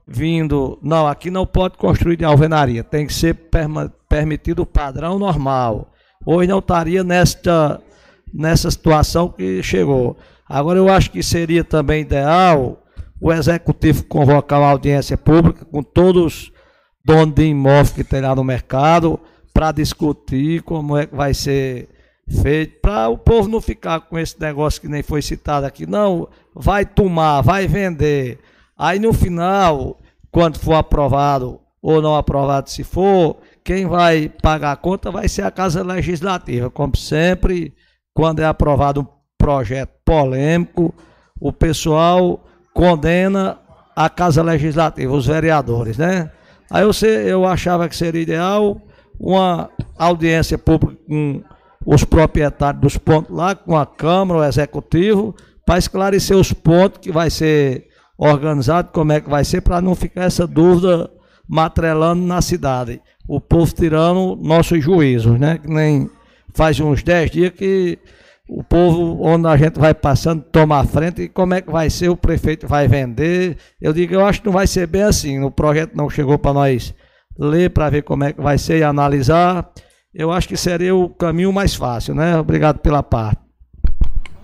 [0.08, 3.36] vindo, não, aqui não pode construir de alvenaria, tem que ser
[4.10, 5.92] permitido o padrão normal.
[6.26, 7.82] Hoje não estaria nesta,
[8.34, 10.18] nessa situação que chegou.
[10.48, 12.84] Agora eu acho que seria também ideal
[13.22, 16.52] o executivo convocar uma audiência pública com todos os
[17.06, 19.20] donos de imóvel que tem lá no mercado
[19.54, 21.90] para discutir como é que vai ser
[22.42, 26.28] feito, para o povo não ficar com esse negócio que nem foi citado aqui, não,
[26.54, 28.40] vai tomar, vai vender.
[28.78, 29.98] Aí no final,
[30.32, 35.44] quando for aprovado ou não aprovado, se for, quem vai pagar a conta vai ser
[35.44, 36.70] a Casa Legislativa.
[36.70, 37.74] Como sempre,
[38.14, 39.08] quando é aprovado um
[39.38, 40.94] projeto polêmico,
[41.40, 43.60] o pessoal condena
[43.96, 46.32] a Casa Legislativa, os vereadores, né?
[46.70, 48.82] Aí eu, eu achava que seria ideal
[49.20, 51.44] uma audiência pública com
[51.86, 57.12] os proprietários dos pontos lá, com a Câmara, o Executivo, para esclarecer os pontos que
[57.12, 57.88] vai ser
[58.18, 61.10] organizado, como é que vai ser, para não ficar essa dúvida
[61.48, 63.02] matrelando na cidade.
[63.30, 65.60] O povo tirando nossos juízos, né?
[65.60, 66.10] Que nem
[66.52, 68.00] faz uns 10 dias que
[68.50, 71.92] o povo, onde a gente vai passando, toma a frente, e como é que vai
[71.92, 73.56] ser, o prefeito vai vender.
[73.80, 75.40] Eu digo, eu acho que não vai ser bem assim.
[75.44, 76.94] O projeto não chegou para nós
[77.38, 79.72] ler para ver como é que vai ser e analisar.
[80.12, 82.36] Eu acho que seria o caminho mais fácil, né?
[82.38, 83.40] Obrigado pela parte.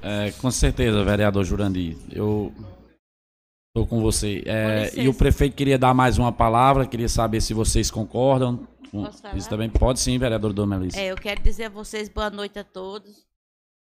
[0.03, 1.97] É, com certeza, vereador Jurandir.
[2.11, 2.53] Eu
[3.75, 4.43] estou com você.
[4.45, 8.67] É, e o prefeito queria dar mais uma palavra, queria saber se vocês concordam.
[9.35, 10.95] Isso também pode sim, vereador Domelis.
[10.95, 13.25] É, eu quero dizer a vocês boa noite a todos.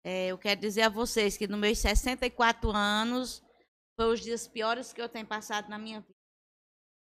[0.03, 3.43] É, eu quero dizer a vocês que nos meus 64 anos
[3.99, 6.13] foi os dias piores que eu tenho passado na minha vida.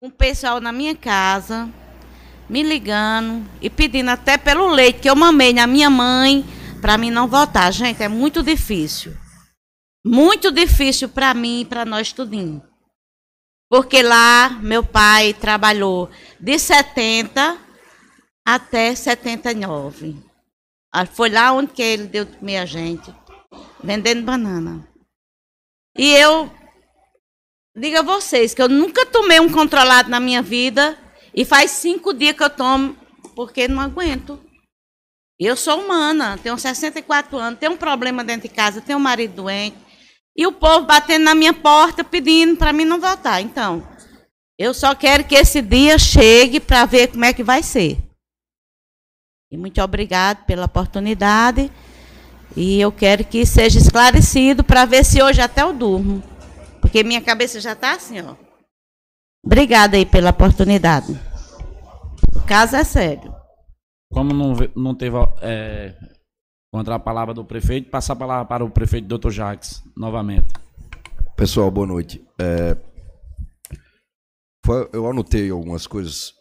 [0.02, 1.68] Um pessoal na minha casa
[2.48, 6.44] me ligando e pedindo até pelo leite que eu mamei na minha mãe
[6.80, 7.72] para mim não votar.
[7.72, 9.14] Gente, é muito difícil.
[10.04, 12.62] Muito difícil para mim e para nós tudinho.
[13.68, 16.08] Porque lá meu pai trabalhou
[16.40, 17.67] de 70
[18.48, 20.16] até 79.
[20.90, 23.14] Ah, foi lá onde que ele deu de comer a gente,
[23.84, 24.88] vendendo banana.
[25.94, 26.50] E eu
[27.76, 30.98] digo a vocês que eu nunca tomei um controlado na minha vida
[31.34, 32.96] e faz cinco dias que eu tomo
[33.36, 34.42] porque não aguento.
[35.38, 39.34] Eu sou humana, tenho 64 anos, tenho um problema dentro de casa, tenho um marido
[39.34, 39.76] doente.
[40.34, 43.42] E o povo batendo na minha porta pedindo para mim não votar.
[43.42, 43.86] Então,
[44.58, 48.07] eu só quero que esse dia chegue para ver como é que vai ser.
[49.50, 51.70] E muito obrigado pela oportunidade.
[52.56, 56.22] E eu quero que seja esclarecido para ver se hoje até eu durmo.
[56.80, 58.34] Porque minha cabeça já está assim, ó.
[59.44, 61.18] Obrigada aí pela oportunidade.
[62.34, 63.34] O caso é sério.
[64.12, 65.94] Como não, não teve é,
[66.72, 69.30] contra a palavra do prefeito, passar a palavra para o prefeito Dr.
[69.30, 70.52] Jacques, novamente.
[71.36, 72.24] Pessoal, boa noite.
[72.40, 72.76] É,
[74.64, 76.32] foi, eu anotei algumas coisas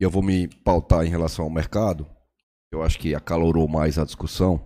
[0.00, 2.06] e eu vou me pautar em relação ao mercado.
[2.74, 4.60] Eu acho que acalorou mais a discussão.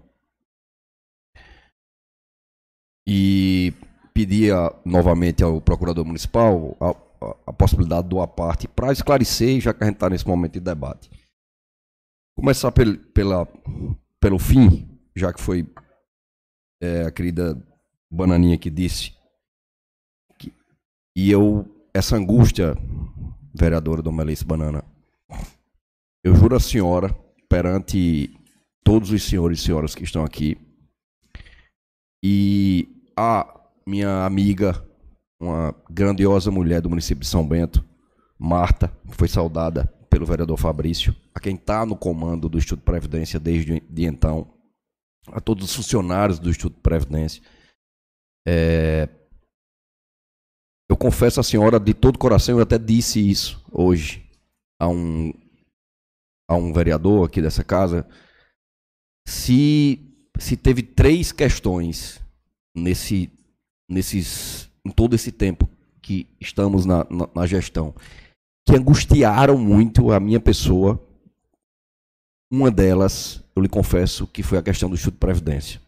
[3.06, 3.74] E
[4.14, 9.84] pedia novamente ao procurador municipal a, a, a possibilidade do aparte para esclarecer, já que
[9.84, 11.10] a gente está nesse momento de debate.
[12.34, 13.46] Começar pel, pela,
[14.18, 15.66] pelo fim, já que foi
[16.82, 17.62] é, a querida
[18.10, 19.12] Bananinha que disse.
[20.38, 20.50] Que,
[21.14, 22.74] e eu, essa angústia,
[23.54, 24.82] vereadora Dona Melissa Banana,
[26.24, 27.14] eu juro à senhora,
[27.48, 28.34] perante
[28.84, 30.56] todos os senhores e senhoras que estão aqui,
[32.22, 33.46] e a
[33.86, 34.84] minha amiga,
[35.40, 37.84] uma grandiosa mulher do município de São Bento,
[38.38, 43.38] Marta, foi saudada pelo vereador Fabrício, a quem está no comando do Instituto de Previdência
[43.38, 44.52] desde de então,
[45.28, 47.42] a todos os funcionários do Instituto de Previdência.
[48.46, 49.08] É...
[50.90, 54.28] Eu confesso à senhora de todo coração, eu até disse isso hoje
[54.80, 55.32] a um,
[56.48, 58.08] a um vereador aqui dessa casa,
[59.26, 60.00] se,
[60.38, 62.20] se teve três questões
[62.74, 63.30] nesse,
[63.88, 65.68] nesses, em todo esse tempo
[66.00, 67.94] que estamos na, na, na gestão
[68.68, 71.02] que angustiaram muito a minha pessoa.
[72.50, 75.80] Uma delas, eu lhe confesso, que foi a questão do Instituto de Previdência.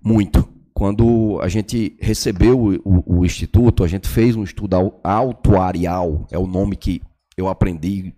[0.00, 0.48] Muito.
[0.72, 6.38] Quando a gente recebeu o, o, o Instituto, a gente fez um estudo autuarial, é
[6.38, 7.02] o nome que
[7.36, 8.14] eu aprendi.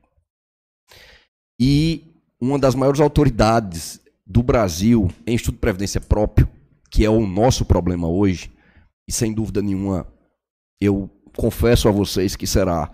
[1.61, 2.05] E
[2.41, 6.49] uma das maiores autoridades do Brasil em estudo de previdência próprio,
[6.91, 8.51] que é o nosso problema hoje,
[9.09, 10.07] e sem dúvida nenhuma,
[10.81, 12.91] eu confesso a vocês que será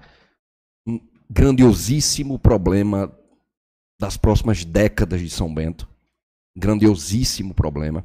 [1.30, 3.12] grandiosíssimo problema
[4.00, 5.88] das próximas décadas de São Bento.
[6.56, 8.04] Grandiosíssimo problema.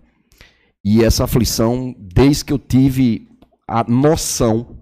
[0.83, 3.27] E essa aflição, desde que eu tive
[3.67, 4.77] a noção,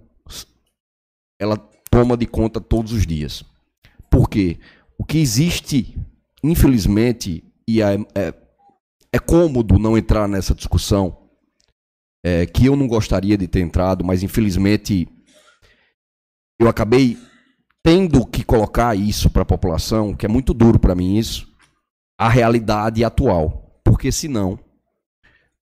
[1.39, 1.57] ela
[1.89, 3.45] toma de conta todos os dias.
[4.09, 4.59] Por quê?
[4.97, 5.97] O que existe,
[6.43, 8.33] infelizmente, e é, é,
[9.11, 11.17] é cômodo não entrar nessa discussão,
[12.23, 15.07] é, que eu não gostaria de ter entrado, mas infelizmente
[16.59, 17.17] eu acabei
[17.83, 21.51] tendo que colocar isso para a população, que é muito duro para mim isso,
[22.17, 23.81] a realidade atual.
[23.83, 24.57] Porque senão,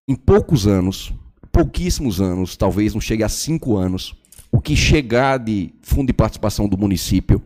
[0.07, 1.11] em poucos anos,
[1.51, 4.15] pouquíssimos anos, talvez não chegue a cinco anos,
[4.51, 7.41] o que chegar de fundo de participação do município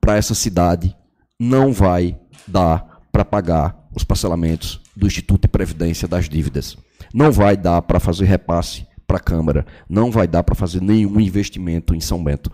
[0.00, 0.96] para essa cidade
[1.38, 6.76] não vai dar para pagar os parcelamentos do Instituto de Previdência das dívidas.
[7.12, 9.66] Não vai dar para fazer repasse para a Câmara.
[9.88, 12.50] Não vai dar para fazer nenhum investimento em São Bento.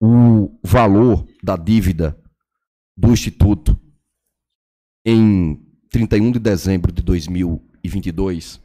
[0.00, 2.18] O valor da dívida
[2.96, 3.78] do Instituto
[5.04, 8.60] em 31 de dezembro de 2022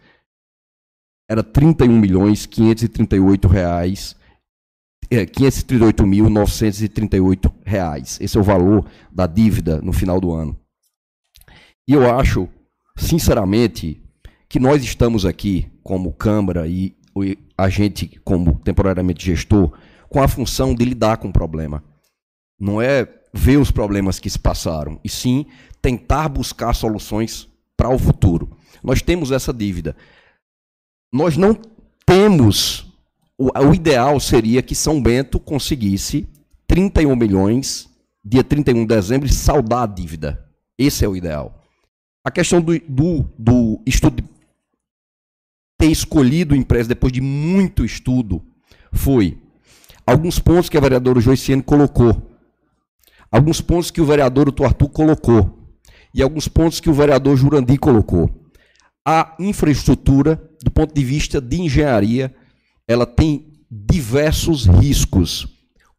[1.29, 4.15] era 31 milhões 538 reais
[5.09, 8.19] é, 538.938 reais.
[8.21, 10.59] Esse é o valor da dívida no final do ano.
[11.87, 12.49] E eu acho,
[12.97, 14.03] sinceramente,
[14.49, 16.95] que nós estamos aqui como Câmara e
[17.57, 19.71] a gente como temporariamente gestor
[20.09, 21.83] com a função de lidar com o problema.
[22.59, 25.45] Não é ver os problemas que se passaram, e sim
[25.81, 28.57] tentar buscar soluções para o futuro.
[28.83, 29.95] Nós temos essa dívida.
[31.13, 31.55] Nós não
[32.05, 32.86] temos.
[33.37, 36.27] O, o ideal seria que São Bento conseguisse
[36.65, 37.89] 31 milhões,
[38.23, 40.43] dia 31 de dezembro, e saldar a dívida.
[40.77, 41.63] Esse é o ideal.
[42.25, 44.23] A questão do, do, do estudo,
[45.77, 48.43] ter escolhido empréstimo depois de muito estudo,
[48.91, 49.41] foi
[50.05, 52.31] alguns pontos que a vereadora Joiciane colocou,
[53.31, 55.57] alguns pontos que o vereador Arthur colocou,
[56.13, 58.29] e alguns pontos que o vereador Jurandi colocou.
[59.05, 62.35] A infraestrutura, do ponto de vista de engenharia,
[62.87, 65.47] ela tem diversos riscos,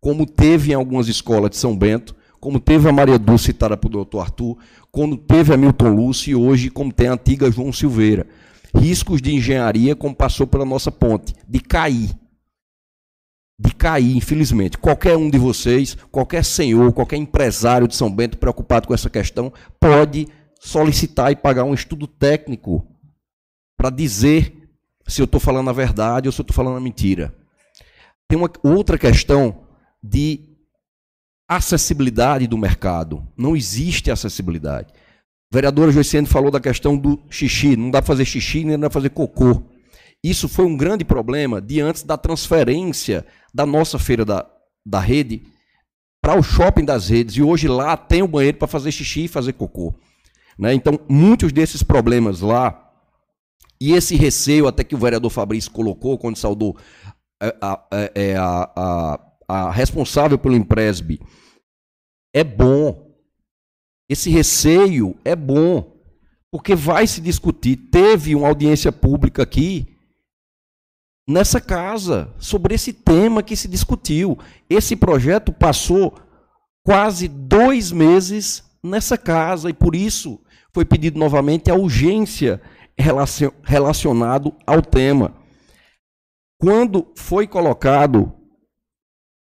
[0.01, 3.91] como teve em algumas escolas de São Bento, como teve a Maria Dulce citada por
[3.91, 4.57] doutor Arthur,
[4.91, 8.27] como teve a Milton Lúcio e hoje como tem a antiga João Silveira.
[8.75, 12.11] Riscos de engenharia, como passou pela nossa ponte, de cair.
[13.59, 14.79] De cair, infelizmente.
[14.79, 19.53] Qualquer um de vocês, qualquer senhor, qualquer empresário de São Bento preocupado com essa questão,
[19.81, 20.29] pode
[20.61, 22.87] solicitar e pagar um estudo técnico
[23.77, 24.58] para dizer
[25.09, 27.35] se eu estou falando a verdade ou se eu estou falando a mentira.
[28.29, 29.63] Tem uma outra questão
[30.03, 30.49] de
[31.49, 33.27] acessibilidade do mercado.
[33.37, 34.93] Não existe acessibilidade.
[35.51, 37.75] A vereadora Joiciane falou da questão do xixi.
[37.75, 39.63] Não dá para fazer xixi nem dá para fazer cocô.
[40.23, 43.25] Isso foi um grande problema diante da transferência
[43.55, 44.47] da nossa feira da,
[44.85, 45.43] da rede
[46.21, 47.37] para o shopping das redes.
[47.37, 49.95] E hoje lá tem o banheiro para fazer xixi e fazer cocô.
[50.59, 50.75] Né?
[50.75, 52.88] Então, muitos desses problemas lá,
[53.81, 56.77] e esse receio até que o vereador Fabrício colocou quando saudou
[57.41, 61.19] é, a, a, é, a, a a responsável pelo Empresb
[62.35, 63.09] é bom.
[64.09, 65.97] Esse receio é bom,
[66.51, 67.77] porque vai se discutir.
[67.91, 69.97] Teve uma audiência pública aqui,
[71.27, 74.39] nessa casa, sobre esse tema que se discutiu.
[74.69, 76.15] Esse projeto passou
[76.85, 80.41] quase dois meses nessa casa, e por isso
[80.75, 82.61] foi pedido novamente a urgência
[83.63, 85.35] relacionado ao tema.
[86.61, 88.33] Quando foi colocado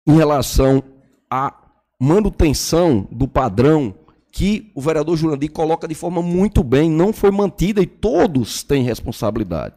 [0.07, 0.83] em relação
[1.29, 1.53] à
[1.99, 3.95] manutenção do padrão
[4.31, 8.83] que o vereador Jurandir coloca de forma muito bem, não foi mantida e todos têm
[8.83, 9.75] responsabilidade.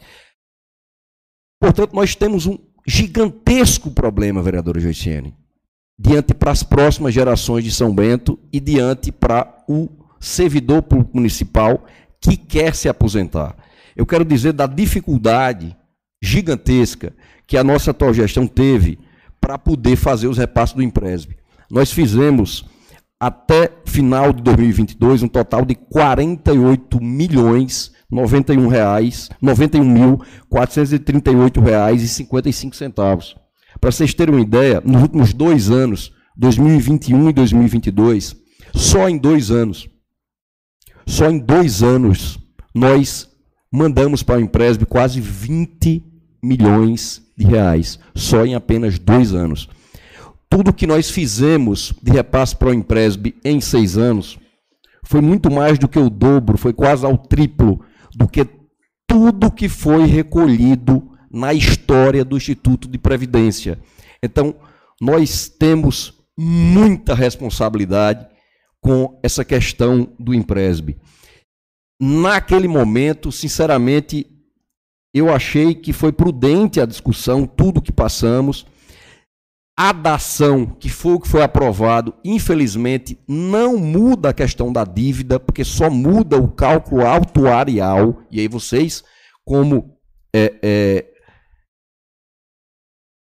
[1.61, 5.35] Portanto, nós temos um gigantesco problema, vereadora Joiciene,
[5.99, 9.89] diante para as próximas gerações de São Bento e diante para o
[10.21, 11.85] servidor público municipal
[12.21, 13.57] que quer se aposentar.
[13.97, 15.77] Eu quero dizer da dificuldade
[16.23, 17.15] gigantesca
[17.47, 18.99] que a nossa atual gestão teve
[19.41, 21.33] para poder fazer os repasses do Empresb.
[21.71, 22.65] Nós fizemos
[23.19, 32.03] até final de 2022 um total de 48 milhões 91 reais 91 mil 438 reais
[32.03, 33.35] e 55 centavos.
[33.81, 38.37] Para vocês terem uma ideia, nos últimos dois anos, 2021 e 2022,
[38.75, 39.89] só em dois anos,
[41.07, 42.39] só em dois anos,
[42.75, 43.32] nós
[43.73, 46.05] mandamos para o Empresb quase 20
[46.43, 49.69] milhões de reais, só em apenas dois anos.
[50.51, 54.39] Tudo que nós fizemos de repasse para o Empresb em seis anos
[55.03, 57.81] foi muito mais do que o dobro, foi quase ao triplo
[58.15, 58.47] do que
[59.07, 63.79] tudo que foi recolhido na história do Instituto de Previdência.
[64.23, 64.55] Então,
[65.01, 68.27] nós temos muita responsabilidade
[68.81, 70.97] com essa questão do Empresb.
[72.05, 74.27] Naquele momento, sinceramente,
[75.15, 78.67] eu achei que foi prudente a discussão, tudo que passamos.
[79.79, 85.39] A dação, que foi o que foi aprovado, infelizmente, não muda a questão da dívida,
[85.39, 88.21] porque só muda o cálculo autuarial.
[88.33, 89.05] E aí vocês,
[89.45, 89.97] como
[90.35, 91.07] é, é,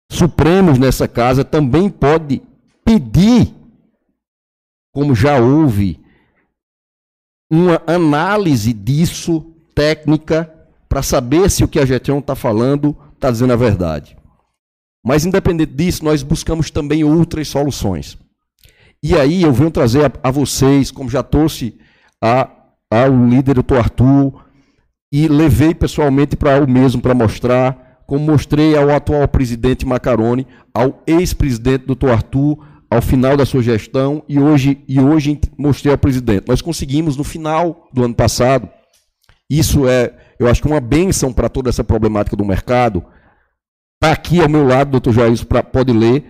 [0.08, 2.40] supremos nessa casa, também pode
[2.84, 3.52] pedir,
[4.94, 6.00] como já houve,
[7.50, 10.52] uma análise disso técnica
[10.88, 14.16] para saber se o que a Getron está falando está dizendo a verdade.
[15.04, 18.18] Mas, independente disso, nós buscamos também outras soluções.
[19.02, 21.78] E aí eu venho trazer a, a vocês, como já trouxe
[22.22, 22.50] a,
[22.90, 24.44] ao líder doutor Arthur,
[25.12, 31.02] e levei pessoalmente para o mesmo para mostrar, como mostrei ao atual presidente Macaroni, ao
[31.06, 32.58] ex-presidente doutor Arthur,
[32.90, 36.48] ao final da sua gestão, e hoje, e hoje mostrei ao presidente.
[36.48, 38.68] Nós conseguimos, no final do ano passado,
[39.50, 43.04] isso é, eu acho que uma benção para toda essa problemática do mercado.
[43.96, 45.36] Está aqui ao meu lado, doutor Jair,
[45.72, 46.24] pode ler,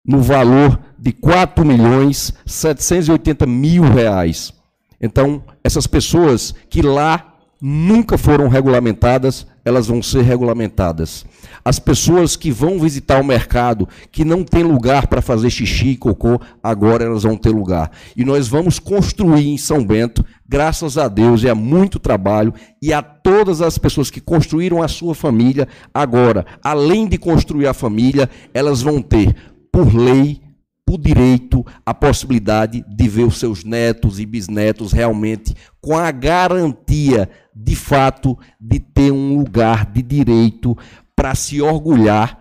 [0.06, 4.54] no valor de 4 milhões 780 mil reais.
[5.02, 11.26] Então, essas pessoas que lá nunca foram regulamentadas, elas vão ser regulamentadas.
[11.64, 15.98] As pessoas que vão visitar o mercado, que não tem lugar para fazer xixi e
[15.98, 17.90] cocô, agora elas vão ter lugar.
[18.16, 22.94] E nós vamos construir em São Bento, graças a Deus e a muito trabalho, e
[22.94, 28.30] a todas as pessoas que construíram a sua família, agora, além de construir a família,
[28.54, 29.36] elas vão ter,
[29.76, 30.40] por lei,
[30.86, 37.30] por direito, a possibilidade de ver os seus netos e bisnetos realmente com a garantia,
[37.54, 40.78] de fato, de ter um lugar de direito
[41.14, 42.40] para se orgulhar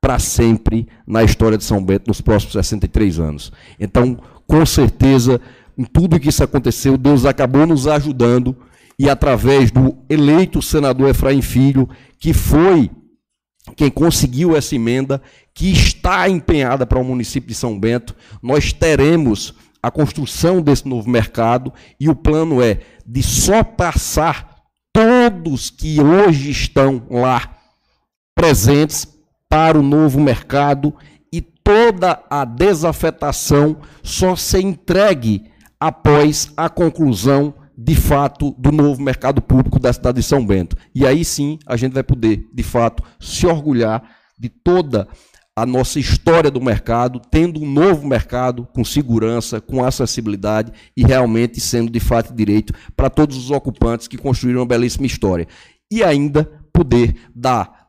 [0.00, 3.52] para sempre na história de São Bento nos próximos 63 anos.
[3.78, 5.40] Então, com certeza,
[5.78, 8.56] em tudo que isso aconteceu, Deus acabou nos ajudando
[8.98, 11.88] e através do eleito senador Efraim Filho,
[12.18, 12.90] que foi
[13.76, 15.20] quem conseguiu essa emenda,
[15.54, 21.10] que está empenhada para o município de São Bento, nós teremos a construção desse novo
[21.10, 24.62] mercado e o plano é de só passar
[24.92, 27.56] todos que hoje estão lá
[28.34, 29.06] presentes
[29.48, 30.94] para o novo mercado
[31.32, 35.50] e toda a desafetação só ser entregue
[35.80, 40.76] após a conclusão de fato do novo mercado público da cidade de São Bento.
[40.94, 44.02] E aí sim a gente vai poder, de fato, se orgulhar
[44.38, 45.08] de toda
[45.54, 51.60] a nossa história do mercado, tendo um novo mercado com segurança, com acessibilidade e realmente
[51.60, 55.46] sendo de fato direito para todos os ocupantes que construíram uma belíssima história.
[55.90, 57.88] E ainda poder dar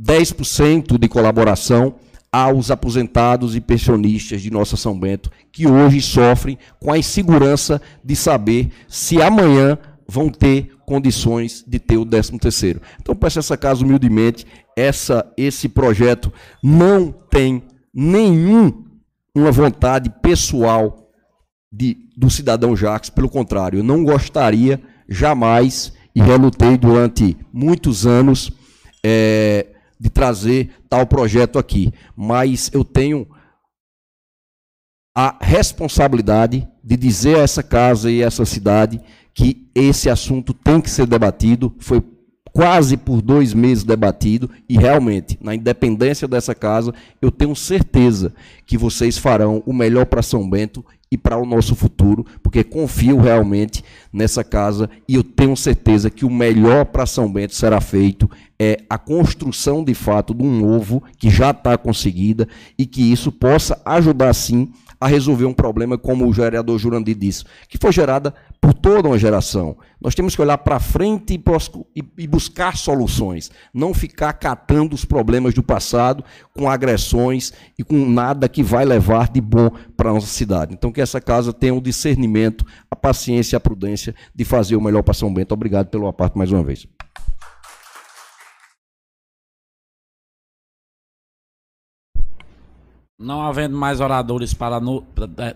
[0.00, 1.96] 10% de colaboração
[2.32, 8.16] aos aposentados e pensionistas de nossa São Bento, que hoje sofrem com a insegurança de
[8.16, 9.78] saber se amanhã
[10.08, 12.80] vão ter condições de ter o 13 terceiro.
[13.00, 14.46] Então, peço essa casa humildemente,
[14.76, 16.32] essa, esse projeto
[16.62, 17.62] não tem
[17.94, 18.84] nenhum
[19.34, 21.10] uma vontade pessoal
[21.70, 28.52] de, do cidadão Jacques, pelo contrário, eu não gostaria jamais, e relutei durante muitos anos,
[29.02, 29.66] é,
[30.02, 33.24] de trazer tal projeto aqui, mas eu tenho
[35.16, 39.00] a responsabilidade de dizer a essa casa e a essa cidade
[39.32, 41.72] que esse assunto tem que ser debatido.
[41.78, 42.02] Foi
[42.52, 48.34] quase por dois meses debatido e realmente, na independência dessa casa, eu tenho certeza
[48.66, 53.18] que vocês farão o melhor para São Bento e para o nosso futuro, porque confio
[53.18, 58.30] realmente nessa casa e eu tenho certeza que o melhor para São Bento será feito
[58.58, 62.48] é a construção de fato de um novo que já está conseguida
[62.78, 64.70] e que isso possa ajudar sim
[65.02, 69.18] a resolver um problema como o vereador Jurandir disse, que foi gerada por toda uma
[69.18, 69.76] geração.
[70.00, 71.40] Nós temos que olhar para frente
[72.16, 76.22] e buscar soluções, não ficar catando os problemas do passado
[76.56, 80.72] com agressões e com nada que vai levar de bom para a nossa cidade.
[80.72, 84.80] Então, que essa casa tenha o discernimento, a paciência e a prudência de fazer o
[84.80, 85.52] melhor para São Bento.
[85.52, 86.86] Obrigado pelo parte mais uma vez.
[93.18, 95.06] Não havendo mais oradores para no,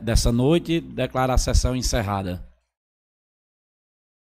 [0.01, 2.46] dessa noite, declaro a sessão encerrada.